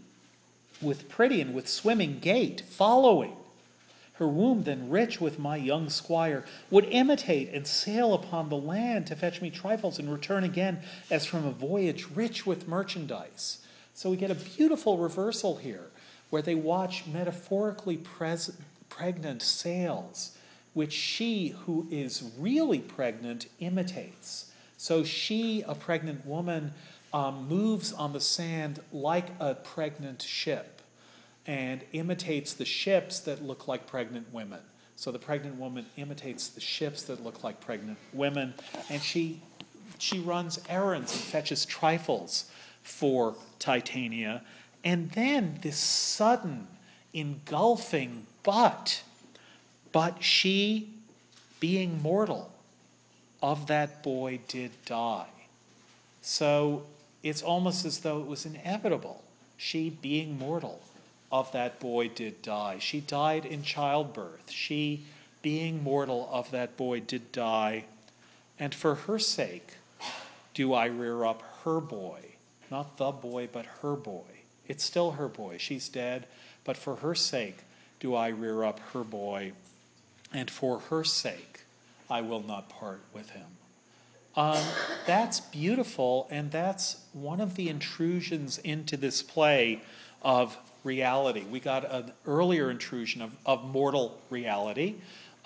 with 0.81 1.07
pretty 1.07 1.39
and 1.39 1.53
with 1.53 1.69
swimming 1.69 2.19
gait, 2.19 2.61
following, 2.61 3.35
her 4.19 4.27
womb 4.27 4.63
then 4.63 4.89
rich 4.89 5.19
with 5.19 5.39
my 5.39 5.55
young 5.55 5.89
squire, 5.89 6.45
would 6.69 6.85
imitate 6.85 7.49
and 7.53 7.65
sail 7.65 8.13
upon 8.13 8.49
the 8.49 8.57
land 8.57 9.07
to 9.07 9.15
fetch 9.15 9.41
me 9.41 9.49
trifles 9.49 9.97
and 9.97 10.11
return 10.11 10.43
again 10.43 10.79
as 11.09 11.25
from 11.25 11.45
a 11.45 11.51
voyage 11.51 12.05
rich 12.13 12.45
with 12.45 12.67
merchandise. 12.67 13.65
So 13.93 14.09
we 14.09 14.17
get 14.17 14.29
a 14.29 14.35
beautiful 14.35 14.97
reversal 14.97 15.57
here 15.57 15.87
where 16.29 16.41
they 16.41 16.53
watch 16.53 17.07
metaphorically 17.07 17.97
present 17.97 18.59
pregnant 18.89 19.41
sails, 19.41 20.37
which 20.73 20.93
she 20.93 21.55
who 21.65 21.87
is 21.89 22.31
really 22.37 22.79
pregnant 22.79 23.47
imitates. 23.59 24.51
So 24.77 25.03
she, 25.03 25.63
a 25.65 25.75
pregnant 25.75 26.25
woman, 26.25 26.73
um, 27.13 27.47
moves 27.47 27.93
on 27.93 28.13
the 28.13 28.19
sand 28.19 28.81
like 28.91 29.27
a 29.39 29.55
pregnant 29.55 30.21
ship 30.21 30.78
and 31.49 31.81
imitates 31.93 32.53
the 32.53 32.63
ships 32.63 33.21
that 33.21 33.43
look 33.43 33.67
like 33.67 33.87
pregnant 33.87 34.31
women. 34.31 34.59
So 34.95 35.11
the 35.11 35.17
pregnant 35.17 35.55
woman 35.55 35.87
imitates 35.97 36.49
the 36.49 36.61
ships 36.61 37.01
that 37.03 37.23
look 37.23 37.43
like 37.43 37.59
pregnant 37.59 37.97
women, 38.13 38.53
and 38.87 39.01
she 39.01 39.41
she 39.97 40.19
runs 40.19 40.59
errands 40.69 41.11
and 41.11 41.19
fetches 41.19 41.65
trifles 41.65 42.51
for 42.83 43.35
Titania. 43.57 44.43
And 44.83 45.09
then 45.11 45.57
this 45.63 45.77
sudden 45.77 46.67
engulfing 47.13 48.27
but, 48.43 49.01
but 49.91 50.23
she, 50.23 50.91
being 51.59 51.99
mortal, 52.01 52.51
of 53.41 53.65
that 53.67 54.03
boy 54.03 54.39
did 54.47 54.71
die. 54.85 55.27
So 56.21 56.83
it's 57.23 57.41
almost 57.41 57.85
as 57.85 57.99
though 57.99 58.21
it 58.21 58.27
was 58.27 58.45
inevitable. 58.45 59.23
She, 59.57 59.89
being 59.89 60.37
mortal, 60.37 60.81
of 61.31 61.51
that 61.51 61.79
boy 61.79 62.09
did 62.09 62.41
die. 62.41 62.77
She 62.79 62.99
died 62.99 63.45
in 63.45 63.63
childbirth. 63.63 64.49
She, 64.49 65.03
being 65.41 65.83
mortal, 65.83 66.29
of 66.31 66.51
that 66.51 66.75
boy 66.77 67.01
did 67.01 67.31
die. 67.31 67.85
And 68.57 68.73
for 68.73 68.95
her 68.95 69.19
sake 69.19 69.75
do 70.53 70.73
I 70.73 70.87
rear 70.87 71.23
up 71.23 71.43
her 71.63 71.79
boy. 71.79 72.19
Not 72.71 72.97
the 72.97 73.11
boy, 73.11 73.47
but 73.51 73.65
her 73.81 73.95
boy. 73.95 74.25
It's 74.67 74.83
still 74.83 75.11
her 75.11 75.27
boy. 75.27 75.57
She's 75.57 75.89
dead, 75.89 76.27
but 76.63 76.77
for 76.77 76.97
her 76.97 77.15
sake 77.15 77.59
do 77.99 78.15
I 78.15 78.29
rear 78.29 78.63
up 78.63 78.79
her 78.93 79.03
boy, 79.03 79.53
and 80.33 80.49
for 80.49 80.79
her 80.79 81.03
sake 81.03 81.61
I 82.09 82.21
will 82.21 82.43
not 82.43 82.69
part 82.69 83.01
with 83.13 83.31
him. 83.31 83.45
Um, 84.35 84.63
that's 85.05 85.39
beautiful, 85.39 86.27
and 86.29 86.51
that's 86.51 87.03
one 87.13 87.41
of 87.41 87.55
the 87.55 87.67
intrusions 87.67 88.57
into 88.59 88.95
this 88.95 89.21
play 89.21 89.81
of 90.21 90.57
reality. 90.83 91.43
We 91.49 91.59
got 91.59 91.89
an 91.91 92.11
earlier 92.25 92.71
intrusion 92.71 93.21
of, 93.21 93.31
of 93.45 93.63
mortal 93.65 94.19
reality 94.29 94.95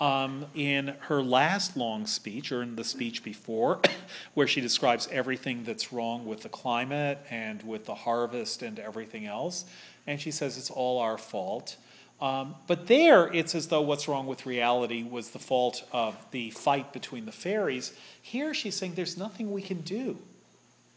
um, 0.00 0.46
in 0.54 0.94
her 1.00 1.22
last 1.22 1.76
long 1.76 2.06
speech, 2.06 2.52
or 2.52 2.62
in 2.62 2.76
the 2.76 2.84
speech 2.84 3.22
before, 3.22 3.80
where 4.34 4.46
she 4.46 4.60
describes 4.60 5.08
everything 5.10 5.64
that's 5.64 5.92
wrong 5.92 6.26
with 6.26 6.42
the 6.42 6.48
climate 6.48 7.18
and 7.30 7.62
with 7.62 7.84
the 7.84 7.94
harvest 7.94 8.62
and 8.62 8.78
everything 8.78 9.26
else. 9.26 9.64
And 10.06 10.20
she 10.20 10.30
says 10.30 10.58
it's 10.58 10.70
all 10.70 10.98
our 11.00 11.16
fault. 11.16 11.76
Um, 12.20 12.54
but 12.66 12.86
there, 12.86 13.32
it's 13.32 13.54
as 13.54 13.68
though 13.68 13.82
what's 13.82 14.08
wrong 14.08 14.26
with 14.26 14.46
reality 14.46 15.02
was 15.02 15.30
the 15.30 15.38
fault 15.38 15.84
of 15.92 16.16
the 16.30 16.50
fight 16.50 16.92
between 16.92 17.26
the 17.26 17.32
fairies. 17.32 17.92
Here, 18.22 18.54
she's 18.54 18.76
saying 18.76 18.94
there's 18.94 19.16
nothing 19.16 19.52
we 19.52 19.62
can 19.62 19.80
do 19.80 20.18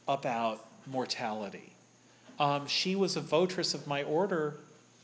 about 0.08 0.66
mortality. 0.86 1.74
Um, 2.40 2.68
she 2.68 2.96
was 2.96 3.18
a 3.18 3.22
votress 3.22 3.74
of 3.74 3.88
my 3.88 4.04
order, 4.04 4.56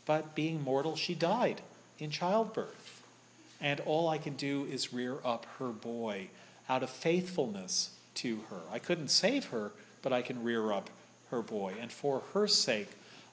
but 0.05 0.35
being 0.35 0.63
mortal, 0.63 0.95
she 0.95 1.15
died 1.15 1.61
in 1.99 2.11
childbirth. 2.11 3.03
And 3.61 3.79
all 3.81 4.09
I 4.09 4.17
can 4.17 4.35
do 4.35 4.65
is 4.69 4.93
rear 4.93 5.17
up 5.23 5.45
her 5.59 5.69
boy 5.69 6.27
out 6.69 6.83
of 6.83 6.89
faithfulness 6.89 7.95
to 8.15 8.41
her. 8.49 8.59
I 8.71 8.79
couldn't 8.79 9.07
save 9.07 9.45
her, 9.47 9.71
but 10.01 10.13
I 10.13 10.21
can 10.21 10.43
rear 10.43 10.71
up 10.71 10.89
her 11.31 11.41
boy. 11.41 11.73
And 11.79 11.91
for 11.91 12.23
her 12.33 12.47
sake, 12.47 12.89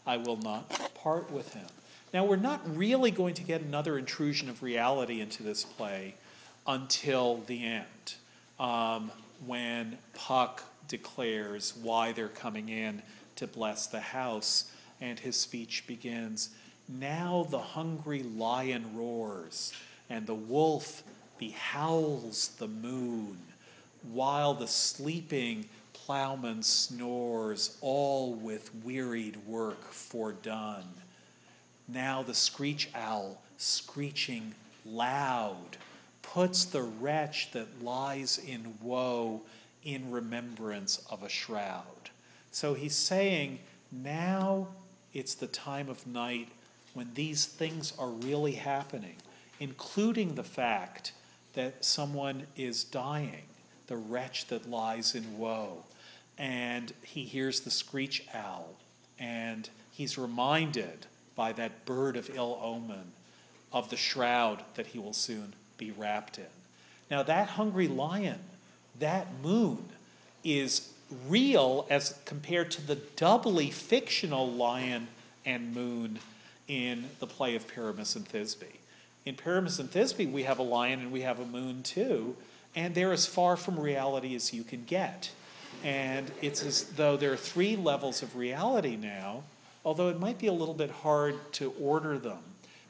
I 0.06 0.16
will 0.16 0.36
not 0.36 0.94
part 0.94 1.30
with 1.30 1.52
him. 1.52 1.66
Now, 2.14 2.24
we're 2.24 2.36
not 2.36 2.60
really 2.76 3.10
going 3.10 3.34
to 3.34 3.42
get 3.42 3.60
another 3.60 3.98
intrusion 3.98 4.48
of 4.48 4.62
reality 4.62 5.20
into 5.20 5.42
this 5.42 5.64
play 5.64 6.14
until 6.66 7.38
the 7.46 7.64
end, 7.64 8.14
um, 8.58 9.10
when 9.46 9.98
Puck 10.14 10.62
declares 10.88 11.74
why 11.82 12.12
they're 12.12 12.28
coming 12.28 12.68
in 12.68 13.02
to 13.40 13.46
bless 13.46 13.86
the 13.86 14.00
house, 14.00 14.70
and 15.00 15.18
his 15.18 15.34
speech 15.34 15.86
begins 15.86 16.50
Now 16.88 17.46
the 17.48 17.58
hungry 17.58 18.22
lion 18.22 18.94
roars, 18.94 19.72
and 20.10 20.26
the 20.26 20.34
wolf 20.34 21.02
behowls 21.38 22.50
the 22.58 22.68
moon, 22.68 23.38
while 24.12 24.52
the 24.52 24.66
sleeping 24.66 25.64
plowman 25.94 26.62
snores, 26.62 27.78
all 27.80 28.34
with 28.34 28.74
wearied 28.84 29.36
work 29.46 29.90
fordone. 29.90 30.84
Now 31.88 32.22
the 32.22 32.34
screech 32.34 32.90
owl, 32.94 33.40
screeching 33.56 34.54
loud, 34.84 35.78
puts 36.20 36.66
the 36.66 36.82
wretch 36.82 37.52
that 37.52 37.82
lies 37.82 38.36
in 38.36 38.74
woe 38.82 39.40
in 39.82 40.10
remembrance 40.10 41.02
of 41.08 41.22
a 41.22 41.28
shroud. 41.30 42.09
So 42.50 42.74
he's 42.74 42.96
saying, 42.96 43.60
now 43.92 44.68
it's 45.12 45.34
the 45.34 45.46
time 45.46 45.88
of 45.88 46.06
night 46.06 46.48
when 46.94 47.10
these 47.14 47.46
things 47.46 47.92
are 47.98 48.08
really 48.08 48.52
happening, 48.52 49.16
including 49.60 50.34
the 50.34 50.44
fact 50.44 51.12
that 51.54 51.84
someone 51.84 52.46
is 52.56 52.84
dying, 52.84 53.44
the 53.86 53.96
wretch 53.96 54.46
that 54.46 54.68
lies 54.68 55.14
in 55.14 55.38
woe. 55.38 55.84
And 56.38 56.92
he 57.02 57.24
hears 57.24 57.60
the 57.60 57.70
screech 57.70 58.26
owl, 58.32 58.74
and 59.18 59.68
he's 59.92 60.16
reminded 60.16 61.06
by 61.36 61.52
that 61.52 61.84
bird 61.84 62.16
of 62.16 62.30
ill 62.34 62.58
omen 62.62 63.12
of 63.72 63.90
the 63.90 63.96
shroud 63.96 64.62
that 64.74 64.88
he 64.88 64.98
will 64.98 65.12
soon 65.12 65.54
be 65.76 65.90
wrapped 65.90 66.38
in. 66.38 66.46
Now, 67.10 67.22
that 67.24 67.48
hungry 67.48 67.88
lion, 67.88 68.40
that 68.98 69.26
moon, 69.42 69.84
is 70.42 70.92
real 71.26 71.86
as 71.90 72.18
compared 72.24 72.70
to 72.72 72.86
the 72.86 72.96
doubly 73.16 73.70
fictional 73.70 74.50
lion 74.50 75.08
and 75.44 75.74
moon 75.74 76.18
in 76.68 77.08
the 77.18 77.26
play 77.26 77.56
of 77.56 77.66
Pyramus 77.66 78.16
and 78.16 78.28
Thisbe. 78.28 78.66
In 79.24 79.34
Pyramus 79.34 79.78
and 79.78 79.90
Thisbe, 79.90 80.30
we 80.30 80.44
have 80.44 80.58
a 80.58 80.62
lion 80.62 81.00
and 81.00 81.12
we 81.12 81.22
have 81.22 81.40
a 81.40 81.46
moon 81.46 81.82
too, 81.82 82.36
and 82.74 82.94
they're 82.94 83.12
as 83.12 83.26
far 83.26 83.56
from 83.56 83.78
reality 83.78 84.34
as 84.34 84.52
you 84.52 84.62
can 84.64 84.84
get. 84.84 85.30
And 85.82 86.30
it's 86.42 86.62
as 86.62 86.84
though 86.84 87.16
there 87.16 87.32
are 87.32 87.36
three 87.36 87.76
levels 87.76 88.22
of 88.22 88.36
reality 88.36 88.96
now 88.96 89.42
although 89.84 90.08
it 90.08 90.20
might 90.20 90.38
be 90.38 90.46
a 90.46 90.52
little 90.52 90.74
bit 90.74 90.90
hard 90.90 91.52
to 91.52 91.72
order 91.80 92.18
them. 92.18 92.38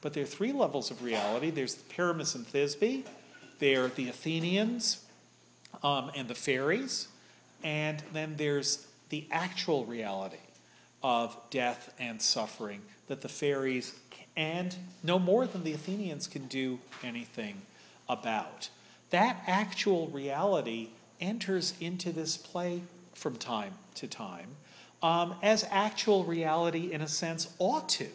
But 0.01 0.15
there 0.15 0.25
are 0.25 0.27
three 0.27 0.53
levels 0.53 0.91
of 0.91 1.03
reality 1.03 1.51
there's 1.51 1.75
the 1.75 1.85
Pyramus 1.85 2.35
and 2.35 2.47
Thisbe, 2.47 3.05
there 3.59 3.85
are 3.85 3.89
the 3.89 4.09
Athenians 4.09 5.05
um, 5.83 6.11
and 6.17 6.29
the 6.29 6.35
fairies, 6.35 7.09
and 7.63 8.03
then 8.13 8.35
there's 8.37 8.87
the 9.09 9.27
actual 9.31 9.85
reality 9.85 10.37
of 11.03 11.37
death 11.51 11.93
and 11.99 12.21
suffering 12.21 12.83
that 13.09 13.21
the 13.21 13.29
fairies 13.29 13.99
and 14.37 14.77
no 15.03 15.19
more 15.19 15.47
than 15.47 15.65
the 15.65 15.73
Athenians 15.73 16.27
can 16.27 16.47
do 16.47 16.79
anything 17.03 17.63
about. 18.09 18.69
That 19.11 19.43
actual 19.47 20.09
reality 20.09 20.91
enters 21.21 21.75
into 21.81 22.13
this 22.13 22.37
play 22.37 22.83
from 23.15 23.37
time 23.37 23.75
to 23.97 24.07
time 24.07 24.57
um, 25.03 25.35
as 25.43 25.67
actual 25.71 26.25
reality, 26.25 26.93
in 26.93 27.01
a 27.01 27.09
sense, 27.09 27.53
ought 27.59 27.89
to, 27.91 28.09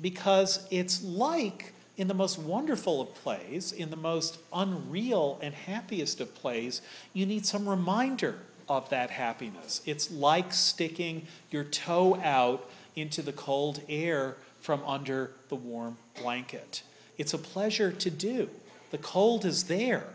because 0.00 0.66
it's 0.70 1.02
like 1.02 1.72
in 1.96 2.08
the 2.08 2.14
most 2.14 2.38
wonderful 2.38 3.00
of 3.00 3.14
plays, 3.14 3.72
in 3.72 3.90
the 3.90 3.96
most 3.96 4.38
unreal 4.52 5.38
and 5.42 5.54
happiest 5.54 6.20
of 6.20 6.34
plays, 6.34 6.80
you 7.12 7.26
need 7.26 7.44
some 7.44 7.68
reminder 7.68 8.38
of 8.76 8.88
that 8.90 9.10
happiness. 9.10 9.80
It's 9.86 10.10
like 10.10 10.52
sticking 10.52 11.26
your 11.50 11.64
toe 11.64 12.16
out 12.22 12.68
into 12.96 13.22
the 13.22 13.32
cold 13.32 13.80
air 13.88 14.36
from 14.60 14.82
under 14.84 15.32
the 15.48 15.56
warm 15.56 15.96
blanket. 16.20 16.82
It's 17.18 17.34
a 17.34 17.38
pleasure 17.38 17.92
to 17.92 18.10
do. 18.10 18.48
The 18.90 18.98
cold 18.98 19.44
is 19.44 19.64
there, 19.64 20.06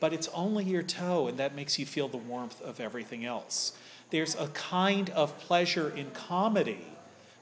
but 0.00 0.12
it's 0.12 0.28
only 0.28 0.64
your 0.64 0.82
toe, 0.82 1.26
and 1.26 1.38
that 1.38 1.54
makes 1.54 1.78
you 1.78 1.86
feel 1.86 2.08
the 2.08 2.16
warmth 2.16 2.60
of 2.62 2.80
everything 2.80 3.24
else 3.24 3.72
there's 4.12 4.34
a 4.34 4.46
kind 4.48 5.10
of 5.10 5.36
pleasure 5.40 5.90
in 5.90 6.10
comedy 6.12 6.84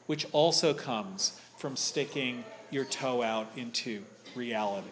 which 0.07 0.27
also 0.33 0.73
comes 0.73 1.39
from 1.59 1.77
sticking 1.77 2.43
your 2.71 2.85
toe 2.85 3.23
out 3.23 3.49
into 3.57 4.03
reality. 4.35 4.89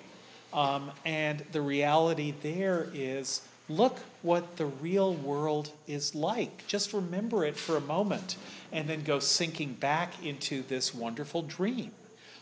Um, 0.52 0.90
and 1.04 1.44
the 1.52 1.60
reality 1.60 2.34
there 2.42 2.88
is 2.92 3.42
look 3.68 3.98
what 4.22 4.56
the 4.56 4.66
real 4.66 5.14
world 5.14 5.70
is 5.86 6.14
like. 6.14 6.66
Just 6.66 6.92
remember 6.92 7.44
it 7.44 7.56
for 7.56 7.76
a 7.76 7.80
moment 7.80 8.36
and 8.72 8.88
then 8.88 9.02
go 9.02 9.18
sinking 9.18 9.74
back 9.74 10.24
into 10.24 10.62
this 10.62 10.94
wonderful 10.94 11.42
dream. 11.42 11.92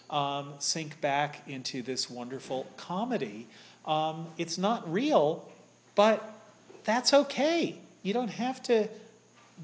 Um, 0.09 0.55
sink 0.59 1.01
back 1.01 1.43
into 1.49 1.83
this 1.83 2.09
wonderful 2.09 2.67
comedy. 2.77 3.49
Um, 3.85 4.29
it's 4.39 4.57
not 4.57 4.91
real, 4.91 5.49
but 5.97 6.33
that's 6.85 7.13
okay. 7.13 7.77
You 8.03 8.13
don't 8.13 8.29
have 8.29 8.63
to 8.65 8.89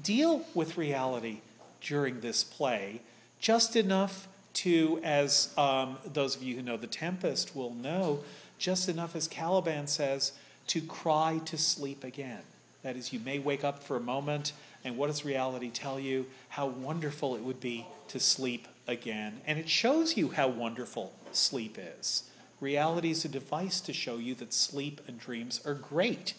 deal 0.01 0.45
with 0.53 0.77
reality 0.77 1.39
during 1.81 2.19
this 2.19 2.43
play, 2.43 3.01
just 3.39 3.75
enough 3.75 4.27
to, 4.53 4.99
as 5.03 5.53
um, 5.57 5.97
those 6.05 6.35
of 6.35 6.43
you 6.43 6.55
who 6.55 6.61
know 6.61 6.77
The 6.77 6.87
Tempest 6.87 7.55
will 7.55 7.73
know, 7.73 8.19
just 8.57 8.87
enough, 8.87 9.15
as 9.15 9.27
Caliban 9.27 9.87
says, 9.87 10.33
to 10.67 10.81
cry 10.81 11.39
to 11.45 11.57
sleep 11.57 12.03
again. 12.03 12.41
That 12.83 12.95
is, 12.95 13.13
you 13.13 13.19
may 13.19 13.39
wake 13.39 13.63
up 13.63 13.83
for 13.83 13.95
a 13.95 14.01
moment, 14.01 14.53
and 14.83 14.97
what 14.97 15.07
does 15.07 15.23
reality 15.23 15.69
tell 15.69 15.99
you? 15.99 16.25
How 16.49 16.67
wonderful 16.67 17.35
it 17.35 17.41
would 17.41 17.59
be 17.59 17.85
to 18.09 18.19
sleep 18.19 18.67
again. 18.87 19.41
And 19.47 19.57
it 19.57 19.69
shows 19.69 20.17
you 20.17 20.29
how 20.29 20.49
wonderful 20.49 21.13
sleep 21.31 21.77
is. 21.97 22.23
Reality 22.59 23.11
is 23.11 23.25
a 23.25 23.29
device 23.29 23.79
to 23.81 23.93
show 23.93 24.17
you 24.17 24.35
that 24.35 24.53
sleep 24.53 25.01
and 25.07 25.19
dreams 25.19 25.61
are 25.65 25.73
great, 25.73 26.33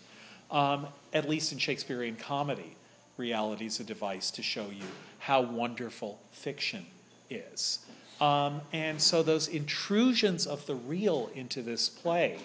um, 0.50 0.88
at 1.12 1.28
least 1.28 1.52
in 1.52 1.58
Shakespearean 1.58 2.16
comedy 2.16 2.76
reality 3.16 3.66
is 3.66 3.80
a 3.80 3.84
device 3.84 4.30
to 4.32 4.42
show 4.42 4.66
you 4.66 4.84
how 5.18 5.40
wonderful 5.40 6.20
fiction 6.32 6.86
is. 7.30 7.80
Um, 8.20 8.60
and 8.72 9.00
so 9.00 9.22
those 9.22 9.48
intrusions 9.48 10.46
of 10.46 10.66
the 10.66 10.74
real 10.74 11.30
into 11.34 11.62
this 11.62 11.88
play 11.88 12.38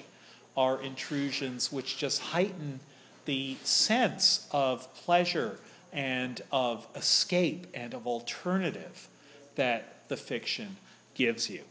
are 0.55 0.81
intrusions 0.81 1.71
which 1.71 1.97
just 1.97 2.21
heighten 2.21 2.79
the 3.25 3.55
sense 3.63 4.47
of 4.51 4.93
pleasure 4.95 5.59
and 5.93 6.41
of 6.51 6.87
escape 6.95 7.67
and 7.73 7.93
of 7.93 8.07
alternative 8.07 9.07
that 9.55 10.07
the 10.07 10.17
fiction 10.17 10.77
gives 11.15 11.49
you. 11.49 11.61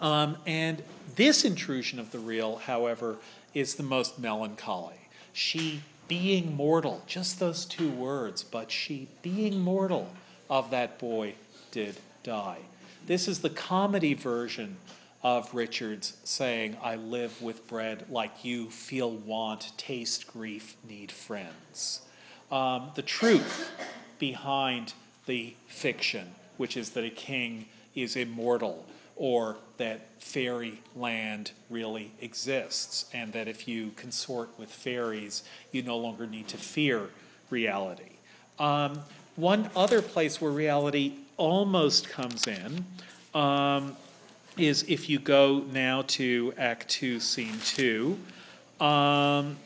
Um, 0.00 0.36
and 0.46 0.82
this 1.16 1.44
intrusion 1.44 1.98
of 1.98 2.10
the 2.10 2.18
real, 2.18 2.56
however, 2.56 3.18
is 3.54 3.74
the 3.74 3.82
most 3.82 4.18
melancholy. 4.18 5.08
She 5.32 5.82
being 6.08 6.54
mortal, 6.56 7.02
just 7.06 7.38
those 7.38 7.64
two 7.64 7.90
words, 7.90 8.42
but 8.42 8.70
she, 8.70 9.08
being 9.22 9.60
mortal 9.60 10.10
of 10.50 10.70
that 10.70 10.98
boy, 10.98 11.34
did 11.70 11.96
die. 12.22 12.58
This 13.06 13.28
is 13.28 13.40
the 13.40 13.50
comedy 13.50 14.14
version 14.14 14.76
of 15.22 15.54
Richard's 15.54 16.16
saying, 16.24 16.76
I 16.82 16.96
live 16.96 17.40
with 17.40 17.66
bread 17.68 18.06
like 18.10 18.44
you, 18.44 18.70
feel 18.70 19.10
want, 19.10 19.76
taste 19.76 20.26
grief, 20.26 20.76
need 20.88 21.12
friends. 21.12 22.02
Um, 22.50 22.90
the 22.94 23.02
truth 23.02 23.70
behind 24.18 24.94
the 25.26 25.54
fiction, 25.68 26.34
which 26.56 26.76
is 26.76 26.90
that 26.90 27.04
a 27.04 27.10
king 27.10 27.66
is 27.94 28.16
immortal 28.16 28.84
or 29.16 29.56
that 29.76 30.00
fairy 30.20 30.80
land 30.96 31.52
really 31.70 32.10
exists, 32.20 33.06
and 33.12 33.32
that 33.32 33.46
if 33.46 33.68
you 33.68 33.92
consort 33.96 34.48
with 34.58 34.70
fairies, 34.70 35.44
you 35.70 35.82
no 35.82 35.96
longer 35.96 36.26
need 36.26 36.48
to 36.48 36.56
fear 36.56 37.08
reality. 37.50 38.16
Um, 38.58 39.00
one 39.36 39.70
other 39.76 40.02
place 40.02 40.40
where 40.40 40.50
reality 40.50 41.14
almost 41.36 42.08
comes 42.08 42.46
in 42.46 42.84
um, 43.34 43.96
is 44.56 44.84
if 44.88 45.08
you 45.08 45.18
go 45.18 45.64
now 45.72 46.02
to 46.02 46.52
Act 46.58 46.88
2, 46.88 47.20
Scene 47.20 47.58
2. 47.64 48.18
Um, 48.80 49.56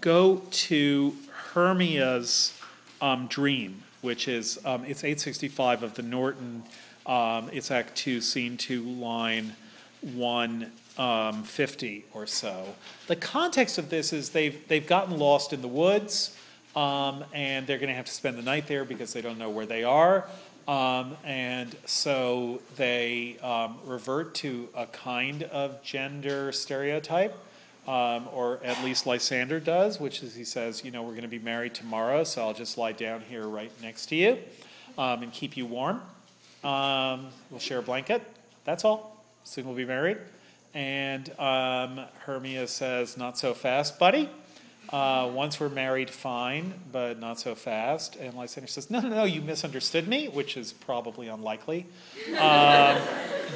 go 0.00 0.42
to 0.50 1.16
Hermia's 1.52 2.58
um, 3.00 3.26
dream, 3.28 3.82
which 4.02 4.28
is 4.28 4.58
um, 4.64 4.84
it's 4.84 5.04
865 5.04 5.82
of 5.82 5.94
the 5.94 6.02
Norton. 6.02 6.62
Um, 7.06 7.48
it's 7.52 7.70
Act 7.70 7.96
2, 7.96 8.20
Scene 8.20 8.56
2, 8.56 8.82
line 8.82 9.54
150 10.02 11.96
um, 11.96 12.02
or 12.12 12.26
so. 12.26 12.74
The 13.06 13.16
context 13.16 13.78
of 13.78 13.88
this 13.88 14.12
is 14.12 14.30
they've, 14.30 14.66
they've 14.68 14.86
gotten 14.86 15.18
lost 15.18 15.52
in 15.52 15.62
the 15.62 15.68
woods. 15.68 16.36
Um, 16.74 17.24
and 17.34 17.66
they're 17.66 17.76
going 17.76 17.90
to 17.90 17.94
have 17.94 18.06
to 18.06 18.12
spend 18.12 18.38
the 18.38 18.42
night 18.42 18.66
there 18.66 18.86
because 18.86 19.12
they 19.12 19.20
don't 19.20 19.38
know 19.38 19.50
where 19.50 19.66
they 19.66 19.84
are. 19.84 20.26
Um, 20.68 21.16
and 21.24 21.74
so 21.86 22.60
they 22.76 23.36
um, 23.42 23.78
revert 23.84 24.34
to 24.36 24.68
a 24.76 24.86
kind 24.86 25.42
of 25.44 25.82
gender 25.82 26.52
stereotype, 26.52 27.34
um, 27.88 28.28
or 28.32 28.60
at 28.62 28.82
least 28.84 29.06
Lysander 29.06 29.58
does, 29.58 29.98
which 29.98 30.22
is 30.22 30.34
he 30.34 30.44
says, 30.44 30.84
you 30.84 30.90
know, 30.90 31.02
we're 31.02 31.10
going 31.10 31.22
to 31.22 31.28
be 31.28 31.40
married 31.40 31.74
tomorrow, 31.74 32.22
so 32.22 32.42
I'll 32.42 32.54
just 32.54 32.78
lie 32.78 32.92
down 32.92 33.22
here 33.22 33.46
right 33.46 33.72
next 33.82 34.06
to 34.06 34.16
you 34.16 34.38
um, 34.98 35.22
and 35.22 35.32
keep 35.32 35.56
you 35.56 35.66
warm. 35.66 36.00
Um, 36.62 37.26
we'll 37.50 37.58
share 37.58 37.78
a 37.78 37.82
blanket. 37.82 38.22
That's 38.64 38.84
all. 38.84 39.24
Soon 39.42 39.66
we'll 39.66 39.74
be 39.74 39.84
married. 39.84 40.18
And 40.74 41.28
Hermia 42.20 42.68
says, 42.68 43.16
not 43.16 43.36
so 43.36 43.52
fast, 43.52 43.98
buddy. 43.98 44.28
Uh, 44.92 45.30
once 45.32 45.58
we're 45.58 45.70
married, 45.70 46.10
fine, 46.10 46.74
but 46.92 47.18
not 47.18 47.40
so 47.40 47.54
fast. 47.54 48.14
And 48.16 48.34
Lysander 48.34 48.66
says, 48.66 48.90
No, 48.90 49.00
no, 49.00 49.08
no, 49.08 49.24
you 49.24 49.40
misunderstood 49.40 50.06
me, 50.06 50.28
which 50.28 50.58
is 50.58 50.74
probably 50.74 51.28
unlikely. 51.28 51.86
Um, 52.38 53.00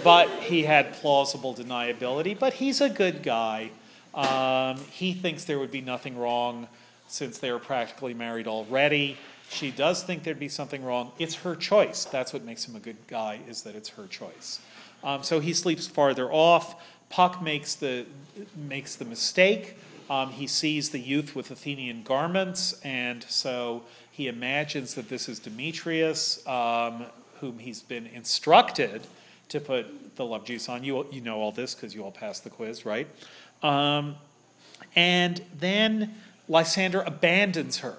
but 0.02 0.30
he 0.40 0.62
had 0.62 0.94
plausible 0.94 1.54
deniability. 1.54 2.38
But 2.38 2.54
he's 2.54 2.80
a 2.80 2.88
good 2.88 3.22
guy. 3.22 3.70
Um, 4.14 4.78
he 4.90 5.12
thinks 5.12 5.44
there 5.44 5.58
would 5.58 5.70
be 5.70 5.82
nothing 5.82 6.16
wrong 6.16 6.68
since 7.06 7.38
they 7.38 7.52
were 7.52 7.58
practically 7.58 8.14
married 8.14 8.46
already. 8.46 9.18
She 9.50 9.70
does 9.70 10.02
think 10.02 10.24
there'd 10.24 10.40
be 10.40 10.48
something 10.48 10.82
wrong. 10.82 11.12
It's 11.18 11.34
her 11.36 11.54
choice. 11.54 12.06
That's 12.06 12.32
what 12.32 12.44
makes 12.44 12.66
him 12.66 12.76
a 12.76 12.80
good 12.80 12.96
guy, 13.08 13.40
is 13.46 13.60
that 13.62 13.76
it's 13.76 13.90
her 13.90 14.06
choice. 14.06 14.60
Um, 15.04 15.22
so 15.22 15.40
he 15.40 15.52
sleeps 15.52 15.86
farther 15.86 16.32
off. 16.32 16.82
Puck 17.10 17.42
makes 17.42 17.74
the, 17.74 18.06
makes 18.56 18.96
the 18.96 19.04
mistake 19.04 19.76
um, 20.08 20.30
he 20.30 20.46
sees 20.46 20.90
the 20.90 20.98
youth 20.98 21.34
with 21.34 21.50
Athenian 21.50 22.02
garments, 22.02 22.80
and 22.84 23.24
so 23.24 23.82
he 24.10 24.28
imagines 24.28 24.94
that 24.94 25.08
this 25.08 25.28
is 25.28 25.38
Demetrius, 25.38 26.46
um, 26.46 27.06
whom 27.40 27.58
he's 27.58 27.82
been 27.82 28.06
instructed 28.06 29.06
to 29.48 29.60
put 29.60 30.16
the 30.16 30.24
love 30.24 30.44
juice 30.44 30.68
on. 30.68 30.84
You, 30.84 31.06
you 31.10 31.20
know 31.20 31.38
all 31.38 31.52
this 31.52 31.74
because 31.74 31.94
you 31.94 32.02
all 32.02 32.12
passed 32.12 32.44
the 32.44 32.50
quiz, 32.50 32.86
right? 32.86 33.08
Um, 33.62 34.16
and 34.94 35.42
then 35.58 36.14
Lysander 36.48 37.02
abandons 37.02 37.78
her. 37.78 37.96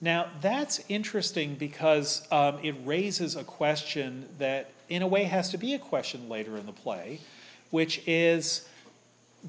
Now, 0.00 0.28
that's 0.40 0.80
interesting 0.88 1.56
because 1.56 2.26
um, 2.32 2.58
it 2.62 2.74
raises 2.84 3.36
a 3.36 3.44
question 3.44 4.26
that, 4.38 4.70
in 4.88 5.02
a 5.02 5.06
way, 5.06 5.24
has 5.24 5.50
to 5.50 5.58
be 5.58 5.74
a 5.74 5.78
question 5.78 6.28
later 6.28 6.56
in 6.56 6.64
the 6.64 6.72
play, 6.72 7.20
which 7.70 8.02
is 8.06 8.66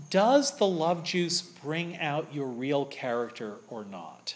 does 0.09 0.57
the 0.57 0.67
love 0.67 1.03
juice 1.03 1.41
bring 1.41 1.97
out 1.97 2.33
your 2.33 2.47
real 2.47 2.85
character 2.85 3.55
or 3.69 3.83
not? 3.83 4.35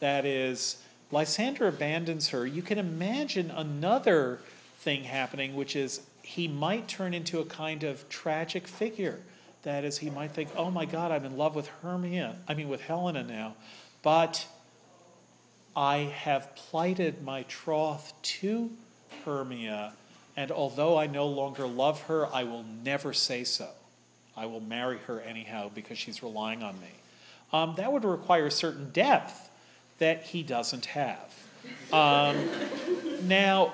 That 0.00 0.24
is, 0.24 0.82
Lysander 1.10 1.68
abandons 1.68 2.28
her. 2.28 2.46
You 2.46 2.62
can 2.62 2.78
imagine 2.78 3.50
another 3.50 4.40
thing 4.78 5.04
happening, 5.04 5.54
which 5.54 5.76
is 5.76 6.02
he 6.22 6.48
might 6.48 6.88
turn 6.88 7.14
into 7.14 7.40
a 7.40 7.44
kind 7.44 7.84
of 7.84 8.08
tragic 8.08 8.66
figure. 8.66 9.20
That 9.62 9.84
is, 9.84 9.98
he 9.98 10.10
might 10.10 10.32
think, 10.32 10.50
oh 10.56 10.70
my 10.70 10.84
God, 10.84 11.10
I'm 11.10 11.24
in 11.24 11.36
love 11.36 11.54
with 11.54 11.68
Hermia, 11.82 12.36
I 12.46 12.54
mean, 12.54 12.68
with 12.68 12.82
Helena 12.82 13.22
now, 13.22 13.54
but 14.02 14.46
I 15.74 16.12
have 16.22 16.54
plighted 16.54 17.22
my 17.22 17.44
troth 17.44 18.12
to 18.22 18.70
Hermia, 19.24 19.92
and 20.36 20.50
although 20.50 20.98
I 20.98 21.06
no 21.06 21.26
longer 21.26 21.66
love 21.66 22.02
her, 22.02 22.26
I 22.32 22.44
will 22.44 22.64
never 22.84 23.12
say 23.12 23.44
so. 23.44 23.68
I 24.38 24.46
will 24.46 24.60
marry 24.60 24.98
her 25.06 25.20
anyhow 25.20 25.70
because 25.74 25.98
she's 25.98 26.22
relying 26.22 26.62
on 26.62 26.78
me. 26.80 26.88
Um, 27.52 27.74
that 27.76 27.92
would 27.92 28.04
require 28.04 28.46
a 28.46 28.50
certain 28.50 28.90
depth 28.90 29.50
that 29.98 30.22
he 30.22 30.42
doesn't 30.42 30.86
have. 30.86 31.34
Um, 31.92 32.36
now, 33.24 33.72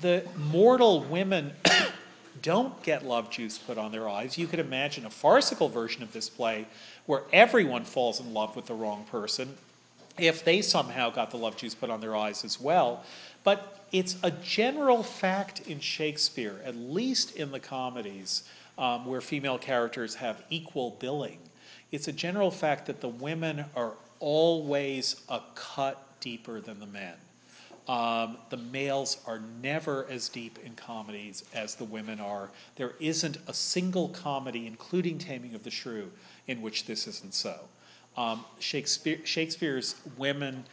the 0.00 0.24
mortal 0.50 1.02
women 1.04 1.52
don't 2.42 2.82
get 2.82 3.04
love 3.04 3.30
juice 3.30 3.58
put 3.58 3.78
on 3.78 3.92
their 3.92 4.08
eyes. 4.08 4.36
You 4.36 4.46
could 4.46 4.58
imagine 4.58 5.06
a 5.06 5.10
farcical 5.10 5.68
version 5.68 6.02
of 6.02 6.12
this 6.12 6.28
play 6.28 6.66
where 7.06 7.22
everyone 7.32 7.84
falls 7.84 8.18
in 8.18 8.34
love 8.34 8.56
with 8.56 8.66
the 8.66 8.74
wrong 8.74 9.04
person 9.10 9.54
if 10.18 10.44
they 10.44 10.62
somehow 10.62 11.10
got 11.10 11.30
the 11.30 11.36
love 11.36 11.56
juice 11.56 11.74
put 11.74 11.90
on 11.90 12.00
their 12.00 12.16
eyes 12.16 12.44
as 12.44 12.60
well. 12.60 13.04
But 13.44 13.84
it's 13.92 14.16
a 14.22 14.30
general 14.30 15.02
fact 15.02 15.60
in 15.68 15.80
Shakespeare, 15.80 16.60
at 16.64 16.76
least 16.76 17.36
in 17.36 17.52
the 17.52 17.60
comedies, 17.60 18.42
um, 18.78 19.06
where 19.06 19.20
female 19.20 19.58
characters 19.58 20.16
have 20.16 20.42
equal 20.50 20.96
billing. 20.98 21.38
It's 21.92 22.08
a 22.08 22.12
general 22.12 22.50
fact 22.50 22.86
that 22.86 23.00
the 23.00 23.08
women 23.08 23.64
are 23.76 23.92
always 24.18 25.22
a 25.28 25.40
cut 25.54 26.20
deeper 26.20 26.60
than 26.60 26.80
the 26.80 26.86
men. 26.86 27.14
Um, 27.86 28.38
the 28.48 28.56
males 28.56 29.18
are 29.26 29.40
never 29.62 30.06
as 30.08 30.30
deep 30.30 30.58
in 30.64 30.74
comedies 30.74 31.44
as 31.52 31.74
the 31.74 31.84
women 31.84 32.18
are. 32.18 32.50
There 32.76 32.94
isn't 32.98 33.36
a 33.46 33.52
single 33.52 34.08
comedy, 34.08 34.66
including 34.66 35.18
Taming 35.18 35.54
of 35.54 35.64
the 35.64 35.70
Shrew, 35.70 36.10
in 36.46 36.62
which 36.62 36.86
this 36.86 37.06
isn't 37.06 37.34
so. 37.34 37.60
Um, 38.16 38.44
Shakespeare, 38.58 39.18
Shakespeare's 39.24 39.96
women, 40.16 40.64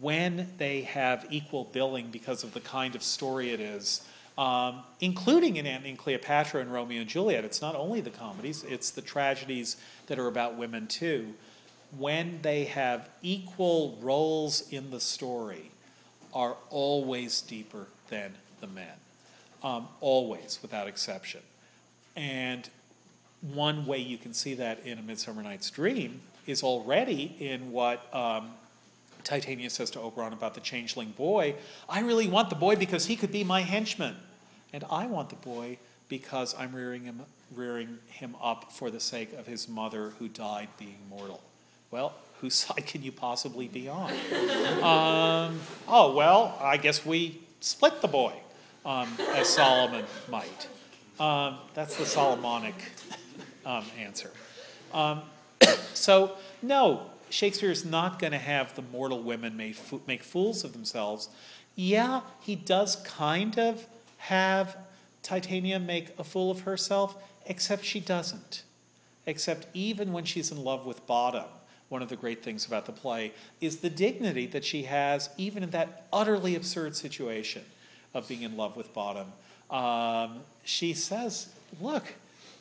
when 0.00 0.48
they 0.58 0.82
have 0.82 1.26
equal 1.30 1.64
billing 1.64 2.10
because 2.10 2.42
of 2.42 2.52
the 2.54 2.60
kind 2.60 2.96
of 2.96 3.02
story 3.02 3.50
it 3.50 3.60
is, 3.60 4.02
um, 4.38 4.84
including 5.00 5.56
in 5.56 5.66
Antony 5.66 5.90
and 5.90 5.98
Cleopatra 5.98 6.62
and 6.62 6.72
Romeo 6.72 7.00
and 7.00 7.10
Juliet. 7.10 7.44
It's 7.44 7.60
not 7.60 7.74
only 7.74 8.00
the 8.00 8.10
comedies, 8.10 8.64
it's 8.64 8.90
the 8.90 9.02
tragedies 9.02 9.76
that 10.06 10.18
are 10.18 10.28
about 10.28 10.56
women 10.56 10.86
too. 10.86 11.34
When 11.98 12.38
they 12.42 12.64
have 12.64 13.10
equal 13.20 13.98
roles 14.00 14.70
in 14.70 14.90
the 14.90 15.00
story, 15.00 15.70
are 16.32 16.56
always 16.70 17.40
deeper 17.40 17.86
than 18.08 18.34
the 18.60 18.66
men. 18.66 18.92
Um, 19.62 19.88
always, 20.00 20.58
without 20.62 20.86
exception. 20.86 21.40
And 22.14 22.68
one 23.40 23.86
way 23.86 23.98
you 23.98 24.18
can 24.18 24.34
see 24.34 24.54
that 24.54 24.84
in 24.84 24.98
A 24.98 25.02
Midsummer 25.02 25.42
Night's 25.42 25.70
Dream 25.70 26.20
is 26.46 26.62
already 26.62 27.34
in 27.40 27.72
what 27.72 28.14
um, 28.14 28.50
Titania 29.24 29.70
says 29.70 29.90
to 29.90 30.00
Oberon 30.00 30.32
about 30.32 30.54
the 30.54 30.60
changeling 30.60 31.10
boy. 31.10 31.56
I 31.88 32.00
really 32.00 32.28
want 32.28 32.50
the 32.50 32.56
boy 32.56 32.76
because 32.76 33.06
he 33.06 33.16
could 33.16 33.32
be 33.32 33.42
my 33.42 33.62
henchman. 33.62 34.16
And 34.72 34.84
I 34.90 35.06
want 35.06 35.30
the 35.30 35.36
boy 35.36 35.78
because 36.08 36.54
I'm 36.58 36.74
rearing 36.74 37.04
him, 37.04 37.22
rearing 37.54 37.98
him 38.08 38.36
up 38.42 38.72
for 38.72 38.90
the 38.90 39.00
sake 39.00 39.32
of 39.34 39.46
his 39.46 39.68
mother 39.68 40.10
who 40.18 40.28
died 40.28 40.68
being 40.78 40.98
mortal. 41.08 41.42
Well, 41.90 42.14
whose 42.40 42.54
side 42.54 42.86
can 42.86 43.02
you 43.02 43.12
possibly 43.12 43.68
be 43.68 43.88
on? 43.88 44.12
um, 44.82 45.60
oh, 45.88 46.14
well, 46.14 46.58
I 46.62 46.76
guess 46.76 47.04
we 47.04 47.40
split 47.60 48.00
the 48.00 48.08
boy, 48.08 48.32
um, 48.84 49.08
as 49.34 49.48
Solomon 49.48 50.04
might. 50.30 50.68
Um, 51.18 51.58
that's 51.74 51.96
the 51.96 52.06
Solomonic 52.06 52.74
um, 53.66 53.84
answer. 53.98 54.30
Um, 54.94 55.22
so, 55.94 56.36
no, 56.62 57.02
Shakespeare 57.30 57.70
is 57.70 57.84
not 57.84 58.18
going 58.18 58.32
to 58.32 58.38
have 58.38 58.74
the 58.76 58.82
mortal 58.82 59.22
women 59.22 59.56
make, 59.56 59.76
make 60.06 60.22
fools 60.22 60.62
of 60.62 60.72
themselves. 60.72 61.28
Yeah, 61.74 62.20
he 62.40 62.54
does 62.54 62.96
kind 62.96 63.58
of 63.58 63.84
have 64.18 64.76
Titania 65.22 65.78
make 65.78 66.18
a 66.18 66.24
fool 66.24 66.50
of 66.50 66.60
herself, 66.60 67.16
except 67.46 67.84
she 67.84 68.00
doesn't. 68.00 68.62
Except 69.26 69.66
even 69.74 70.12
when 70.12 70.24
she's 70.24 70.50
in 70.50 70.62
love 70.62 70.86
with 70.86 71.06
Bottom, 71.06 71.44
one 71.88 72.02
of 72.02 72.08
the 72.08 72.16
great 72.16 72.42
things 72.42 72.66
about 72.66 72.86
the 72.86 72.92
play 72.92 73.32
is 73.60 73.78
the 73.78 73.90
dignity 73.90 74.46
that 74.46 74.64
she 74.64 74.82
has, 74.84 75.30
even 75.36 75.62
in 75.62 75.70
that 75.70 76.06
utterly 76.12 76.54
absurd 76.54 76.96
situation. 76.96 77.64
of 78.14 78.26
being 78.26 78.40
in 78.42 78.56
love 78.56 78.74
with 78.74 78.92
Bottom, 78.94 79.30
um, 79.70 80.40
she 80.64 80.94
says, 80.94 81.52
Look, 81.80 82.14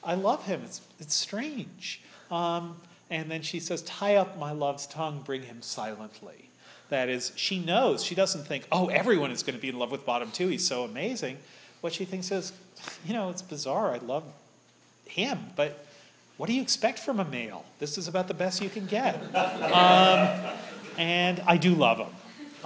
I 0.04 0.16
love 0.16 0.46
him. 0.46 0.62
It's, 0.64 0.82
it's 1.00 1.16
strange. 1.16 2.02
Um, 2.30 2.76
and 3.10 3.32
then 3.32 3.42
she 3.42 3.60
says, 3.60 3.82
Tie 3.84 4.16
up 4.16 4.38
my 4.38 4.52
love's 4.52 4.88
tongue, 4.88 5.22
bring 5.24 5.44
him 5.44 5.62
silently. 5.62 6.47
That 6.90 7.10
is, 7.10 7.34
she 7.36 7.60
knows, 7.60 8.04
she 8.04 8.16
doesn't 8.16 8.46
think, 8.46 8.66
Oh, 8.72 8.88
everyone 8.88 9.32
is 9.32 9.44
going 9.44 9.56
to 9.56 9.62
be 9.62 9.70
in 9.70 9.78
love 9.78 9.92
with 9.92 10.06
Bottom 10.06 10.32
too. 10.32 10.48
He's 10.48 10.66
so 10.66 10.84
amazing. 10.84 11.38
What 11.82 11.94
she 11.94 12.06
thinks 12.06 12.32
is, 12.32 12.54
You 13.06 13.14
know, 13.14 13.30
it's 13.30 13.42
bizarre. 13.42 13.92
I 13.92 13.98
love 13.98 14.24
him, 15.06 15.40
but 15.56 15.86
what 16.38 16.48
do 16.48 16.54
you 16.54 16.62
expect 16.62 17.00
from 17.00 17.20
a 17.20 17.26
male? 17.26 17.66
This 17.80 17.98
is 17.98 18.08
about 18.08 18.28
the 18.28 18.34
best 18.34 18.62
you 18.62 18.70
can 18.70 18.86
get. 18.86 19.22
Um, 19.68 20.54
and 20.98 21.44
I 21.46 21.58
do 21.58 21.76
love 21.76 22.00
him. 22.00 22.08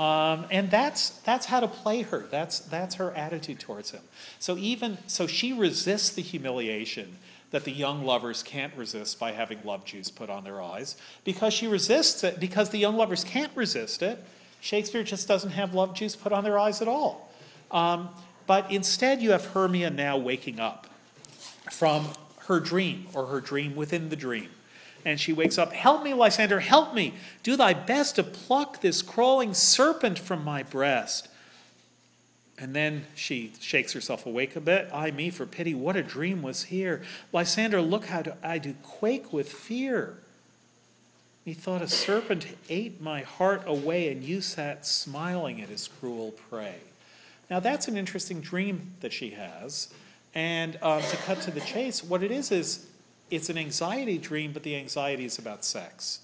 Um, 0.01 0.45
and 0.51 0.71
that's, 0.71 1.09
that's 1.19 1.45
how 1.45 1.59
to 1.59 1.67
play 1.67 2.01
her. 2.03 2.25
That's, 2.31 2.59
that's 2.59 2.95
her 2.95 3.11
attitude 3.11 3.59
towards 3.59 3.91
him. 3.91 4.01
So 4.39 4.57
even 4.57 4.97
so, 5.07 5.27
she 5.27 5.51
resists 5.51 6.11
the 6.11 6.21
humiliation 6.21 7.17
that 7.51 7.65
the 7.65 7.71
young 7.71 8.03
lovers 8.03 8.43
can't 8.43 8.73
resist 8.75 9.19
by 9.19 9.31
having 9.31 9.59
love 9.63 9.85
juice 9.85 10.09
put 10.09 10.29
on 10.29 10.43
their 10.43 10.61
eyes. 10.61 10.95
Because 11.23 11.53
she 11.53 11.67
resists 11.67 12.23
it, 12.23 12.39
because 12.39 12.69
the 12.69 12.77
young 12.77 12.95
lovers 12.95 13.23
can't 13.23 13.51
resist 13.55 14.01
it, 14.01 14.23
Shakespeare 14.61 15.03
just 15.03 15.27
doesn't 15.27 15.51
have 15.51 15.73
love 15.73 15.93
juice 15.93 16.15
put 16.15 16.31
on 16.31 16.43
their 16.43 16.57
eyes 16.57 16.81
at 16.81 16.87
all. 16.87 17.31
Um, 17.71 18.09
but 18.47 18.71
instead, 18.71 19.21
you 19.21 19.31
have 19.31 19.45
Hermia 19.45 19.89
now 19.89 20.17
waking 20.17 20.59
up 20.59 20.87
from 21.71 22.09
her 22.47 22.59
dream 22.59 23.07
or 23.13 23.27
her 23.27 23.41
dream 23.41 23.75
within 23.75 24.09
the 24.09 24.15
dream. 24.15 24.49
And 25.03 25.19
she 25.19 25.33
wakes 25.33 25.57
up, 25.57 25.73
Help 25.73 26.03
me, 26.03 26.13
Lysander, 26.13 26.59
help 26.59 26.93
me. 26.93 27.15
Do 27.43 27.55
thy 27.55 27.73
best 27.73 28.15
to 28.15 28.23
pluck 28.23 28.81
this 28.81 29.01
crawling 29.01 29.53
serpent 29.53 30.19
from 30.19 30.43
my 30.43 30.63
breast. 30.63 31.27
And 32.61 32.75
then 32.75 33.05
she 33.15 33.53
shakes 33.59 33.91
herself 33.93 34.27
awake 34.27 34.55
a 34.55 34.61
bit. 34.61 34.87
Ay 34.93 35.09
me, 35.09 35.31
for 35.31 35.47
pity, 35.47 35.73
what 35.73 35.95
a 35.95 36.03
dream 36.03 36.43
was 36.43 36.65
here. 36.65 37.01
Lysander, 37.33 37.81
look 37.81 38.05
how 38.05 38.23
I 38.43 38.59
do 38.59 38.75
quake 38.83 39.33
with 39.33 39.51
fear. 39.51 40.19
Methought 41.43 41.81
a 41.81 41.87
serpent 41.87 42.45
ate 42.69 43.01
my 43.01 43.21
heart 43.21 43.63
away, 43.65 44.11
and 44.11 44.23
you 44.23 44.41
sat 44.41 44.85
smiling 44.85 45.59
at 45.59 45.69
his 45.69 45.87
cruel 45.87 46.33
prey. 46.51 46.75
Now, 47.49 47.59
that's 47.59 47.87
an 47.87 47.97
interesting 47.97 48.41
dream 48.41 48.93
that 48.99 49.11
she 49.11 49.31
has. 49.31 49.91
And 50.35 50.77
um, 50.83 51.01
to 51.01 51.17
cut 51.17 51.41
to 51.41 51.51
the 51.51 51.61
chase, 51.61 52.03
what 52.03 52.21
it 52.21 52.29
is 52.29 52.51
is 52.51 52.85
it's 53.31 53.49
an 53.49 53.57
anxiety 53.57 54.19
dream, 54.19 54.51
but 54.53 54.61
the 54.61 54.75
anxiety 54.75 55.25
is 55.25 55.39
about 55.39 55.65
sex. 55.65 56.19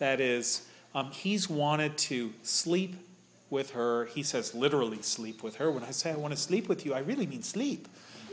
That 0.00 0.20
is, 0.20 0.66
um, 0.96 1.12
he's 1.12 1.48
wanted 1.48 1.96
to 1.98 2.32
sleep 2.42 2.96
with 3.50 3.70
her. 3.72 4.06
He 4.06 4.22
says 4.22 4.54
literally 4.54 5.02
sleep 5.02 5.42
with 5.42 5.56
her. 5.56 5.70
When 5.70 5.84
I 5.84 5.90
say 5.90 6.12
I 6.12 6.16
want 6.16 6.34
to 6.34 6.40
sleep 6.40 6.68
with 6.68 6.86
you, 6.86 6.94
I 6.94 7.00
really 7.00 7.26
mean 7.26 7.42
sleep. 7.42 7.88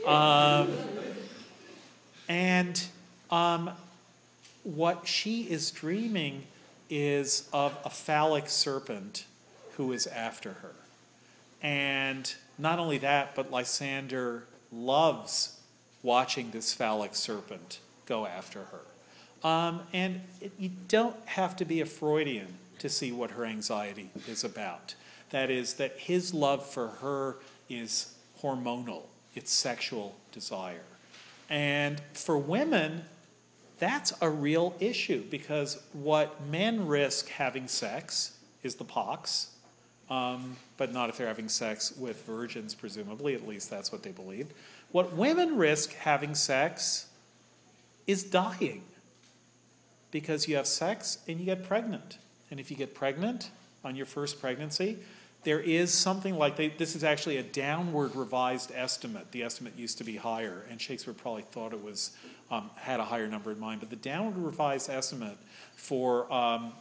Um, 0.06 0.70
and 2.28 2.82
um, 3.30 3.70
what 4.62 5.06
she 5.06 5.42
is 5.42 5.70
dreaming 5.70 6.44
is 6.88 7.48
of 7.52 7.76
a 7.84 7.90
phallic 7.90 8.48
serpent 8.48 9.24
who 9.76 9.92
is 9.92 10.06
after 10.06 10.54
her. 10.54 10.74
And 11.62 12.32
not 12.56 12.78
only 12.78 12.98
that, 12.98 13.34
but 13.34 13.50
Lysander 13.50 14.44
loves 14.72 15.60
watching 16.02 16.50
this 16.50 16.72
phallic 16.72 17.14
serpent 17.14 17.80
go 18.06 18.26
after 18.26 18.60
her. 18.64 19.48
Um, 19.48 19.80
and 19.92 20.20
it, 20.40 20.52
you 20.58 20.70
don't 20.88 21.16
have 21.26 21.56
to 21.56 21.64
be 21.64 21.80
a 21.80 21.86
Freudian 21.86 22.54
to 22.78 22.88
see 22.88 23.12
what 23.12 23.32
her 23.32 23.44
anxiety 23.44 24.10
is 24.28 24.44
about. 24.44 24.94
That 25.30 25.50
is, 25.50 25.74
that 25.74 25.98
his 25.98 26.32
love 26.32 26.64
for 26.64 26.88
her 27.00 27.36
is 27.68 28.14
hormonal, 28.42 29.02
it's 29.34 29.52
sexual 29.52 30.16
desire. 30.32 30.84
And 31.50 32.00
for 32.12 32.38
women, 32.38 33.02
that's 33.78 34.12
a 34.20 34.28
real 34.28 34.74
issue 34.80 35.22
because 35.30 35.80
what 35.92 36.44
men 36.46 36.86
risk 36.86 37.28
having 37.28 37.68
sex 37.68 38.36
is 38.62 38.74
the 38.74 38.84
pox, 38.84 39.52
um, 40.10 40.56
but 40.76 40.92
not 40.92 41.08
if 41.08 41.16
they're 41.16 41.28
having 41.28 41.48
sex 41.48 41.92
with 41.96 42.24
virgins, 42.24 42.74
presumably. 42.74 43.34
At 43.34 43.46
least 43.46 43.70
that's 43.70 43.92
what 43.92 44.02
they 44.02 44.10
believe. 44.10 44.48
What 44.90 45.14
women 45.14 45.56
risk 45.56 45.92
having 45.94 46.34
sex 46.34 47.06
is 48.06 48.24
dying 48.24 48.82
because 50.10 50.48
you 50.48 50.56
have 50.56 50.66
sex 50.66 51.18
and 51.28 51.38
you 51.38 51.46
get 51.46 51.64
pregnant. 51.64 52.18
And 52.50 52.58
if 52.58 52.70
you 52.70 52.76
get 52.76 52.94
pregnant 52.94 53.50
on 53.84 53.94
your 53.94 54.06
first 54.06 54.40
pregnancy, 54.40 54.98
there 55.44 55.60
is 55.60 55.92
something 55.92 56.36
like 56.36 56.56
they, 56.56 56.68
this 56.68 56.96
is 56.96 57.04
actually 57.04 57.36
a 57.36 57.42
downward 57.42 58.14
revised 58.16 58.72
estimate. 58.74 59.30
The 59.32 59.44
estimate 59.44 59.74
used 59.76 59.98
to 59.98 60.04
be 60.04 60.16
higher, 60.16 60.64
and 60.70 60.80
Shakespeare 60.80 61.14
probably 61.14 61.42
thought 61.42 61.72
it 61.72 61.82
was 61.82 62.10
um, 62.50 62.70
had 62.76 63.00
a 63.00 63.04
higher 63.04 63.28
number 63.28 63.52
in 63.52 63.60
mind. 63.60 63.80
But 63.80 63.90
the 63.90 63.96
downward 63.96 64.36
revised 64.36 64.90
estimate 64.90 65.36
for 65.74 66.30
um, 66.32 66.72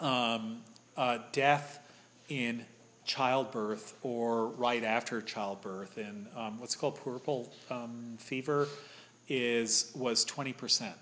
um, 0.00 0.60
uh, 0.96 1.18
death 1.32 1.84
in 2.28 2.64
childbirth 3.04 3.94
or 4.02 4.48
right 4.48 4.84
after 4.84 5.20
childbirth 5.22 5.96
in 5.98 6.26
um, 6.36 6.60
what's 6.60 6.76
called 6.76 6.96
puerperal 6.96 7.48
um, 7.70 8.16
fever 8.18 8.68
is 9.28 9.90
was 9.94 10.24
20%. 10.24 10.92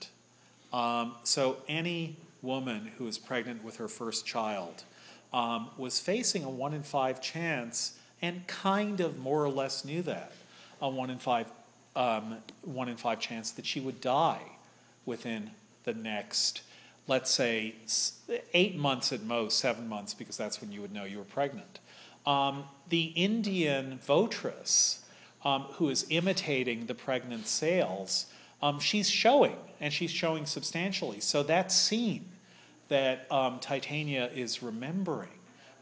Um, 0.72 1.14
so 1.24 1.58
any 1.68 2.16
woman 2.42 2.92
who 2.98 3.06
is 3.06 3.18
pregnant 3.18 3.64
with 3.64 3.76
her 3.76 3.88
first 3.88 4.24
child 4.24 4.84
um, 5.32 5.70
was 5.76 5.98
facing 5.98 6.44
a 6.44 6.50
one 6.50 6.74
in 6.74 6.82
five 6.82 7.20
chance 7.20 7.98
and 8.22 8.46
kind 8.46 9.00
of 9.00 9.18
more 9.18 9.44
or 9.44 9.48
less 9.48 9.84
knew 9.84 10.02
that 10.02 10.32
a 10.80 10.88
one 10.88 11.10
in 11.10 11.18
five 11.18 11.46
um, 11.94 12.36
one 12.62 12.88
in 12.88 12.96
five 12.96 13.20
chance 13.20 13.50
that 13.52 13.64
she 13.64 13.80
would 13.80 14.00
die 14.00 14.42
within 15.04 15.50
the 15.84 15.94
next 15.94 16.62
let's 17.08 17.30
say 17.30 17.74
eight 18.52 18.76
months 18.76 19.12
at 19.12 19.22
most 19.22 19.58
seven 19.58 19.88
months 19.88 20.12
because 20.12 20.36
that's 20.36 20.60
when 20.60 20.72
you 20.72 20.80
would 20.80 20.92
know 20.92 21.04
you 21.04 21.18
were 21.18 21.24
pregnant. 21.24 21.78
Um, 22.26 22.64
the 22.88 23.04
indian 23.14 24.00
votress 24.04 24.98
um, 25.44 25.62
who 25.74 25.88
is 25.90 26.06
imitating 26.10 26.86
the 26.86 26.94
pregnant 26.94 27.46
sails 27.46 28.26
um, 28.62 28.80
she's 28.80 29.08
showing 29.08 29.56
and 29.80 29.92
she's 29.92 30.10
showing 30.10 30.46
substantially. 30.46 31.20
So 31.20 31.42
that 31.44 31.70
scene 31.70 32.26
that 32.88 33.30
um, 33.30 33.58
Titania 33.58 34.30
is 34.34 34.62
remembering 34.62 35.28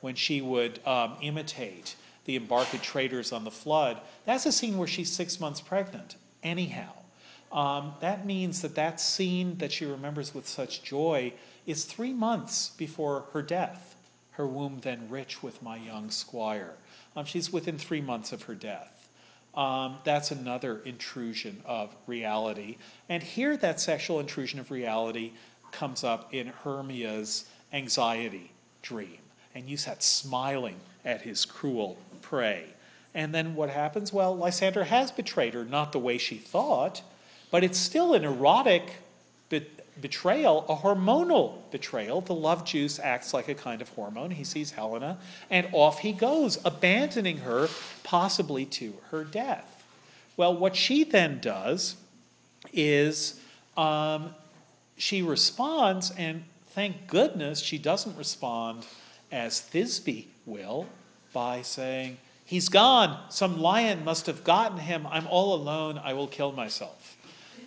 when 0.00 0.14
she 0.14 0.40
would 0.40 0.80
um, 0.86 1.16
imitate 1.22 1.96
the 2.24 2.36
embarked 2.36 2.82
traders 2.82 3.32
on 3.32 3.44
the 3.44 3.50
flood. 3.50 4.00
That's 4.24 4.46
a 4.46 4.52
scene 4.52 4.78
where 4.78 4.88
she's 4.88 5.12
six 5.12 5.40
months 5.40 5.60
pregnant, 5.60 6.16
anyhow. 6.42 6.92
Um, 7.52 7.94
that 8.00 8.26
means 8.26 8.62
that 8.62 8.74
that 8.74 9.00
scene 9.00 9.58
that 9.58 9.72
she 9.72 9.84
remembers 9.84 10.34
with 10.34 10.48
such 10.48 10.82
joy 10.82 11.32
is 11.66 11.84
three 11.84 12.12
months 12.12 12.70
before 12.70 13.26
her 13.32 13.42
death. 13.42 13.96
Her 14.32 14.46
womb 14.46 14.80
then 14.82 15.08
rich 15.08 15.42
with 15.42 15.62
my 15.62 15.76
young 15.76 16.10
squire. 16.10 16.74
Um, 17.14 17.24
she's 17.24 17.52
within 17.52 17.78
three 17.78 18.00
months 18.00 18.32
of 18.32 18.42
her 18.42 18.54
death. 18.54 19.08
Um, 19.54 19.98
that's 20.02 20.32
another 20.32 20.80
intrusion 20.80 21.62
of 21.64 21.94
reality. 22.08 22.76
And 23.08 23.22
here, 23.22 23.56
that 23.56 23.80
sexual 23.80 24.18
intrusion 24.18 24.58
of 24.58 24.72
reality 24.72 25.32
comes 25.74 26.04
up 26.04 26.32
in 26.32 26.48
Hermia's 26.48 27.44
anxiety 27.72 28.52
dream. 28.82 29.18
And 29.54 29.68
you 29.68 29.76
sat 29.76 30.02
smiling 30.02 30.76
at 31.04 31.22
his 31.22 31.44
cruel 31.44 31.98
prey. 32.22 32.64
And 33.14 33.34
then 33.34 33.54
what 33.54 33.70
happens? 33.70 34.12
Well, 34.12 34.36
Lysander 34.36 34.84
has 34.84 35.12
betrayed 35.12 35.54
her, 35.54 35.64
not 35.64 35.92
the 35.92 35.98
way 35.98 36.18
she 36.18 36.36
thought, 36.36 37.02
but 37.50 37.62
it's 37.62 37.78
still 37.78 38.14
an 38.14 38.24
erotic 38.24 38.96
be- 39.48 39.66
betrayal, 40.00 40.64
a 40.68 40.74
hormonal 40.74 41.58
betrayal. 41.70 42.20
The 42.20 42.34
love 42.34 42.64
juice 42.64 42.98
acts 42.98 43.32
like 43.32 43.48
a 43.48 43.54
kind 43.54 43.80
of 43.80 43.88
hormone. 43.90 44.32
He 44.32 44.42
sees 44.42 44.72
Helena, 44.72 45.18
and 45.50 45.68
off 45.72 46.00
he 46.00 46.12
goes, 46.12 46.58
abandoning 46.64 47.38
her, 47.38 47.68
possibly 48.02 48.66
to 48.66 48.94
her 49.10 49.22
death. 49.22 49.84
Well, 50.36 50.56
what 50.56 50.74
she 50.74 51.04
then 51.04 51.38
does 51.40 51.94
is 52.72 53.40
um, 53.76 54.34
she 54.96 55.22
responds, 55.22 56.10
and 56.12 56.44
thank 56.68 57.06
goodness 57.06 57.60
she 57.60 57.78
doesn't 57.78 58.16
respond 58.16 58.86
as 59.32 59.60
Thisbe 59.60 60.26
will 60.46 60.86
by 61.32 61.62
saying, 61.62 62.18
He's 62.46 62.68
gone. 62.68 63.18
Some 63.30 63.58
lion 63.58 64.04
must 64.04 64.26
have 64.26 64.44
gotten 64.44 64.76
him. 64.78 65.06
I'm 65.10 65.26
all 65.28 65.54
alone. 65.54 65.98
I 65.98 66.12
will 66.12 66.26
kill 66.26 66.52
myself. 66.52 67.16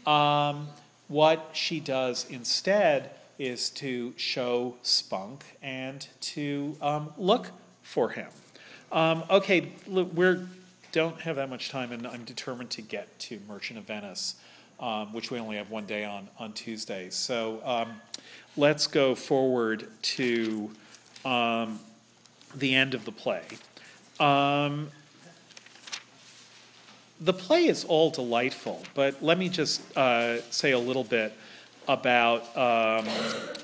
Um, 0.05 0.67
what 1.07 1.49
she 1.53 1.80
does 1.80 2.28
instead 2.30 3.09
is 3.39 3.69
to 3.71 4.13
show 4.17 4.75
spunk 4.84 5.43
and 5.63 6.07
to 6.21 6.78
um, 6.82 7.13
look 7.17 7.49
for 7.82 8.09
him. 8.09 8.28
Um, 8.91 9.23
okay, 9.30 9.71
we 9.88 10.38
don't 10.91 11.21
have 11.21 11.36
that 11.38 11.49
much 11.49 11.69
time, 11.69 11.91
and 11.91 12.05
I'm 12.05 12.23
determined 12.23 12.69
to 12.71 12.82
get 12.82 13.17
to 13.19 13.39
Merchant 13.47 13.80
of 13.80 13.86
Venice 13.86 14.36
um, 14.80 15.13
which 15.13 15.32
we 15.32 15.39
only 15.39 15.57
have 15.57 15.69
one 15.69 15.86
day 15.86 16.05
on, 16.05 16.28
on 16.38 16.53
Tuesday. 16.53 17.09
So 17.09 17.61
um, 17.63 18.01
let's 18.55 18.88
go 18.88 19.15
forward 19.15 19.88
to 20.01 20.69
um, 21.25 21.80
the 22.55 22.75
end 22.75 22.93
of 22.93 23.05
the 23.05 23.11
play. 23.11 23.43
Um, 24.19 24.89
the 27.19 27.34
play 27.34 27.65
is 27.65 27.84
all 27.84 28.09
delightful, 28.11 28.84
but 28.93 29.23
let 29.23 29.38
me 29.38 29.49
just 29.49 29.82
uh, 29.97 30.41
say 30.51 30.71
a 30.71 30.80
little 30.80 31.03
bit 31.03 31.34
about 31.88 32.43
um, 32.57 33.07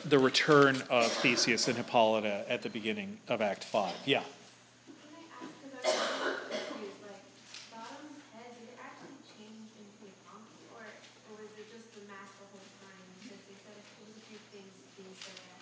the 0.06 0.18
return 0.18 0.82
of 0.90 1.12
Theseus 1.12 1.68
and 1.68 1.78
Hippolyta 1.78 2.46
at 2.50 2.62
the 2.62 2.70
beginning 2.70 3.18
of 3.28 3.42
Act 3.42 3.64
Five. 3.64 3.94
Yeah. 4.06 4.24
Can 4.24 5.12
I 5.12 5.22
ask, 5.28 5.52
because 5.60 5.92
I 5.92 6.00
was 6.24 6.40
confused, 6.50 7.04
like, 7.04 7.20
Bottom's 7.68 8.24
head, 8.32 8.48
did 8.56 8.74
it 8.74 8.80
actually 8.80 9.20
change 9.38 9.70
into 9.76 10.08
a 10.08 10.14
donkey, 10.24 10.66
or, 10.72 10.88
or 11.30 11.36
was 11.44 11.52
it 11.60 11.68
just 11.68 11.92
the 11.94 12.08
mask 12.08 12.32
the 12.40 12.48
whole 12.48 12.64
time? 12.80 13.06
Because 13.22 13.44
they 13.44 13.60
said 13.60 13.76
it 13.76 13.86
was 14.08 14.16
a 14.16 14.24
few 14.32 14.40
things 14.56 14.72
being 14.96 15.14
said 15.20 15.36
that, 15.36 15.60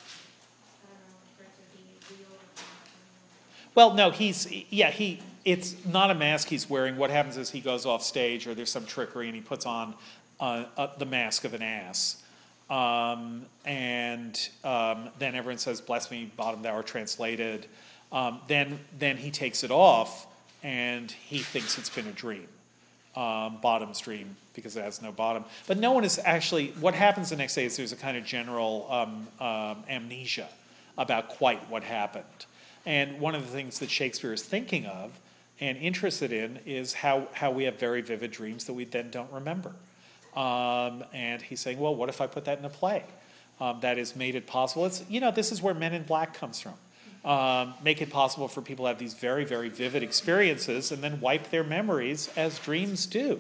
I 0.86 0.96
don't 0.96 1.02
know, 1.02 1.18
for 1.34 1.50
it 1.50 1.54
to 1.58 1.66
be 1.74 1.82
real 2.14 2.30
or 2.30 2.46
not. 2.56 2.62
I 2.62 2.94
don't 2.94 3.10
know. 3.10 3.61
Well, 3.76 3.94
no, 3.94 4.12
he's 4.12 4.52
yeah 4.70 4.92
he. 4.92 5.20
It's 5.44 5.76
not 5.86 6.12
a 6.12 6.16
mask 6.16 6.50
he's 6.50 6.70
wearing. 6.70 6.98
What 6.98 7.10
happens 7.10 7.38
is 7.38 7.50
he 7.50 7.62
goes 7.62 7.86
off 7.86 8.04
stage, 8.04 8.46
or 8.46 8.54
there's 8.54 8.70
some 8.70 8.86
trickery, 8.86 9.28
and 9.28 9.36
he 9.36 9.42
puts 9.42 9.66
on 9.66 9.96
uh, 10.40 10.66
uh, 10.78 10.88
the 10.98 11.06
mask 11.06 11.46
of 11.46 11.54
an 11.54 11.64
ass. 11.64 12.22
Um, 12.70 13.46
and 13.66 14.40
um, 14.64 15.10
then 15.20 15.36
everyone 15.36 15.58
says, 15.58 15.82
"Bless 15.82 16.12
me, 16.12 16.32
bottom 16.36 16.62
thou 16.62 16.76
art 16.76 16.88
translated." 16.88 17.68
Um, 18.12 18.42
then 18.48 18.80
then 19.00 19.18
he 19.18 19.32
takes 19.32 19.64
it 19.64 19.72
off, 19.72 20.28
and 20.64 21.10
he 21.12 21.40
thinks 21.40 21.78
it's 21.78 21.90
been 21.90 22.08
a 22.08 22.12
dream, 22.12 22.48
um, 23.16 23.58
bottom's 23.62 24.00
dream, 24.00 24.36
because 24.54 24.76
it 24.76 24.84
has 24.84 25.02
no 25.02 25.12
bottom. 25.12 25.46
But 25.66 25.78
no 25.78 25.92
one 25.94 26.04
is 26.04 26.20
actually. 26.24 26.68
What 26.80 26.94
happens 26.94 27.30
the 27.30 27.38
next 27.38 27.56
day 27.56 27.66
is 27.66 27.78
there's 27.78 27.94
a 27.94 27.98
kind 27.98 28.18
of 28.18 28.26
general 28.26 28.88
um, 28.90 29.28
um, 29.40 29.84
amnesia 29.90 30.50
about 30.98 31.30
quite 31.30 31.70
what 31.70 31.84
happened. 31.84 32.26
And 32.86 33.20
one 33.20 33.36
of 33.36 33.44
the 33.46 33.52
things 33.52 33.80
that 33.80 33.90
Shakespeare 33.90 34.34
is 34.34 34.42
thinking 34.42 34.86
of 34.86 35.12
and 35.60 35.78
interested 35.78 36.34
in 36.34 36.60
is 36.66 36.94
how, 36.94 37.28
how 37.34 37.52
we 37.52 37.66
have 37.66 37.80
very 37.80 38.02
vivid 38.02 38.32
dreams 38.32 38.66
that 38.66 38.74
we 38.74 38.86
then 38.86 39.12
don't 39.12 39.32
remember. 39.32 39.74
Um, 40.36 41.04
and 41.14 41.42
he's 41.42 41.60
saying, 41.60 41.80
well, 41.80 41.96
what 41.96 42.10
if 42.10 42.20
I 42.20 42.28
put 42.28 42.46
that 42.46 42.58
in 42.58 42.66
a 42.66 42.70
play? 42.70 43.04
Um, 43.60 43.80
that 43.82 43.98
has 43.98 44.16
made 44.16 44.34
it 44.34 44.48
possible. 44.48 44.86
It's, 44.88 45.04
you 45.08 45.20
know, 45.20 45.30
this 45.30 45.52
is 45.52 45.62
where 45.62 45.76
Men 45.76 45.94
in 45.94 46.04
Black 46.04 46.34
comes 46.34 46.60
from. 46.60 46.74
Um, 47.24 47.76
make 47.84 48.02
it 48.02 48.10
possible 48.10 48.48
for 48.48 48.62
people 48.64 48.86
to 48.86 48.90
have 48.90 48.98
these 48.98 49.14
very, 49.14 49.46
very 49.46 49.70
vivid 49.70 50.02
experiences 50.02 50.92
and 50.92 51.04
then 51.04 51.20
wipe 51.22 51.52
their 51.52 51.64
memories 51.64 52.32
as 52.36 52.58
dreams 52.58 53.06
do. 53.06 53.40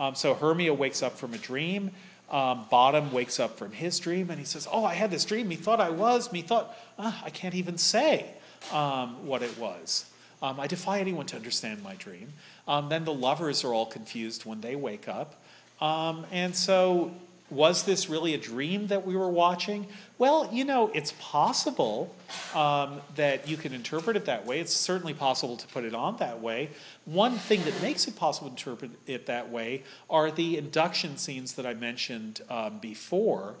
Um, 0.00 0.16
so 0.16 0.34
Hermia 0.34 0.74
wakes 0.74 1.04
up 1.04 1.16
from 1.16 1.32
a 1.32 1.38
dream. 1.38 1.92
Um, 2.28 2.66
Bottom 2.70 3.12
wakes 3.12 3.38
up 3.38 3.56
from 3.56 3.70
his 3.70 4.00
dream 4.00 4.30
and 4.30 4.40
he 4.40 4.44
says, 4.44 4.66
Oh, 4.72 4.84
I 4.84 4.94
had 4.94 5.12
this 5.12 5.24
dream. 5.24 5.46
Me 5.46 5.54
thought 5.54 5.80
I 5.80 5.90
was. 5.90 6.32
Me 6.32 6.42
thought, 6.42 6.76
ah, 6.98 7.22
I 7.24 7.30
can't 7.30 7.54
even 7.54 7.78
say 7.78 8.26
um, 8.72 9.26
what 9.26 9.42
it 9.42 9.58
was. 9.58 10.06
Um, 10.42 10.58
I 10.58 10.66
defy 10.66 10.98
anyone 10.98 11.26
to 11.26 11.36
understand 11.36 11.82
my 11.84 11.94
dream. 11.94 12.32
Um, 12.66 12.88
then 12.88 13.04
the 13.04 13.14
lovers 13.14 13.64
are 13.64 13.72
all 13.72 13.86
confused 13.86 14.44
when 14.44 14.60
they 14.60 14.74
wake 14.74 15.08
up. 15.08 15.40
Um, 15.80 16.26
and 16.32 16.54
so, 16.54 17.12
was 17.48 17.84
this 17.84 18.08
really 18.08 18.34
a 18.34 18.38
dream 18.38 18.88
that 18.88 19.06
we 19.06 19.14
were 19.14 19.28
watching? 19.28 19.86
Well, 20.18 20.48
you 20.50 20.64
know, 20.64 20.90
it's 20.94 21.12
possible 21.20 22.14
um, 22.54 23.02
that 23.14 23.46
you 23.46 23.56
can 23.56 23.72
interpret 23.74 24.16
it 24.16 24.24
that 24.24 24.46
way. 24.46 24.58
It's 24.58 24.72
certainly 24.72 25.12
possible 25.12 25.56
to 25.58 25.66
put 25.68 25.84
it 25.84 25.94
on 25.94 26.16
that 26.16 26.40
way. 26.40 26.70
One 27.04 27.36
thing 27.36 27.62
that 27.64 27.80
makes 27.82 28.08
it 28.08 28.16
possible 28.16 28.48
to 28.48 28.54
interpret 28.54 28.92
it 29.06 29.26
that 29.26 29.50
way 29.50 29.82
are 30.08 30.30
the 30.30 30.56
induction 30.56 31.18
scenes 31.18 31.54
that 31.54 31.66
I 31.66 31.74
mentioned 31.74 32.40
um, 32.48 32.78
before. 32.78 33.54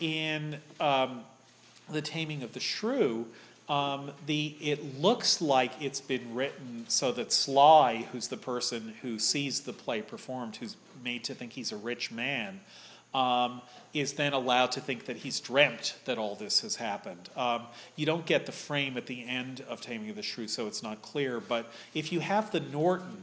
In 0.00 0.58
The 0.78 2.02
Taming 2.02 2.42
of 2.42 2.52
the 2.52 2.60
Shrew, 2.60 3.26
um, 3.68 4.10
the 4.26 4.56
it 4.60 5.00
looks 5.00 5.40
like 5.40 5.72
it's 5.80 6.00
been 6.00 6.34
written 6.34 6.84
so 6.88 7.12
that 7.12 7.32
Sly, 7.32 8.06
who's 8.12 8.28
the 8.28 8.36
person 8.36 8.94
who 9.02 9.18
sees 9.18 9.60
the 9.60 9.72
play 9.72 10.02
performed, 10.02 10.56
who's 10.56 10.76
made 11.02 11.24
to 11.24 11.34
think 11.34 11.52
he's 11.52 11.72
a 11.72 11.76
rich 11.76 12.10
man, 12.10 12.60
um, 13.14 13.62
is 13.94 14.14
then 14.14 14.32
allowed 14.32 14.72
to 14.72 14.80
think 14.80 15.06
that 15.06 15.16
he's 15.16 15.40
dreamt 15.40 15.96
that 16.04 16.18
all 16.18 16.34
this 16.34 16.60
has 16.60 16.76
happened. 16.76 17.30
Um, 17.36 17.62
you 17.96 18.04
don't 18.04 18.26
get 18.26 18.44
the 18.44 18.52
frame 18.52 18.96
at 18.96 19.06
the 19.06 19.26
end 19.26 19.62
of 19.68 19.80
Taming 19.80 20.10
of 20.10 20.16
the 20.16 20.22
Shrew, 20.22 20.48
so 20.48 20.66
it's 20.66 20.82
not 20.82 21.00
clear. 21.00 21.40
But 21.40 21.70
if 21.94 22.12
you 22.12 22.20
have 22.20 22.50
the 22.50 22.60
Norton, 22.60 23.22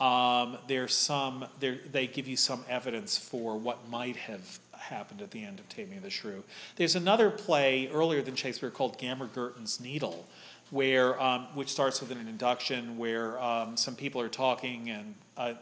um, 0.00 0.58
there's 0.66 0.94
some 0.94 1.46
there, 1.60 1.78
they 1.90 2.06
give 2.06 2.28
you 2.28 2.36
some 2.36 2.64
evidence 2.68 3.16
for 3.16 3.56
what 3.56 3.88
might 3.88 4.16
have 4.16 4.60
happened 4.88 5.22
at 5.22 5.30
the 5.30 5.42
end 5.42 5.58
of 5.60 5.68
Taming 5.68 5.98
of 5.98 6.02
the 6.02 6.10
Shrew. 6.10 6.42
There's 6.76 6.96
another 6.96 7.30
play 7.30 7.88
earlier 7.92 8.22
than 8.22 8.34
Shakespeare 8.34 8.70
called 8.70 8.98
Gammer 8.98 9.26
Gurton's 9.26 9.80
Needle, 9.80 10.26
where 10.70 11.20
um, 11.22 11.46
which 11.54 11.68
starts 11.68 12.00
with 12.00 12.10
an 12.10 12.18
induction 12.26 12.98
where 12.98 13.40
um, 13.40 13.76
some 13.76 13.94
people 13.94 14.20
are 14.20 14.28
talking 14.28 14.90
and. 14.90 15.14
Uh, 15.36 15.54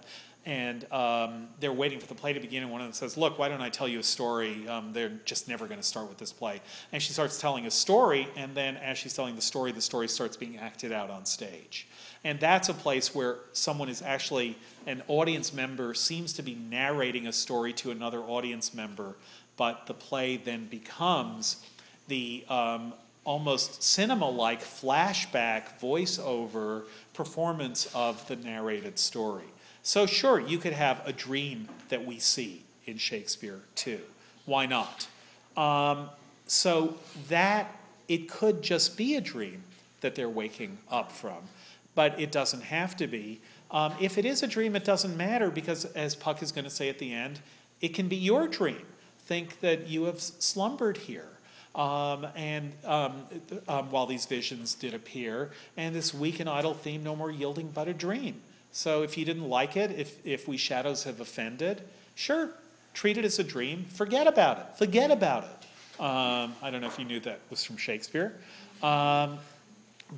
and 0.47 0.91
um, 0.93 1.49
they're 1.59 1.73
waiting 1.73 1.99
for 1.99 2.07
the 2.07 2.15
play 2.15 2.33
to 2.33 2.39
begin, 2.39 2.63
and 2.63 2.71
one 2.71 2.81
of 2.81 2.87
them 2.87 2.93
says, 2.93 3.17
"Look, 3.17 3.37
why 3.37 3.49
don't 3.49 3.61
I 3.61 3.69
tell 3.69 3.89
you 3.89 3.99
a 3.99 4.03
story? 4.05 4.67
Um, 4.69 4.93
they're 4.93 5.19
just 5.25 5.49
never 5.49 5.67
going 5.67 5.81
to 5.81 5.87
start 5.87 6.09
with 6.09 6.19
this 6.19 6.33
play." 6.33 6.61
And 6.93 7.03
she 7.03 7.13
starts 7.13 7.41
telling 7.41 7.67
a 7.67 7.71
story, 7.71 8.29
and 8.37 8.55
then 8.55 8.77
as 8.77 8.97
she's 8.97 9.13
telling 9.13 9.35
the 9.35 9.43
story, 9.43 9.73
the 9.73 9.81
story 9.81 10.07
starts 10.07 10.37
being 10.37 10.57
acted 10.57 10.93
out 10.93 11.11
on 11.11 11.27
stage. 11.27 11.89
And 12.25 12.41
that's 12.41 12.69
a 12.69 12.75
place 12.75 13.15
where 13.15 13.37
someone 13.53 13.89
is 13.89 14.03
actually 14.03 14.57
an 14.87 15.03
audience 15.09 15.53
member 15.53 15.95
seems 15.95 16.33
to 16.35 16.43
be 16.43 16.55
narrating 16.55 17.27
a 17.27 17.33
story 17.33 17.73
to 17.75 17.91
another 17.91 18.21
audience 18.21 18.75
member, 18.75 19.15
but 19.57 19.87
the 19.87 19.95
play 19.95 20.37
then 20.37 20.67
becomes 20.67 21.65
the 22.09 22.45
um, 22.49 22.93
almost 23.25 23.83
cinema-like 23.83 24.63
flashback 24.63 25.79
voiceover 25.81 26.85
performance 27.13 27.89
of 27.95 28.27
the 28.29 28.37
narrated 28.37 28.99
story. 28.99 29.45
So, 29.83 30.07
sure, 30.07 30.41
you 30.41 30.59
could 30.59 30.73
have 30.73 31.03
a 31.07 31.13
dream 31.13 31.69
that 31.89 32.05
we 32.05 32.19
see 32.19 32.63
in 32.87 32.99
Shakespeare 32.99 33.61
too. 33.75 34.01
Why 34.45 34.67
not? 34.67 35.07
Um, 35.57 36.11
so, 36.47 36.97
that 37.29 37.77
it 38.09 38.29
could 38.29 38.63
just 38.63 38.97
be 38.97 39.17
a 39.17 39.21
dream 39.21 39.63
that 40.01 40.15
they're 40.15 40.29
waking 40.29 40.79
up 40.91 41.11
from, 41.11 41.39
but 41.97 42.21
it 42.21 42.31
doesn't 42.31 42.63
have 42.63 42.97
to 42.99 43.09
be. 43.09 43.41
Um, 43.73 43.93
if 44.01 44.19
it 44.19 44.25
is 44.25 44.45
a 44.45 44.47
dream, 44.47 44.77
it 44.77 44.85
doesn't 44.85 45.17
matter 45.17 45.51
because, 45.51 45.85
as 45.87 46.15
Puck 46.15 46.41
is 46.43 46.53
going 46.53 46.67
to 46.67 46.71
say 46.71 46.89
at 46.89 47.01
the 47.01 47.13
end, 47.13 47.41
it 47.81 47.89
can 47.89 48.07
be 48.07 48.15
your 48.15 48.47
dream. 48.47 48.87
Think 49.19 49.59
that 49.61 49.89
you 49.89 50.05
have 50.05 50.21
slumbered 50.21 50.99
here. 50.99 51.27
Um, 51.75 52.27
and 52.37 52.73
um, 52.85 53.25
um, 53.67 53.91
while 53.91 54.07
these 54.07 54.25
visions 54.25 54.75
did 54.75 54.95
appear, 54.95 55.51
and 55.77 55.95
this 55.95 56.15
weak 56.15 56.39
and 56.39 56.49
idle 56.49 56.75
theme, 56.75 57.03
no 57.03 57.17
more 57.17 57.31
yielding 57.31 57.71
but 57.75 57.89
a 57.89 57.93
dream. 57.93 58.41
So 58.73 59.03
if 59.03 59.19
you 59.19 59.25
didn't 59.25 59.49
like 59.49 59.77
it, 59.77 59.91
if, 59.91 60.25
if 60.25 60.47
we 60.47 60.57
shadows 60.57 61.05
have 61.05 61.21
offended, 61.21 61.83
sure, 62.15 62.51
treat 62.95 63.19
it 63.19 63.25
as 63.25 63.39
a 63.39 63.45
dream. 63.45 63.85
Forget 63.85 64.27
about 64.27 64.59
it. 64.59 64.67
Forget 64.79 65.11
about 65.11 65.45
it. 65.45 66.01
Um, 66.01 66.55
I 66.63 66.71
don't 66.71 66.83
know 66.83 66.87
if 66.87 66.99
you 66.99 67.05
knew 67.05 67.21
that 67.21 67.41
was 67.51 67.65
from 67.65 67.79
Shakespeare. 67.79 68.37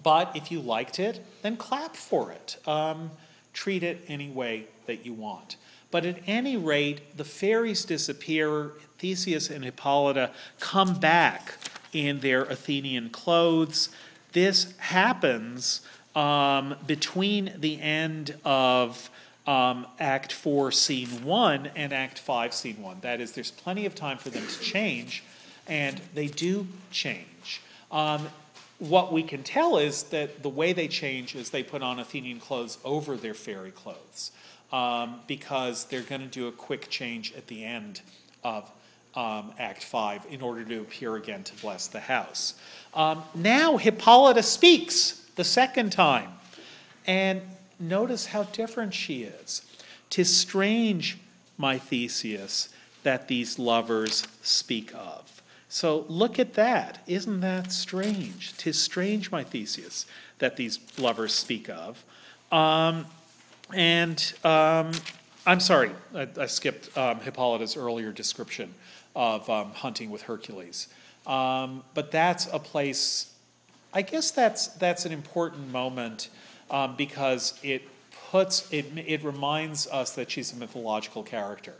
But 0.03 0.36
if 0.36 0.51
you 0.51 0.61
liked 0.61 0.99
it, 0.99 1.24
then 1.43 1.57
clap 1.57 1.97
for 1.97 2.30
it. 2.32 2.57
Um, 2.66 3.11
treat 3.53 3.82
it 3.82 4.05
any 4.09 4.28
way 4.28 4.66
that 4.86 5.05
you 5.07 5.14
want. 5.14 5.57
But 5.91 6.05
at 6.05 6.18
any 6.26 6.57
rate, 6.57 7.16
the 7.16 7.24
fairies 7.24 7.84
disappear. 7.84 8.72
Theseus 8.99 9.49
and 9.49 9.64
Hippolyta 9.64 10.30
come 10.61 10.99
back 10.99 11.55
in 11.93 12.20
their 12.20 12.43
Athenian 12.43 13.11
clothes. 13.11 13.89
This 14.32 14.76
happens 14.78 15.80
um, 16.14 16.74
between 16.86 17.55
the 17.59 17.80
end 17.80 18.36
of 18.45 19.09
um, 19.47 19.86
Act 19.99 20.32
4, 20.32 20.70
Scene 20.72 21.24
1 21.24 21.70
and 21.74 21.93
Act 21.93 22.18
5, 22.18 22.53
Scene 22.53 22.82
1. 22.82 22.99
That 23.01 23.20
is, 23.20 23.32
there's 23.32 23.51
plenty 23.51 23.86
of 23.86 23.95
time 23.95 24.18
for 24.18 24.28
them 24.28 24.47
to 24.47 24.61
change, 24.61 25.24
and 25.66 26.01
they 26.14 26.26
do 26.26 26.66
change. 26.91 27.62
Um, 27.91 28.28
what 28.79 29.12
we 29.12 29.22
can 29.22 29.43
tell 29.43 29.79
is 29.79 30.05
that 30.05 30.43
the 30.43 30.49
way 30.49 30.72
they 30.72 30.89
change 30.89 31.35
is 31.35 31.51
they 31.51 31.62
put 31.62 31.83
on 31.83 31.99
Athenian 31.99 32.39
clothes 32.39 32.79
over 32.85 33.16
their 33.16 33.35
fairy 33.35 33.72
clothes 33.72 34.31
um, 34.72 35.20
because 35.26 35.85
they're 35.87 36.03
going 36.03 36.20
to 36.20 36.26
do 36.26 36.47
a 36.47 36.53
quick 36.53 36.89
change 36.89 37.35
at 37.35 37.47
the 37.49 37.64
end 37.64 38.01
of 38.45 38.70
um, 39.14 39.53
Act 39.59 39.83
5 39.83 40.26
in 40.31 40.43
order 40.43 40.64
to 40.64 40.81
appear 40.81 41.16
again 41.16 41.43
to 41.43 41.55
bless 41.57 41.89
the 41.89 42.01
house. 42.01 42.55
Um, 42.95 43.24
now 43.35 43.76
Hippolyta 43.76 44.43
speaks 44.43 45.24
the 45.35 45.45
second 45.45 45.91
time. 45.91 46.31
And 47.07 47.41
notice 47.81 48.26
how 48.26 48.43
different 48.45 48.93
she 48.93 49.22
is. 49.22 49.62
Tis 50.11 50.37
strange, 50.37 51.18
my 51.57 51.79
Theseus, 51.79 52.68
that 53.03 53.29
these 53.29 53.59
lovers 53.59 54.26
speak 54.43 54.93
of. 54.95 55.38
So 55.69 56.07
look 56.09 56.39
at 56.39 56.55
that. 56.55 57.03
Isn't 57.07 57.41
that 57.41 57.73
strange? 57.73 58.57
Tis 58.57 58.81
strange, 58.81 59.31
my 59.31 59.45
Theseus, 59.45 60.07
that 60.39 60.57
these 60.57 60.79
lovers 60.99 61.35
speak 61.35 61.69
of. 61.69 62.03
Um, 62.51 63.07
and 63.75 64.33
um, 64.45 64.93
I'm 65.47 65.61
sorry, 65.61 65.91
I, 66.14 66.27
I 66.39 66.47
skipped 66.47 66.97
um, 66.97 67.21
Hippolyta's 67.21 67.77
earlier 67.77 68.12
description 68.12 68.75
of 69.14 69.49
um, 69.51 69.73
hunting 69.73 70.11
with 70.11 70.23
Hercules. 70.23 70.89
Um, 71.27 71.85
but 71.95 72.11
that's 72.11 72.49
a 72.53 72.59
place 72.59 73.35
I 73.93 74.03
guess 74.03 74.31
that's 74.31 74.69
that's 74.69 75.07
an 75.07 75.12
important 75.12 75.73
moment 75.73 76.29
um, 76.71 76.95
because 76.97 77.59
it 77.62 77.83
puts 78.31 78.71
it. 78.71 78.87
It 78.97 79.25
reminds 79.25 79.87
us 79.87 80.11
that 80.12 80.31
she's 80.31 80.53
a 80.53 80.57
mythological 80.57 81.23
character, 81.23 81.75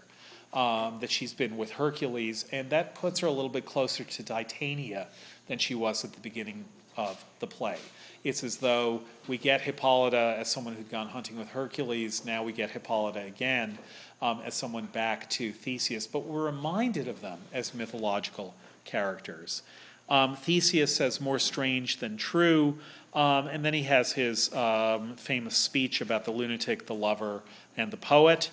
um, 0.53 0.99
that 1.01 1.11
she's 1.11 1.33
been 1.33 1.57
with 1.57 1.73
Hercules, 1.73 2.45
and 2.53 2.71
that 2.71 2.95
puts 2.95 3.21
her 3.21 3.27
a 3.27 3.33
little 3.33 3.51
bit 3.51 3.65
closer 3.65 4.05
to 4.05 4.23
Titania 4.23 5.09
than 5.47 5.59
she 5.59 5.75
was 5.75 6.05
at 6.05 6.13
the 6.13 6.21
beginning 6.21 6.65
of 6.97 7.25
the 7.41 7.47
play. 7.47 7.77
It's 8.25 8.43
as 8.43 8.57
though 8.57 9.03
we 9.29 9.39
get 9.39 9.61
Hippolyta 9.61 10.37
as 10.39 10.51
someone 10.51 10.75
who'd 10.75 10.91
gone 10.91 11.09
hunting 11.09 11.39
with 11.39 11.49
Hercules. 11.49 12.25
Now 12.25 12.43
we 12.43 12.53
get 12.53 12.71
Hippolyta 12.71 13.21
again 13.21 13.79
um, 14.21 14.41
as 14.45 14.55
someone 14.55 14.87
back 14.87 15.31
to 15.31 15.53
Theseus, 15.53 16.07
but 16.07 16.25
we're 16.25 16.47
reminded 16.47 17.07
of 17.09 17.21
them 17.21 17.39
as 17.53 17.75
mythological 17.75 18.55
characters. 18.85 19.63
Um, 20.09 20.35
Theseus 20.37 20.97
says 20.97 21.21
more 21.21 21.39
strange 21.39 21.99
than 21.99 22.17
true. 22.17 22.79
Um, 23.15 23.47
and 23.49 23.65
then 23.65 23.75
he 23.75 23.85
has 23.85 24.13
his 24.13 24.53
um, 24.55 25.17
famous 25.17 25.57
speech 25.57 26.01
about 26.01 26.25
the 26.25 26.31
lunatic, 26.31 26.87
the 26.87 26.95
lover, 26.95 27.43
and 27.77 27.91
the 27.91 27.97
poet. 27.97 28.51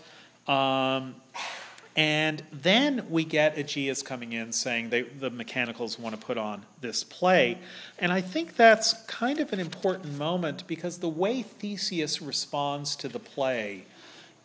And 1.95 2.43
then 2.51 3.05
we 3.09 3.23
get 3.23 3.57
Aegeus 3.57 4.01
coming 4.01 4.33
in 4.33 4.51
saying 4.51 4.89
they, 4.89 5.03
the 5.03 5.29
mechanicals 5.29 5.97
want 5.97 6.19
to 6.19 6.25
put 6.25 6.37
on 6.37 6.65
this 6.81 7.05
play. 7.05 7.57
And 7.99 8.11
I 8.11 8.19
think 8.19 8.57
that's 8.57 8.93
kind 9.03 9.39
of 9.39 9.53
an 9.53 9.61
important 9.61 10.17
moment 10.17 10.67
because 10.67 10.97
the 10.97 11.09
way 11.09 11.41
Theseus 11.41 12.21
responds 12.21 12.97
to 12.97 13.07
the 13.07 13.19
play 13.19 13.85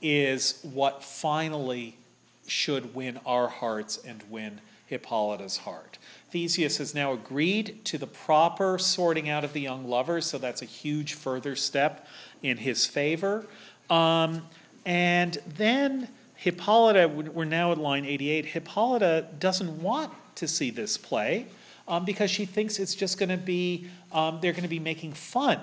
is 0.01 0.61
what 0.63 1.03
finally 1.03 1.97
should 2.47 2.95
win 2.95 3.19
our 3.27 3.49
hearts 3.49 3.99
and 4.07 4.23
win 4.31 4.61
Hippolyta's 4.87 5.59
heart. 5.59 5.99
Theseus 6.31 6.79
has 6.79 6.95
now 6.95 7.13
agreed 7.13 7.85
to 7.87 7.99
the 7.99 8.07
proper 8.07 8.79
sorting 8.79 9.29
out 9.29 9.45
of 9.45 9.53
the 9.53 9.61
young 9.61 9.89
lovers, 9.89 10.27
so 10.27 10.39
that's 10.39 10.63
a 10.63 10.67
huge 10.67 11.15
further 11.15 11.57
step 11.57 12.07
in 12.43 12.57
his 12.57 12.87
favor. 12.87 13.47
Um, 13.89 14.43
and 14.85 15.39
then 15.47 16.09
Hippolyta, 16.41 17.07
we're 17.07 17.45
now 17.45 17.71
at 17.71 17.77
line 17.77 18.07
88, 18.07 18.47
Hippolyta 18.47 19.27
doesn't 19.39 19.83
want 19.83 20.11
to 20.37 20.49
see 20.49 20.71
this 20.71 20.97
play 20.97 21.45
um, 21.87 22.07
because 22.07 22.31
she 22.31 22.47
thinks 22.47 22.79
it's 22.79 22.95
just 22.95 23.19
going 23.19 23.29
to 23.29 23.37
be, 23.37 23.89
um, 24.11 24.39
they're 24.41 24.55
going 24.55 24.63
to 24.63 24.69
be 24.69 24.79
making 24.79 25.13
fun 25.13 25.61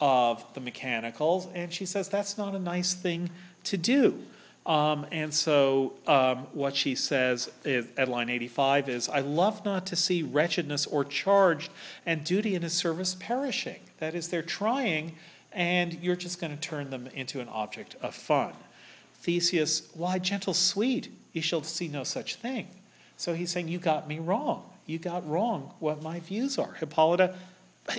of 0.00 0.44
the 0.54 0.60
mechanicals, 0.60 1.48
and 1.54 1.72
she 1.72 1.84
says 1.84 2.08
that's 2.08 2.38
not 2.38 2.54
a 2.54 2.58
nice 2.60 2.94
thing 2.94 3.30
to 3.64 3.76
do. 3.76 4.22
Um, 4.64 5.06
and 5.10 5.34
so, 5.34 5.94
um, 6.06 6.46
what 6.52 6.76
she 6.76 6.94
says 6.94 7.50
is, 7.64 7.88
at 7.96 8.06
line 8.06 8.30
85 8.30 8.88
is 8.88 9.08
I 9.08 9.18
love 9.18 9.64
not 9.64 9.86
to 9.86 9.96
see 9.96 10.22
wretchedness 10.22 10.86
or 10.86 11.04
charged 11.04 11.72
and 12.06 12.22
duty 12.22 12.54
in 12.54 12.62
his 12.62 12.74
service 12.74 13.16
perishing. 13.18 13.80
That 13.98 14.14
is, 14.14 14.28
they're 14.28 14.42
trying, 14.42 15.16
and 15.50 15.94
you're 15.94 16.14
just 16.14 16.40
going 16.40 16.56
to 16.56 16.60
turn 16.60 16.90
them 16.90 17.08
into 17.12 17.40
an 17.40 17.48
object 17.48 17.96
of 18.00 18.14
fun. 18.14 18.52
Theseus, 19.22 19.88
why, 19.94 20.18
gentle 20.18 20.52
sweet, 20.52 21.08
you 21.32 21.40
shall 21.40 21.62
see 21.62 21.86
no 21.86 22.02
such 22.02 22.34
thing. 22.34 22.66
So 23.16 23.34
he's 23.34 23.52
saying, 23.52 23.68
You 23.68 23.78
got 23.78 24.08
me 24.08 24.18
wrong. 24.18 24.64
You 24.84 24.98
got 24.98 25.28
wrong 25.28 25.72
what 25.78 26.02
my 26.02 26.18
views 26.18 26.58
are. 26.58 26.72
Hippolyta, 26.72 27.36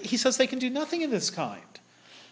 he 0.02 0.18
says 0.18 0.36
they 0.36 0.48
can 0.48 0.60
do 0.60 0.70
nothing 0.70 1.02
of 1.04 1.12
this 1.12 1.30
kind. 1.30 1.62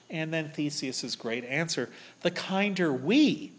And 0.10 0.34
then 0.34 0.50
Theseus's 0.50 1.16
great 1.16 1.46
answer 1.46 1.90
the 2.22 2.32
kinder 2.32 2.92
we 2.92 3.54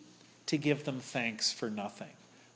to 0.47 0.59
give 0.59 0.85
them 0.85 1.01
thanks 1.01 1.51
for 1.51 1.71
nothing. 1.71 2.11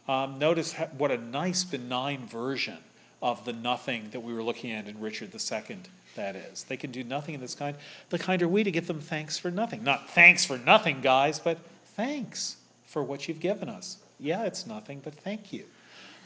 Um, 0.06 0.38
notice 0.38 0.74
what 0.98 1.10
a 1.10 1.16
nice, 1.16 1.64
benign 1.64 2.26
version 2.26 2.78
of 3.22 3.46
the 3.46 3.54
nothing 3.54 4.10
that 4.10 4.20
we 4.20 4.34
were 4.34 4.42
looking 4.42 4.70
at 4.70 4.86
in 4.86 5.00
Richard 5.00 5.34
II 5.34 5.78
that 6.14 6.36
is. 6.36 6.64
They 6.64 6.76
can 6.76 6.90
do 6.90 7.02
nothing 7.02 7.34
of 7.34 7.40
this 7.40 7.54
kind. 7.54 7.74
The 8.10 8.18
kinder 8.18 8.46
we 8.46 8.64
to 8.64 8.70
give 8.70 8.86
them 8.86 9.00
thanks 9.00 9.38
for 9.38 9.50
nothing. 9.50 9.82
Not 9.82 10.10
thanks 10.10 10.44
for 10.44 10.58
nothing, 10.58 11.00
guys, 11.00 11.38
but 11.38 11.58
thanks 11.96 12.56
for 12.86 13.02
what 13.02 13.28
you've 13.28 13.40
given 13.40 13.68
us. 13.68 13.98
Yeah, 14.18 14.44
it's 14.44 14.66
nothing, 14.66 15.00
but 15.04 15.14
thank 15.14 15.52
you. 15.52 15.64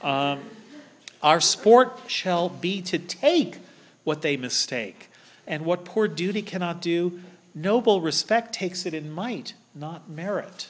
Um, 0.03 0.41
our 1.23 1.41
sport 1.41 1.99
shall 2.07 2.49
be 2.49 2.81
to 2.83 2.99
take 2.99 3.59
what 4.05 4.23
they 4.23 4.37
mistake, 4.37 5.11
and 5.47 5.65
what 5.65 5.85
poor 5.85 6.07
duty 6.09 6.43
cannot 6.43 6.81
do, 6.81 7.21
noble 7.55 8.01
respect 8.01 8.55
takes 8.55 8.87
it 8.87 8.95
in 8.95 9.11
might, 9.11 9.55
not 9.75 10.09
merit. 10.09 10.69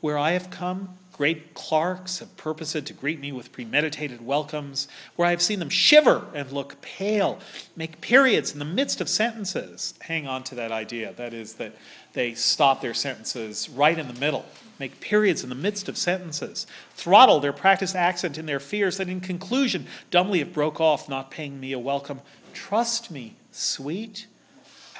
Where 0.00 0.18
I 0.18 0.32
have 0.32 0.50
come, 0.50 0.96
great 1.12 1.54
clerks 1.54 2.18
have 2.20 2.36
purposed 2.36 2.86
to 2.86 2.92
greet 2.92 3.20
me 3.20 3.32
with 3.32 3.52
premeditated 3.52 4.24
welcomes, 4.24 4.88
where 5.16 5.28
I 5.28 5.30
have 5.30 5.42
seen 5.42 5.58
them 5.58 5.68
shiver 5.68 6.26
and 6.34 6.50
look 6.50 6.80
pale, 6.80 7.38
make 7.76 8.00
periods 8.00 8.52
in 8.52 8.58
the 8.58 8.64
midst 8.64 9.00
of 9.00 9.08
sentences. 9.08 9.94
Hang 10.00 10.26
on 10.26 10.42
to 10.44 10.54
that 10.54 10.72
idea. 10.72 11.12
That 11.12 11.34
is, 11.34 11.54
that 11.54 11.74
they 12.14 12.34
stop 12.34 12.80
their 12.80 12.94
sentences 12.94 13.68
right 13.68 13.98
in 13.98 14.08
the 14.08 14.14
middle, 14.14 14.46
make 14.78 15.00
periods 15.00 15.42
in 15.42 15.48
the 15.48 15.54
midst 15.54 15.88
of 15.88 15.98
sentences, 15.98 16.66
throttle 16.94 17.40
their 17.40 17.52
practiced 17.52 17.94
accent 17.94 18.38
in 18.38 18.46
their 18.46 18.60
fears, 18.60 18.96
that 18.96 19.08
in 19.08 19.20
conclusion 19.20 19.86
dumbly 20.10 20.38
have 20.38 20.52
broke 20.52 20.80
off, 20.80 21.08
not 21.08 21.30
paying 21.30 21.60
me 21.60 21.72
a 21.72 21.78
welcome. 21.78 22.20
Trust 22.54 23.10
me, 23.10 23.36
sweet, 23.50 24.26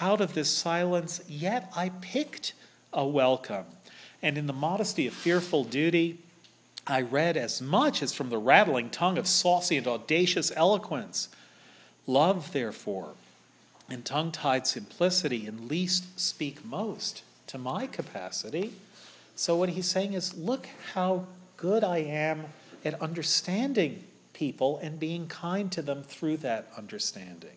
out 0.01 0.21
of 0.21 0.35
this 0.35 0.51
silence, 0.51 1.21
yet 1.27 1.73
I 1.75 1.89
picked 2.01 2.53
a 2.93 3.07
welcome 3.07 3.65
and 4.23 4.39
in 4.39 4.47
the 4.47 4.53
modesty 4.53 5.07
of 5.07 5.15
fearful 5.15 5.65
duty, 5.65 6.19
I 6.87 7.01
read 7.03 7.37
as 7.37 7.61
much 7.61 8.03
as 8.03 8.13
from 8.13 8.31
the 8.31 8.39
rattling 8.39 8.91
tongue 8.91 9.19
of 9.19 9.27
saucy 9.27 9.77
and 9.77 9.87
audacious 9.87 10.53
eloquence. 10.55 11.29
Love, 12.07 12.53
therefore, 12.53 13.15
and 13.89 14.05
tongue 14.05 14.33
tied 14.33 14.67
simplicity, 14.67 15.47
and 15.47 15.69
least 15.69 16.19
speak 16.19 16.65
most 16.65 17.23
to 17.49 17.59
my 17.59 17.87
capacity. 17.87 18.73
So, 19.37 19.57
what 19.57 19.71
he's 19.71 19.89
saying 19.89 20.13
is, 20.15 20.37
look 20.37 20.69
how 20.95 21.27
good 21.57 21.85
I 21.85 21.99
am 21.99 22.47
at 22.85 23.01
understanding 23.01 24.05
people 24.33 24.79
and 24.79 24.99
being 24.99 25.29
kind 25.29 25.71
to 25.73 25.83
them 25.83 26.03
through 26.03 26.39
that 26.39 26.69
understanding. 26.77 27.57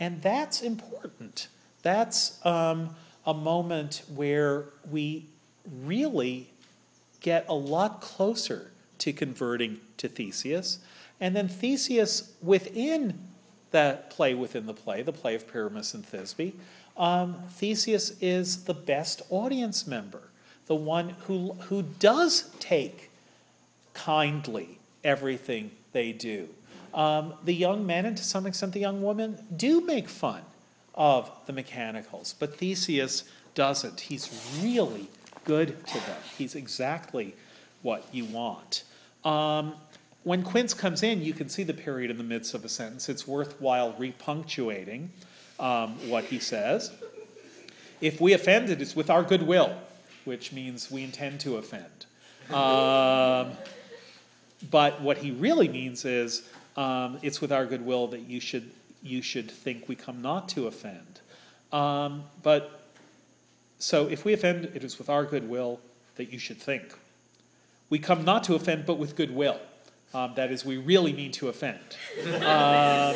And 0.00 0.22
that's 0.22 0.62
important. 0.62 1.48
That's 1.82 2.44
um, 2.44 2.96
a 3.26 3.34
moment 3.34 4.02
where 4.14 4.64
we 4.90 5.26
really 5.84 6.48
get 7.20 7.46
a 7.48 7.54
lot 7.54 8.00
closer 8.00 8.70
to 8.98 9.12
converting 9.12 9.80
to 9.96 10.08
Theseus. 10.08 10.78
And 11.20 11.34
then 11.34 11.48
Theseus, 11.48 12.32
within 12.42 13.18
that 13.70 14.10
play 14.10 14.34
within 14.34 14.66
the 14.66 14.74
play, 14.74 15.02
the 15.02 15.12
play 15.12 15.34
of 15.34 15.46
Pyramus 15.46 15.94
and 15.94 16.04
Thisbe, 16.04 16.54
um, 16.96 17.36
Theseus 17.50 18.16
is 18.20 18.64
the 18.64 18.74
best 18.74 19.22
audience 19.30 19.86
member, 19.86 20.22
the 20.66 20.74
one 20.74 21.10
who, 21.26 21.52
who 21.68 21.82
does 21.82 22.50
take 22.58 23.10
kindly 23.94 24.78
everything 25.04 25.70
they 25.92 26.12
do. 26.12 26.48
Um, 26.94 27.34
the 27.44 27.54
young 27.54 27.86
men, 27.86 28.06
and 28.06 28.16
to 28.16 28.24
some 28.24 28.46
extent 28.46 28.72
the 28.72 28.80
young 28.80 29.02
women, 29.02 29.38
do 29.56 29.80
make 29.82 30.08
fun 30.08 30.42
of 30.94 31.30
the 31.46 31.52
mechanicals, 31.52 32.34
but 32.38 32.56
Theseus 32.56 33.24
doesn't. 33.54 34.00
He's 34.00 34.58
really 34.60 35.08
good 35.44 35.86
to 35.86 35.94
them. 35.94 36.20
He's 36.36 36.54
exactly 36.54 37.34
what 37.82 38.06
you 38.12 38.24
want. 38.24 38.84
Um, 39.24 39.74
when 40.24 40.42
Quince 40.42 40.74
comes 40.74 41.02
in, 41.02 41.22
you 41.22 41.32
can 41.32 41.48
see 41.48 41.62
the 41.62 41.74
period 41.74 42.10
in 42.10 42.18
the 42.18 42.24
midst 42.24 42.54
of 42.54 42.64
a 42.64 42.68
sentence. 42.68 43.08
It's 43.08 43.26
worthwhile 43.26 43.94
repunctuating 43.94 45.08
um, 45.58 45.94
what 46.08 46.24
he 46.24 46.38
says. 46.38 46.92
If 48.00 48.20
we 48.20 48.32
offend, 48.32 48.70
it 48.70 48.80
is 48.80 48.94
with 48.94 49.10
our 49.10 49.22
goodwill, 49.22 49.76
which 50.24 50.52
means 50.52 50.90
we 50.90 51.02
intend 51.02 51.40
to 51.40 51.56
offend. 51.56 52.06
Um, 52.52 53.52
but 54.70 55.00
what 55.00 55.18
he 55.18 55.30
really 55.30 55.68
means 55.68 56.04
is 56.04 56.48
um, 56.76 57.18
it's 57.22 57.40
with 57.40 57.52
our 57.52 57.66
goodwill 57.66 58.08
that 58.08 58.20
you 58.20 58.40
should 58.40 58.70
you 59.02 59.22
should 59.22 59.50
think 59.50 59.88
we 59.88 59.94
come 59.94 60.20
not 60.20 60.48
to 60.50 60.66
offend. 60.66 61.20
Um, 61.72 62.24
but 62.42 62.77
so 63.78 64.08
if 64.08 64.24
we 64.24 64.32
offend, 64.32 64.66
it 64.74 64.84
is 64.84 64.98
with 64.98 65.08
our 65.08 65.24
goodwill 65.24 65.80
that 66.16 66.32
you 66.32 66.38
should 66.38 66.58
think. 66.58 66.92
We 67.90 67.98
come 67.98 68.24
not 68.24 68.44
to 68.44 68.54
offend, 68.54 68.86
but 68.86 68.98
with 68.98 69.16
goodwill. 69.16 69.60
Um, 70.12 70.32
that 70.36 70.50
is, 70.50 70.64
we 70.64 70.78
really 70.78 71.12
mean 71.12 71.32
to 71.32 71.48
offend. 71.48 71.78
Um, 72.42 73.14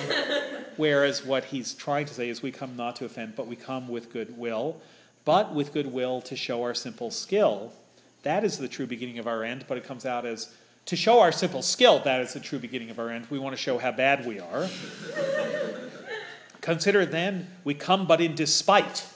whereas 0.76 1.24
what 1.24 1.44
he's 1.44 1.74
trying 1.74 2.06
to 2.06 2.14
say 2.14 2.28
is, 2.28 2.42
we 2.42 2.52
come 2.52 2.76
not 2.76 2.96
to 2.96 3.04
offend, 3.04 3.34
but 3.34 3.46
we 3.46 3.56
come 3.56 3.88
with 3.88 4.12
goodwill, 4.12 4.80
but 5.24 5.54
with 5.54 5.72
goodwill 5.72 6.20
to 6.22 6.36
show 6.36 6.62
our 6.62 6.74
simple 6.74 7.10
skill. 7.10 7.72
That 8.22 8.44
is 8.44 8.58
the 8.58 8.68
true 8.68 8.86
beginning 8.86 9.18
of 9.18 9.26
our 9.26 9.42
end, 9.42 9.64
but 9.68 9.78
it 9.78 9.84
comes 9.84 10.06
out 10.06 10.24
as 10.24 10.54
to 10.86 10.96
show 10.96 11.20
our 11.20 11.32
simple 11.32 11.62
skill, 11.62 12.00
that 12.00 12.20
is 12.20 12.34
the 12.34 12.40
true 12.40 12.58
beginning 12.58 12.90
of 12.90 12.98
our 12.98 13.10
end. 13.10 13.26
We 13.30 13.38
want 13.38 13.56
to 13.56 13.60
show 13.60 13.78
how 13.78 13.92
bad 13.92 14.26
we 14.26 14.40
are. 14.40 14.68
Consider 16.60 17.06
then, 17.06 17.48
we 17.64 17.74
come 17.74 18.06
but 18.06 18.20
in 18.20 18.34
despite. 18.34 19.06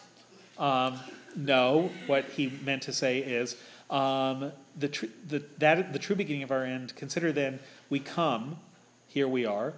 Um, 0.58 0.98
no, 1.36 1.90
what 2.06 2.24
he 2.30 2.52
meant 2.64 2.82
to 2.82 2.92
say 2.92 3.18
is 3.18 3.56
um, 3.90 4.52
the, 4.76 4.88
tr- 4.88 5.06
the, 5.28 5.42
that, 5.58 5.92
the 5.92 5.98
true 5.98 6.16
beginning 6.16 6.42
of 6.42 6.50
our 6.50 6.64
end. 6.64 6.94
Consider 6.96 7.32
then, 7.32 7.60
we 7.90 8.00
come, 8.00 8.56
here 9.06 9.28
we 9.28 9.44
are, 9.44 9.74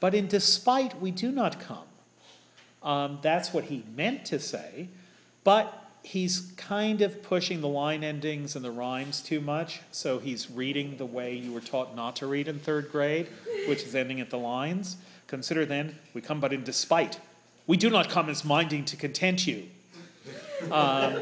but 0.00 0.14
in 0.14 0.26
despite 0.26 1.00
we 1.00 1.10
do 1.10 1.30
not 1.30 1.60
come. 1.60 1.86
Um, 2.82 3.18
that's 3.22 3.52
what 3.52 3.64
he 3.64 3.82
meant 3.96 4.26
to 4.26 4.38
say, 4.38 4.88
but 5.42 5.80
he's 6.02 6.52
kind 6.58 7.00
of 7.00 7.22
pushing 7.22 7.62
the 7.62 7.68
line 7.68 8.04
endings 8.04 8.54
and 8.54 8.64
the 8.64 8.70
rhymes 8.70 9.22
too 9.22 9.40
much. 9.40 9.80
So 9.90 10.18
he's 10.18 10.50
reading 10.50 10.98
the 10.98 11.06
way 11.06 11.34
you 11.34 11.52
were 11.52 11.62
taught 11.62 11.96
not 11.96 12.16
to 12.16 12.26
read 12.26 12.46
in 12.46 12.58
third 12.58 12.92
grade, 12.92 13.28
which 13.66 13.82
is 13.84 13.94
ending 13.94 14.20
at 14.20 14.28
the 14.28 14.38
lines. 14.38 14.98
Consider 15.26 15.64
then, 15.64 15.98
we 16.12 16.20
come 16.20 16.40
but 16.40 16.52
in 16.52 16.62
despite. 16.62 17.18
We 17.66 17.78
do 17.78 17.88
not 17.88 18.10
come 18.10 18.28
as 18.28 18.44
minding 18.44 18.84
to 18.84 18.96
content 18.96 19.46
you. 19.46 19.68
Um, 20.70 21.14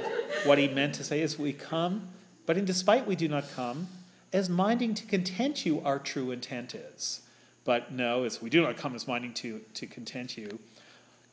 what 0.44 0.58
he 0.58 0.68
meant 0.68 0.94
to 0.96 1.04
say 1.04 1.20
is, 1.20 1.38
we 1.38 1.52
come, 1.52 2.08
but 2.46 2.56
in 2.56 2.64
despite 2.64 3.06
we 3.06 3.16
do 3.16 3.28
not 3.28 3.50
come, 3.54 3.88
as 4.32 4.48
minding 4.48 4.94
to 4.94 5.06
content 5.06 5.66
you 5.66 5.80
our 5.84 5.98
true 5.98 6.30
intent 6.30 6.74
is. 6.74 7.20
But 7.64 7.92
no, 7.92 8.24
as 8.24 8.42
we 8.42 8.50
do 8.50 8.60
not 8.60 8.76
come 8.76 8.94
as 8.94 9.06
minding 9.06 9.34
to, 9.34 9.60
to 9.74 9.86
content 9.86 10.36
you, 10.36 10.58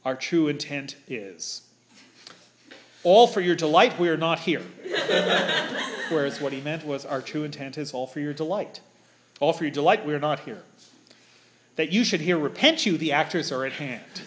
our 0.05 0.15
true 0.15 0.47
intent 0.47 0.95
is. 1.07 1.63
All 3.03 3.27
for 3.27 3.41
your 3.41 3.55
delight, 3.55 3.97
we 3.99 4.09
are 4.09 4.17
not 4.17 4.39
here. 4.39 4.61
Whereas 6.09 6.41
what 6.41 6.53
he 6.53 6.61
meant 6.61 6.85
was, 6.85 7.05
our 7.05 7.21
true 7.21 7.43
intent 7.43 7.77
is 7.77 7.93
all 7.93 8.07
for 8.07 8.19
your 8.19 8.33
delight. 8.33 8.81
All 9.39 9.53
for 9.53 9.63
your 9.63 9.71
delight, 9.71 10.05
we 10.05 10.13
are 10.13 10.19
not 10.19 10.41
here. 10.41 10.63
That 11.77 11.91
you 11.91 12.03
should 12.03 12.21
here 12.21 12.37
repent 12.37 12.85
you, 12.85 12.97
the 12.97 13.13
actors 13.13 13.51
are 13.51 13.65
at 13.65 13.73
hand. 13.73 14.21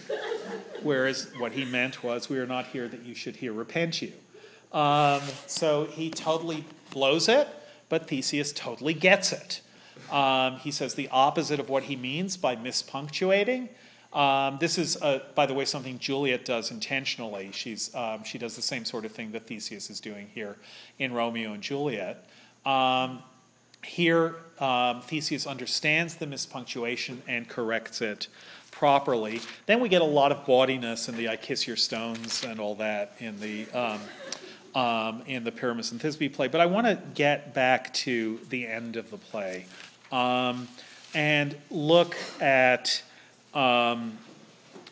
Whereas 0.82 1.30
what 1.38 1.52
he 1.52 1.64
meant 1.64 2.02
was, 2.02 2.28
we 2.28 2.38
are 2.38 2.46
not 2.46 2.66
here 2.66 2.88
that 2.88 3.02
you 3.02 3.14
should 3.14 3.36
here 3.36 3.52
repent 3.52 4.02
you. 4.02 4.12
Um, 4.72 5.20
so 5.46 5.84
he 5.86 6.10
totally 6.10 6.64
blows 6.90 7.28
it, 7.28 7.48
but 7.88 8.08
Theseus 8.08 8.52
totally 8.52 8.94
gets 8.94 9.32
it. 9.32 9.60
Um, 10.10 10.56
he 10.56 10.70
says 10.70 10.94
the 10.94 11.08
opposite 11.10 11.60
of 11.60 11.68
what 11.68 11.84
he 11.84 11.96
means 11.96 12.36
by 12.36 12.56
mispunctuating. 12.56 13.68
Um, 14.12 14.58
this 14.60 14.76
is, 14.76 15.00
uh, 15.00 15.20
by 15.34 15.46
the 15.46 15.54
way, 15.54 15.64
something 15.64 15.98
Juliet 15.98 16.44
does 16.44 16.70
intentionally. 16.70 17.50
She's, 17.52 17.94
um, 17.94 18.24
she 18.24 18.36
does 18.36 18.56
the 18.56 18.62
same 18.62 18.84
sort 18.84 19.04
of 19.04 19.12
thing 19.12 19.32
that 19.32 19.46
Theseus 19.46 19.88
is 19.88 20.00
doing 20.00 20.28
here 20.34 20.56
in 20.98 21.12
Romeo 21.12 21.52
and 21.52 21.62
Juliet. 21.62 22.26
Um, 22.66 23.22
here, 23.84 24.36
um, 24.58 25.00
Theseus 25.00 25.46
understands 25.46 26.16
the 26.16 26.26
mispunctuation 26.26 27.18
and 27.26 27.48
corrects 27.48 28.00
it 28.00 28.28
properly. 28.82 29.40
Then 29.66 29.78
we 29.78 29.88
get 29.88 30.02
a 30.02 30.04
lot 30.04 30.32
of 30.32 30.44
gaudiness 30.44 31.08
in 31.08 31.16
the 31.16 31.28
"I 31.28 31.36
kiss 31.36 31.68
your 31.68 31.76
stones" 31.76 32.42
and 32.42 32.58
all 32.58 32.74
that 32.74 33.14
in 33.20 33.38
the 33.38 33.70
um, 33.70 34.00
um, 34.74 35.22
in 35.28 35.44
the 35.44 35.52
Pyramus 35.52 35.92
and 35.92 36.00
Thisbe 36.00 36.34
play. 36.34 36.48
But 36.48 36.60
I 36.60 36.66
want 36.66 36.88
to 36.88 36.98
get 37.14 37.54
back 37.54 37.94
to 37.94 38.40
the 38.48 38.66
end 38.66 38.96
of 38.96 39.08
the 39.12 39.18
play 39.18 39.66
um, 40.10 40.66
and 41.14 41.54
look 41.70 42.16
at 42.40 43.00
um, 43.54 44.18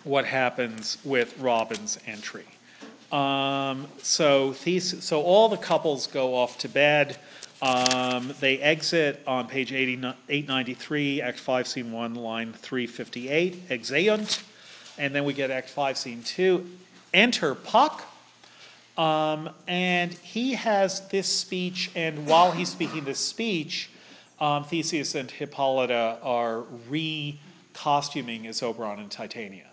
what 0.05 0.24
happens 0.24 0.97
with 1.03 1.36
Robin's 1.41 1.99
entry. 2.07 2.47
Um, 3.11 3.88
so, 4.03 4.53
Thes- 4.53 5.03
so 5.03 5.20
all 5.22 5.49
the 5.49 5.57
couples 5.57 6.07
go 6.07 6.36
off 6.36 6.59
to 6.59 6.68
bed. 6.68 7.18
Um, 7.63 8.33
they 8.41 8.59
exit 8.59 9.23
on 9.27 9.47
page 9.47 9.73
80, 9.73 9.97
893, 10.29 11.21
Act 11.21 11.39
5, 11.39 11.69
Scene 11.69 11.93
1, 11.93 12.15
line 12.15 12.53
358, 12.55 13.69
exeunt. 13.69 14.43
And 14.99 15.15
then 15.15 15.25
we 15.25 15.35
get 15.35 15.51
Act 15.51 15.69
5, 15.69 15.99
Scene 15.99 16.23
2. 16.23 16.67
Enter 17.13 17.55
Puck. 17.55 18.07
Um, 18.97 19.51
and 19.67 20.13
he 20.13 20.55
has 20.55 21.09
this 21.09 21.27
speech, 21.27 21.91
and 21.95 22.27
while 22.27 22.53
he's 22.53 22.69
speaking 22.69 23.05
this 23.05 23.19
speech, 23.19 23.91
um, 24.41 24.65
Theseus 24.65 25.15
and 25.15 25.31
Hippolyta 25.31 26.19
are 26.23 26.63
re 26.89 27.39
costuming 27.73 28.47
as 28.47 28.63
Oberon 28.63 28.99
and 28.99 29.11
Titania. 29.11 29.67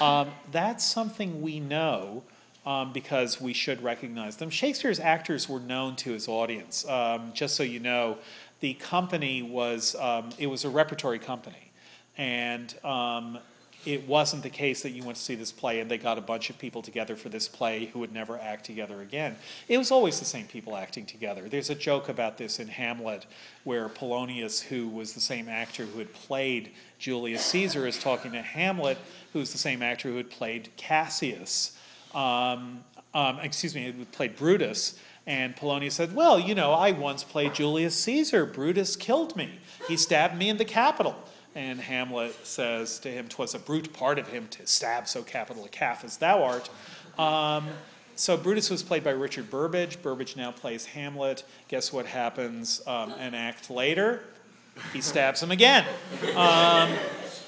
Um, 0.00 0.30
that's 0.50 0.84
something 0.84 1.42
we 1.42 1.60
know 1.60 2.22
um, 2.66 2.92
because 2.92 3.40
we 3.40 3.52
should 3.52 3.82
recognize 3.82 4.36
them. 4.36 4.50
Shakespeare's 4.50 5.00
actors 5.00 5.48
were 5.48 5.60
known 5.60 5.96
to 5.96 6.12
his 6.12 6.28
audience. 6.28 6.86
Um, 6.88 7.32
just 7.34 7.56
so 7.56 7.62
you 7.62 7.80
know, 7.80 8.18
the 8.60 8.74
company 8.74 9.42
was 9.42 9.94
um, 9.96 10.30
it 10.38 10.46
was 10.46 10.64
a 10.64 10.70
repertory 10.70 11.18
company, 11.18 11.72
and 12.16 12.74
um, 12.84 13.38
it 13.86 14.06
wasn't 14.08 14.42
the 14.42 14.50
case 14.50 14.82
that 14.82 14.90
you 14.90 15.02
went 15.02 15.16
to 15.16 15.22
see 15.22 15.34
this 15.34 15.52
play 15.52 15.80
and 15.80 15.90
they 15.90 15.98
got 15.98 16.16
a 16.16 16.22
bunch 16.22 16.48
of 16.48 16.58
people 16.58 16.80
together 16.80 17.16
for 17.16 17.28
this 17.28 17.48
play 17.48 17.86
who 17.86 17.98
would 17.98 18.12
never 18.12 18.38
act 18.38 18.64
together 18.64 19.02
again. 19.02 19.36
It 19.68 19.78
was 19.78 19.90
always 19.90 20.18
the 20.18 20.24
same 20.24 20.46
people 20.46 20.76
acting 20.76 21.06
together. 21.06 21.48
There's 21.48 21.70
a 21.70 21.74
joke 21.74 22.08
about 22.08 22.38
this 22.38 22.60
in 22.60 22.68
Hamlet 22.68 23.26
where 23.64 23.88
Polonius, 23.88 24.60
who 24.60 24.88
was 24.88 25.12
the 25.12 25.20
same 25.20 25.48
actor 25.48 25.84
who 25.84 25.98
had 25.98 26.12
played 26.14 26.70
Julius 26.98 27.44
Caesar, 27.46 27.86
is 27.86 27.98
talking 27.98 28.32
to 28.32 28.42
Hamlet, 28.42 28.98
who's 29.32 29.52
the 29.52 29.58
same 29.58 29.82
actor 29.82 30.08
who 30.08 30.16
had 30.16 30.30
played 30.30 30.70
Cassius. 30.76 31.76
Um, 32.14 32.84
um, 33.14 33.38
excuse 33.40 33.74
me, 33.74 33.92
who 33.92 34.04
played 34.06 34.36
Brutus. 34.36 34.98
And 35.26 35.56
Polonius 35.56 35.94
said, 35.94 36.14
Well, 36.14 36.38
you 36.38 36.54
know, 36.54 36.72
I 36.72 36.90
once 36.90 37.24
played 37.24 37.54
Julius 37.54 37.94
Caesar. 38.00 38.44
Brutus 38.44 38.96
killed 38.96 39.36
me. 39.36 39.58
He 39.88 39.96
stabbed 39.96 40.36
me 40.36 40.48
in 40.50 40.58
the 40.58 40.64
Capitol. 40.64 41.16
And 41.54 41.80
Hamlet 41.80 42.34
says 42.44 42.98
to 43.00 43.08
him, 43.08 43.28
"'Twas 43.28 43.54
a 43.54 43.60
brute 43.60 43.92
part 43.92 44.18
of 44.18 44.26
him 44.28 44.48
to 44.48 44.66
stab 44.66 45.06
so 45.06 45.22
capital 45.22 45.64
a 45.64 45.68
calf 45.68 46.04
as 46.04 46.16
thou 46.16 46.42
art." 46.42 46.68
Um, 47.16 47.68
so 48.16 48.36
Brutus 48.36 48.70
was 48.70 48.82
played 48.82 49.04
by 49.04 49.10
Richard 49.10 49.50
Burbage. 49.50 50.02
Burbage 50.02 50.36
now 50.36 50.50
plays 50.50 50.84
Hamlet. 50.84 51.44
Guess 51.68 51.92
what 51.92 52.06
happens 52.06 52.82
um, 52.88 53.12
an 53.12 53.34
act 53.34 53.70
later? 53.70 54.24
He 54.92 55.00
stabs 55.00 55.40
him 55.40 55.52
again. 55.52 55.84
Um, 56.34 56.90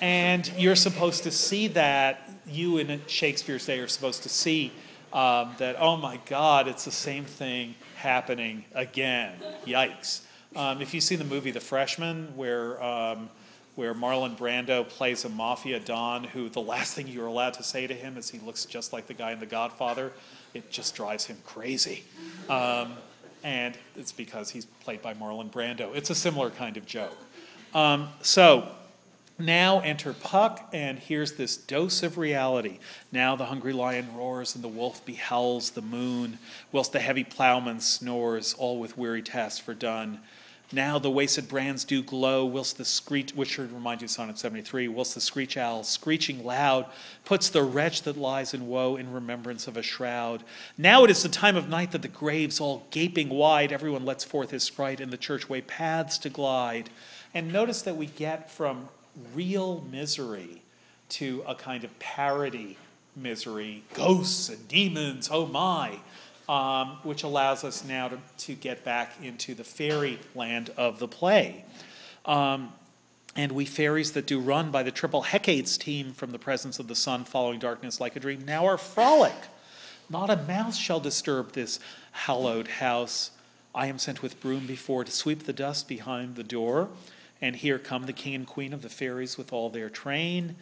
and 0.01 0.51
you're 0.57 0.77
supposed 0.77 1.25
to 1.25 1.33
see 1.33 1.67
that. 1.69 2.26
You 2.47 2.79
in 2.79 3.01
Shakespeare's 3.07 3.67
day 3.67 3.79
are 3.81 3.89
supposed 3.89 4.23
to 4.23 4.29
see 4.29 4.73
um, 5.13 5.55
that. 5.59 5.77
Oh 5.79 5.97
my 5.97 6.19
God! 6.27 6.69
It's 6.69 6.85
the 6.85 6.93
same 6.93 7.25
thing 7.25 7.75
happening 7.97 8.65
again. 8.75 9.35
Yikes! 9.65 10.23
Um, 10.55 10.81
if 10.81 10.95
you 10.95 11.01
see 11.01 11.17
the 11.17 11.25
movie 11.25 11.51
The 11.51 11.61
Freshman, 11.61 12.37
where 12.37 12.83
um, 12.83 13.29
where 13.77 13.95
Marlon 13.95 14.37
Brando 14.37 14.89
plays 14.89 15.25
a 15.25 15.29
mafia 15.29 15.79
don 15.79 16.25
who 16.25 16.49
the 16.49 16.61
last 16.61 16.95
thing 16.95 17.07
you're 17.07 17.27
allowed 17.27 17.55
to 17.55 17.63
say 17.63 17.87
to 17.87 17.95
him 17.95 18.17
is 18.17 18.31
he 18.31 18.39
looks 18.39 18.65
just 18.65 18.93
like 18.93 19.07
the 19.07 19.15
guy 19.15 19.33
in 19.33 19.39
The 19.39 19.47
Godfather. 19.47 20.13
It 20.55 20.71
just 20.71 20.95
drives 20.97 21.27
him 21.27 21.37
crazy. 21.45 22.03
Um, 22.49 22.95
and 23.45 23.77
it's 23.95 24.13
because 24.13 24.51
he's 24.51 24.65
played 24.65 25.03
by 25.03 25.13
Marlon 25.15 25.53
Brando. 25.53 25.95
It's 25.95 26.09
a 26.09 26.15
similar 26.15 26.51
kind 26.51 26.79
of 26.79 26.87
joke. 26.87 27.17
Um, 27.75 28.09
so 28.23 28.67
now 29.39 29.81
enter 29.81 30.13
Puck, 30.13 30.69
and 30.73 30.99
here's 30.99 31.33
this 31.33 31.57
dose 31.57 32.03
of 32.03 32.19
reality. 32.19 32.79
Now 33.13 33.37
the 33.37 33.47
hungry 33.47 33.73
lion 33.73 34.17
roars, 34.17 34.55
and 34.55 34.65
the 34.65 34.69
wolf 34.69 35.05
behowls 35.05 35.71
the 35.71 35.83
moon, 35.83 36.39
whilst 36.73 36.93
the 36.93 37.01
heavy 37.01 37.25
plowman 37.25 37.81
snores, 37.81 38.55
all 38.55 38.79
with 38.79 38.97
weary 38.97 39.23
tasks 39.23 39.59
for 39.59 39.75
done. 39.75 40.21
Now 40.73 40.99
the 40.99 41.11
wasted 41.11 41.49
brands 41.49 41.85
do 41.85 42.03
glow, 42.03 42.45
whilst 42.45 42.77
the 42.77 42.85
screech, 42.85 43.33
which 43.35 43.51
should 43.51 43.71
remind 43.73 44.03
you 44.03 44.09
Sonnet 44.09 44.37
73, 44.37 44.89
whilst 44.89 45.15
the 45.15 45.21
screech 45.21 45.57
owl, 45.57 45.85
screeching 45.85 46.45
loud, 46.45 46.87
puts 47.25 47.49
the 47.49 47.63
wretch 47.63 48.03
that 48.03 48.17
lies 48.17 48.53
in 48.53 48.67
woe 48.67 48.97
in 48.97 49.13
remembrance 49.13 49.69
of 49.69 49.77
a 49.77 49.83
shroud. 49.83 50.43
Now 50.77 51.05
it 51.05 51.11
is 51.11 51.23
the 51.23 51.29
time 51.29 51.55
of 51.55 51.69
night 51.69 51.93
that 51.93 52.03
the 52.03 52.09
graves 52.09 52.59
all 52.59 52.87
gaping 52.91 53.29
wide, 53.29 53.71
everyone 53.71 54.05
lets 54.05 54.25
forth 54.25 54.51
his 54.51 54.65
sprite 54.65 55.01
in 55.01 55.11
the 55.11 55.19
churchway 55.19 55.65
paths 55.65 56.19
to 56.19 56.31
glide. 56.31 56.91
And 57.33 57.53
notice 57.53 57.83
that 57.83 57.97
we 57.97 58.07
get 58.07 58.51
from 58.51 58.89
real 59.35 59.85
misery 59.91 60.63
to 61.09 61.43
a 61.47 61.55
kind 61.55 61.85
of 61.85 61.99
parody 61.99 62.77
misery, 63.15 63.83
ghosts 63.95 64.49
and 64.49 64.69
demons, 64.69 65.29
oh 65.33 65.47
my 65.47 65.99
um, 66.49 66.99
which 67.03 67.23
allows 67.23 67.65
us 67.65 67.85
now 67.85 68.09
to, 68.09 68.19
to 68.39 68.55
get 68.55 68.85
back 68.85 69.13
into 69.23 69.55
the 69.55 69.65
fairy 69.65 70.19
land 70.35 70.71
of 70.77 70.99
the 70.99 71.09
play. 71.09 71.65
Um, 72.25 72.73
and 73.35 73.53
we 73.53 73.65
fairies 73.67 74.13
that 74.13 74.27
do 74.27 74.41
run 74.41 74.71
by 74.71 74.83
the 74.83 74.91
triple 74.91 75.23
Hecate's 75.23 75.77
team 75.77 76.13
from 76.13 76.31
the 76.31 76.39
presence 76.39 76.79
of 76.79 76.89
the 76.89 76.95
sun 76.95 77.25
following 77.25 77.59
darkness 77.59 78.01
like 78.01 78.17
a 78.17 78.21
dream 78.21 78.45
now 78.45 78.67
are 78.67 78.79
frolic. 78.79 79.35
Not 80.09 80.31
a 80.31 80.37
mouse 80.37 80.77
shall 80.77 81.01
disturb 81.01 81.53
this 81.53 81.81
hallowed 82.13 82.69
house. 82.69 83.33
I 83.75 83.89
am 83.89 83.99
sent 83.99 84.23
with 84.23 84.41
broom 84.41 84.67
before 84.67 85.05
to 85.05 85.13
sweep 85.13 85.45
the 85.45 85.53
dust 85.53 85.89
behind 85.89 86.37
the 86.37 86.45
door. 86.45 86.89
And 87.41 87.57
here 87.57 87.79
come 87.79 88.07
the 88.07 88.13
king 88.13 88.35
and 88.35 88.47
queen 88.47 88.73
of 88.73 88.83
the 88.83 88.89
fairies 88.89 89.37
with 89.37 89.53
all 89.53 89.71
their 89.71 89.91
train 89.91 90.57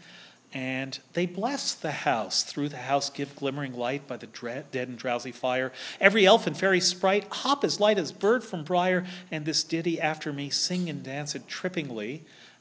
and 0.55 1.01
they 1.14 1.27
bless 1.27 1.75
the 1.75 1.91
house. 1.91 2.45
Through 2.45 2.68
the 2.68 2.77
house 2.77 3.11
give 3.11 3.35
glimmering 3.35 3.75
light 3.75 4.07
by 4.07 4.16
the 4.16 4.29
dread, 4.29 4.70
dead 4.70 4.87
and 4.87 4.97
drowsy 4.97 5.33
fire. 5.33 5.72
Every 6.01 6.25
elf 6.25 6.47
and 6.47 6.57
fairy 6.57 6.81
sprite 6.81 7.27
hop 7.29 7.64
as 7.64 7.81
light 7.81 7.99
as 7.99 8.12
bird 8.12 8.45
from 8.45 8.62
briar, 8.62 9.05
and 9.33 9.45
this 9.45 9.64
ditty 9.64 10.01
after 10.01 10.33
me 10.33 10.51
sing 10.51 10.89
and 10.89 11.03
dance 11.03 11.35
it 11.35 11.49
trippingly. 11.49 12.20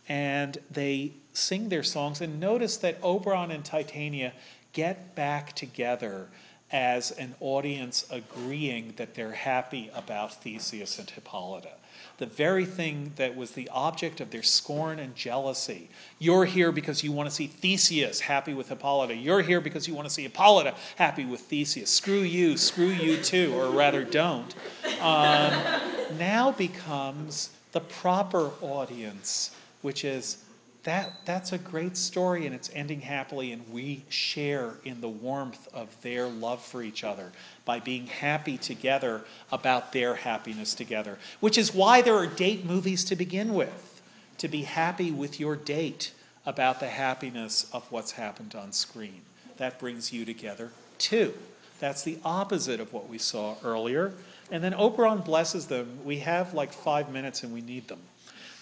And 0.10 0.58
they 0.72 1.14
sing 1.34 1.70
their 1.70 1.84
songs, 1.84 2.20
and 2.20 2.40
notice 2.40 2.78
that 2.78 2.98
Oberon 3.04 3.52
and 3.52 3.64
Titania 3.64 4.34
get 4.74 5.14
back 5.14 5.54
together 5.54 6.30
as 6.72 7.12
an 7.12 7.36
audience 7.40 8.08
agreeing 8.10 8.94
that 8.98 9.14
they're 9.14 9.34
happy 9.34 9.92
about 9.94 10.42
Theseus 10.42 10.98
and 10.98 11.08
Hippolyta. 11.08 11.74
The 12.18 12.26
very 12.26 12.66
thing 12.66 13.14
that 13.16 13.36
was 13.36 13.52
the 13.52 13.68
object 13.70 14.22
of 14.22 14.30
their 14.32 14.44
scorn 14.44 15.00
and 15.00 15.16
jealousy. 15.16 15.90
You're 16.20 16.46
here 16.46 16.72
because 16.72 17.04
you 17.04 17.12
want 17.12 17.30
to 17.30 17.36
see 17.36 17.48
Theseus 17.48 18.20
happy 18.22 18.54
with 18.54 18.70
Hippolyta. 18.70 19.16
You're 19.16 19.42
here 19.42 19.60
because 19.60 19.88
you 19.88 19.96
want 19.96 20.08
to 20.08 20.14
see 20.14 20.24
Hippolyta 20.24 20.76
happy 20.96 21.26
with 21.26 21.42
Theseus. 21.42 21.90
Screw 21.90 22.22
you, 22.22 22.56
screw 22.58 22.88
you 22.90 23.18
too, 23.18 23.54
or 23.56 23.70
rather 23.70 24.04
don't. 24.04 24.54
Um, 25.02 25.54
now 26.20 26.52
becomes 26.56 27.50
the 27.72 27.82
proper 27.82 28.52
audience, 28.62 29.52
which 29.82 30.06
is 30.06 30.44
that 30.84 31.14
that's 31.26 31.54
a 31.54 31.58
great 31.58 31.96
story 31.96 32.46
and 32.46 32.54
it's 32.54 32.70
ending 32.74 33.02
happily 33.02 33.52
and 33.52 33.72
we 33.72 34.04
share 34.10 34.74
in 34.84 35.00
the 35.02 35.10
warmth 35.10 35.68
of 35.74 35.90
their 36.02 36.28
love 36.28 36.62
for 36.62 36.84
each 36.84 37.04
other 37.04 37.32
by 37.64 37.80
being 37.80 38.08
happy 38.08 38.58
together 38.58 39.22
about 39.52 39.94
their 39.94 40.16
happiness 40.16 40.74
together 40.76 41.18
which 41.40 41.58
is 41.58 41.74
why 41.74 42.02
there 42.02 42.16
are 42.16 42.28
date 42.28 42.66
movies 42.66 43.04
to 43.04 43.16
begin 43.16 43.54
with 43.54 43.94
to 44.38 44.48
be 44.48 44.64
happy 44.64 45.12
with 45.12 45.40
your 45.40 45.56
date 45.56 46.12
about 46.46 46.80
the 46.80 46.90
happiness 46.90 47.70
of 47.72 47.90
what's 47.92 48.12
happened 48.12 48.56
on 48.56 48.72
screen. 48.72 49.22
That 49.58 49.80
brings 49.80 50.12
you 50.12 50.26
together 50.26 50.72
too. 50.98 51.34
That's 51.80 52.04
the 52.04 52.18
opposite 52.24 52.80
of 52.80 52.94
what 52.94 53.10
we 53.10 53.18
saw 53.18 53.56
earlier. 53.64 54.14
And 54.52 54.64
then 54.64 54.74
oberon 54.74 55.20
blesses 55.20 55.68
them. 55.68 56.00
We 56.04 56.20
have 56.20 56.54
like 56.54 56.74
five 56.74 57.12
minutes 57.12 57.44
and 57.44 57.54
we 57.54 57.62
need 57.62 57.88
them 57.88 58.00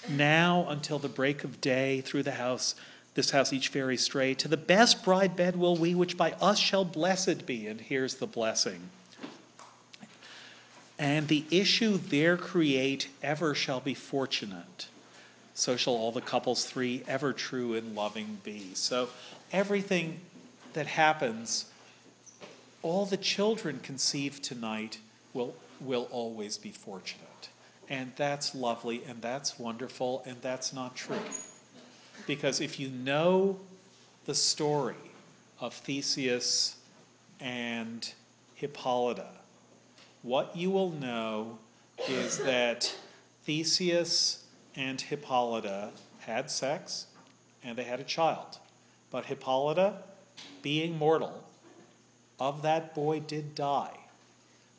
now 0.10 0.66
until 0.70 1.00
the 1.00 1.10
break 1.10 1.44
of 1.44 1.62
day 1.62 2.02
through 2.02 2.24
the 2.24 2.32
house 2.32 2.76
this 3.14 3.32
house 3.32 3.52
each 3.52 3.68
fairy 3.68 3.98
stray. 3.98 4.34
To 4.36 4.48
the 4.48 4.58
best 4.58 5.04
bride 5.04 5.36
bed 5.36 5.56
will 5.56 5.76
we 5.76 5.94
which 5.94 6.18
by 6.18 6.32
us 6.34 6.58
shall 6.58 6.86
blessed 6.86 7.46
be. 7.46 7.68
And 7.68 7.82
here's 7.82 8.16
the 8.16 8.28
blessing. 8.28 8.90
And 10.98 11.28
the 11.28 11.46
issue 11.50 11.98
there 11.98 12.38
create 12.38 13.10
ever 13.22 13.54
shall 13.54 13.80
be 13.80 13.94
fortunate. 13.94 14.88
So 15.54 15.76
shall 15.76 15.94
all 15.94 16.12
the 16.12 16.22
couples 16.22 16.66
three 16.66 17.04
ever 17.08 17.34
true 17.34 17.74
and 17.74 17.96
loving 17.96 18.40
be. 18.44 18.74
So 18.76 19.10
everything 19.52 20.22
that 20.74 20.88
happens 20.88 21.66
all 22.82 23.06
the 23.06 23.18
children 23.18 23.80
conceived 23.84 24.44
tonight 24.44 25.00
will 25.34 25.56
will 25.80 26.08
always 26.12 26.58
be 26.58 26.72
fortunate 26.72 27.31
and 27.92 28.14
that's 28.16 28.56
lovely 28.56 29.04
and 29.06 29.22
that's 29.22 29.60
wonderful 29.60 30.24
and 30.26 30.38
that's 30.42 30.72
not 30.72 30.96
true. 30.96 31.20
Because 32.26 32.62
if 32.62 32.80
you 32.80 32.88
know 32.88 33.60
the 34.26 34.34
story 34.34 34.96
of 35.60 35.74
Theseus 35.74 36.78
and 37.42 38.14
Hippolyta, 38.56 39.28
what 40.22 40.56
you 40.56 40.72
will 40.72 40.92
know 40.92 41.60
is 42.08 42.38
that 42.38 42.96
Theseus 43.44 44.46
and 44.74 45.02
Hippolyta 45.02 45.90
had 46.20 46.50
sex 46.50 47.08
and 47.62 47.78
they 47.78 47.84
had 47.84 48.00
a 48.00 48.06
child. 48.06 48.58
But 49.12 49.26
Hippolyta, 49.26 49.96
being 50.62 50.98
mortal, 50.98 51.44
of 52.40 52.62
that 52.62 52.96
boy 52.96 53.20
did 53.20 53.54
die. 53.54 53.98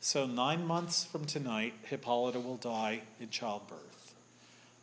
So, 0.05 0.25
nine 0.25 0.67
months 0.67 1.05
from 1.05 1.23
tonight, 1.23 1.75
Hippolyta 1.83 2.37
will 2.37 2.57
die 2.57 3.03
in 3.21 3.29
childbirth. 3.29 4.13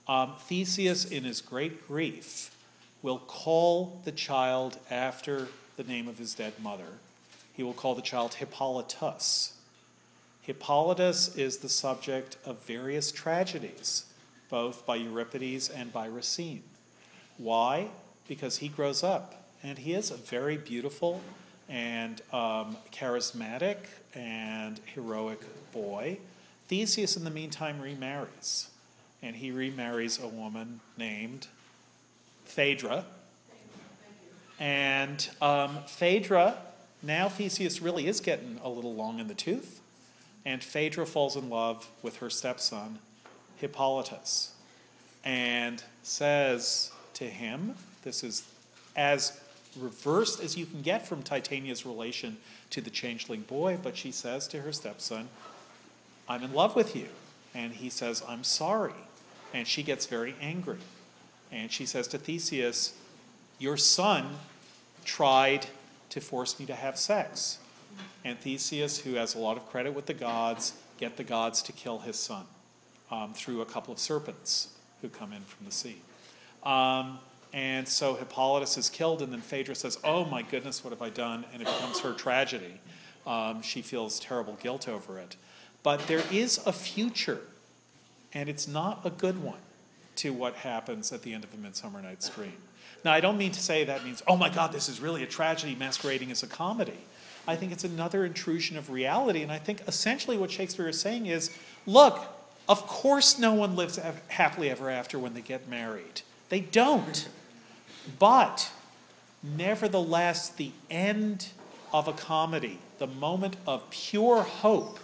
Um, 0.09 0.33
Theseus, 0.39 1.05
in 1.05 1.25
his 1.25 1.43
great 1.43 1.87
grief, 1.87 2.57
will 3.03 3.19
call 3.19 4.01
the 4.07 4.13
child 4.13 4.79
after 4.91 5.49
the 5.77 5.85
name 5.85 6.09
of 6.09 6.17
his 6.17 6.33
dead 6.33 6.55
mother. 6.59 6.95
He 7.53 7.63
will 7.63 7.75
call 7.75 7.95
the 7.95 8.01
child 8.01 8.33
Hippolytus. 8.33 9.59
Hippolytus 10.41 11.37
is 11.37 11.59
the 11.59 11.69
subject 11.69 12.39
of 12.47 12.65
various 12.65 13.13
tragedies, 13.13 14.07
both 14.49 14.87
by 14.87 14.97
Euripides 14.97 15.69
and 15.69 15.93
by 15.93 16.07
Racine. 16.07 16.63
Why? 17.37 17.89
Because 18.27 18.57
he 18.57 18.69
grows 18.69 19.03
up 19.03 19.51
and 19.63 19.77
he 19.77 19.93
is 19.93 20.11
a 20.11 20.17
very 20.17 20.57
beautiful 20.57 21.21
and 21.69 22.23
um, 22.33 22.79
charismatic 22.91 23.77
and 24.15 24.81
heroic 24.95 25.41
boy. 25.73 26.19
Theseus, 26.69 27.17
in 27.17 27.25
the 27.25 27.31
meantime, 27.31 27.81
remarries. 27.81 28.71
And 29.23 29.37
he 29.37 29.51
remarries 29.51 30.19
a 30.19 30.29
woman 30.29 30.81
named 30.97 31.49
Phaedra. 32.45 33.05
And 34.59 35.29
um, 35.41 35.79
Phaedra, 35.87 36.59
now 37.03 37.29
Theseus 37.29 37.81
really 37.81 38.07
is 38.07 38.21
getting 38.21 38.61
a 38.63 38.69
little 38.69 38.95
long 38.95 39.19
in 39.19 39.29
the 39.29 39.35
tooth. 39.35 39.81
And 40.45 40.63
Phaedra 40.63 41.07
falls 41.07 41.37
in 41.37 41.51
love 41.51 41.89
with 42.03 42.17
her 42.17 42.31
stepson, 42.31 42.99
Hippolytus, 43.57 44.53
and 45.25 45.83
says 46.03 46.93
to 47.15 47.25
him, 47.25 47.75
This 48.03 48.25
is 48.25 48.45
as 48.97 49.39
reversed 49.79 50.43
as 50.43 50.57
you 50.57 50.67
can 50.67 50.83
get 50.83 51.07
from 51.07 51.23
Titania's 51.23 51.87
relation 51.87 52.39
to 52.71 52.81
the 52.81 52.91
changeling 52.91 53.43
boy, 53.43 53.79
but 53.83 53.97
she 53.97 54.13
says 54.13 54.47
to 54.49 54.61
her 54.61 54.73
stepson, 54.73 55.29
I'm 56.29 56.43
in 56.43 56.53
love 56.53 56.77
with 56.77 56.95
you. 56.95 57.09
And 57.55 57.73
he 57.73 57.91
says, 57.91 58.23
I'm 58.29 58.45
sorry. 58.45 58.95
And 59.53 59.67
she 59.67 59.83
gets 59.83 60.07
very 60.07 60.37
angry. 60.41 60.79
And 61.51 61.73
she 61.73 61.85
says 61.85 62.07
to 62.09 62.19
Theseus, 62.19 62.97
Your 63.59 63.77
son 63.77 64.37
tried 65.05 65.67
to 66.11 66.21
force 66.21 66.61
me 66.61 66.67
to 66.67 66.75
have 66.75 66.97
sex. 66.97 67.59
And 68.25 68.39
Theseus, 68.39 69.01
who 69.01 69.15
has 69.15 69.35
a 69.35 69.39
lot 69.39 69.57
of 69.57 69.69
credit 69.69 69.95
with 69.95 70.07
the 70.07 70.15
gods, 70.15 70.75
get 70.99 71.17
the 71.17 71.25
gods 71.25 71.63
to 71.63 71.73
kill 71.73 71.99
his 72.01 72.17
son 72.17 72.45
um, 73.11 73.35
through 73.35 73.61
a 73.61 73.67
couple 73.67 73.93
of 73.93 73.99
serpents 73.99 74.69
who 75.01 75.09
come 75.09 75.33
in 75.33 75.43
from 75.43 75.67
the 75.67 75.73
sea. 75.73 76.01
Um, 76.63 77.19
and 77.53 77.87
so 77.89 78.15
Hippolytus 78.15 78.77
is 78.79 78.89
killed, 78.89 79.23
and 79.23 79.33
then 79.33 79.41
Phaedra 79.41 79.75
says, 79.75 79.99
Oh 80.05 80.25
my 80.25 80.43
goodness, 80.43 80.85
what 80.85 80.91
have 80.91 81.03
I 81.03 81.11
done? 81.11 81.45
And 81.53 81.63
it 81.63 81.67
becomes 81.67 82.01
her 82.01 82.13
tragedy. 82.13 82.81
Um, 83.27 83.63
she 83.63 83.83
feels 83.83 84.21
terrible 84.21 84.57
guilt 84.63 84.89
over 84.89 85.19
it. 85.19 85.37
But 85.83 86.07
there 86.07 86.23
is 86.31 86.61
a 86.67 86.73
future, 86.73 87.41
and 88.33 88.49
it's 88.49 88.69
not 88.69 89.01
a 89.05 89.11
good 89.11 89.43
one, 89.43 89.59
to 90.17 90.33
what 90.33 90.55
happens 90.57 91.13
at 91.13 91.23
the 91.23 91.33
end 91.33 91.45
of 91.45 91.53
A 91.55 91.57
Midsummer 91.57 92.01
Night's 92.01 92.29
Dream. 92.29 92.57
Now, 93.05 93.13
I 93.13 93.21
don't 93.21 93.39
mean 93.39 93.53
to 93.53 93.61
say 93.61 93.85
that 93.85 94.05
means, 94.05 94.23
oh 94.27 94.37
my 94.37 94.51
God, 94.51 94.73
this 94.73 94.89
is 94.89 95.01
really 95.01 95.23
a 95.23 95.27
tragedy 95.27 95.75
masquerading 95.75 96.31
as 96.31 96.43
a 96.43 96.47
comedy. 96.47 96.99
I 97.49 97.57
think 97.57 97.73
it's 97.73 97.85
another 97.85 98.25
intrusion 98.25 98.77
of 98.77 98.91
reality, 98.91 99.43
and 99.43 99.51
I 99.51 99.59
think 99.59 99.81
essentially 99.89 100.37
what 100.37 100.51
Shakespeare 100.51 100.89
is 100.89 101.01
saying 101.01 101.27
is 101.27 101.51
look, 101.87 102.21
of 102.69 102.87
course, 102.87 103.39
no 103.39 103.55
one 103.55 103.75
lives 103.75 103.99
happily 104.29 104.71
ever 104.71 104.91
after 104.91 105.19
when 105.19 105.35
they 105.35 105.41
get 105.41 105.69
married. 105.69 106.23
They 106.51 106.61
don't. 106.61 107.29
But 108.19 108.71
nevertheless, 109.43 110.49
the 110.49 110.73
end 110.91 111.49
of 111.93 112.09
a 112.09 112.13
comedy, 112.13 112.79
the 112.99 113.07
moment 113.07 113.57
of 113.67 113.89
pure 113.91 114.43
hope 114.43 115.01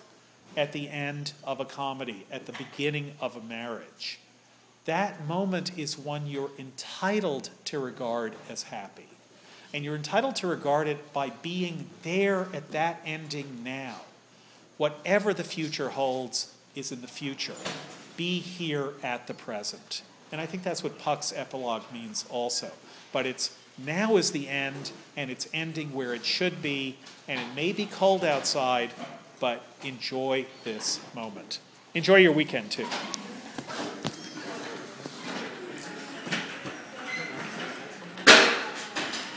at 0.56 0.72
the 0.72 0.88
end 0.88 1.32
of 1.44 1.60
a 1.60 1.64
comedy, 1.64 2.26
at 2.30 2.46
the 2.46 2.52
beginning 2.52 3.12
of 3.20 3.36
a 3.36 3.40
marriage, 3.40 4.18
that 4.86 5.26
moment 5.26 5.76
is 5.76 5.98
one 5.98 6.26
you're 6.26 6.50
entitled 6.58 7.50
to 7.66 7.78
regard 7.78 8.34
as 8.48 8.64
happy. 8.64 9.08
And 9.74 9.84
you're 9.84 9.96
entitled 9.96 10.36
to 10.36 10.46
regard 10.46 10.86
it 10.86 11.12
by 11.12 11.30
being 11.30 11.90
there 12.02 12.46
at 12.54 12.70
that 12.70 13.00
ending 13.04 13.62
now. 13.64 14.02
Whatever 14.76 15.34
the 15.34 15.44
future 15.44 15.90
holds 15.90 16.54
is 16.74 16.92
in 16.92 17.00
the 17.00 17.08
future. 17.08 17.56
Be 18.16 18.38
here 18.38 18.92
at 19.02 19.26
the 19.26 19.34
present. 19.34 20.02
And 20.30 20.40
I 20.40 20.46
think 20.46 20.62
that's 20.62 20.84
what 20.84 20.98
Puck's 20.98 21.32
epilogue 21.34 21.82
means 21.92 22.24
also 22.30 22.70
but 23.12 23.26
it's 23.26 23.56
now 23.84 24.16
is 24.16 24.30
the 24.32 24.48
end, 24.48 24.90
and 25.16 25.30
it's 25.30 25.48
ending 25.52 25.92
where 25.92 26.14
it 26.14 26.24
should 26.24 26.62
be, 26.62 26.96
and 27.28 27.38
it 27.38 27.54
may 27.54 27.72
be 27.72 27.86
cold 27.86 28.24
outside, 28.24 28.90
but 29.38 29.62
enjoy 29.82 30.46
this 30.64 31.00
moment. 31.14 31.60
Enjoy 31.94 32.16
your 32.16 32.32
weekend 32.32 32.70
too. 32.70 32.86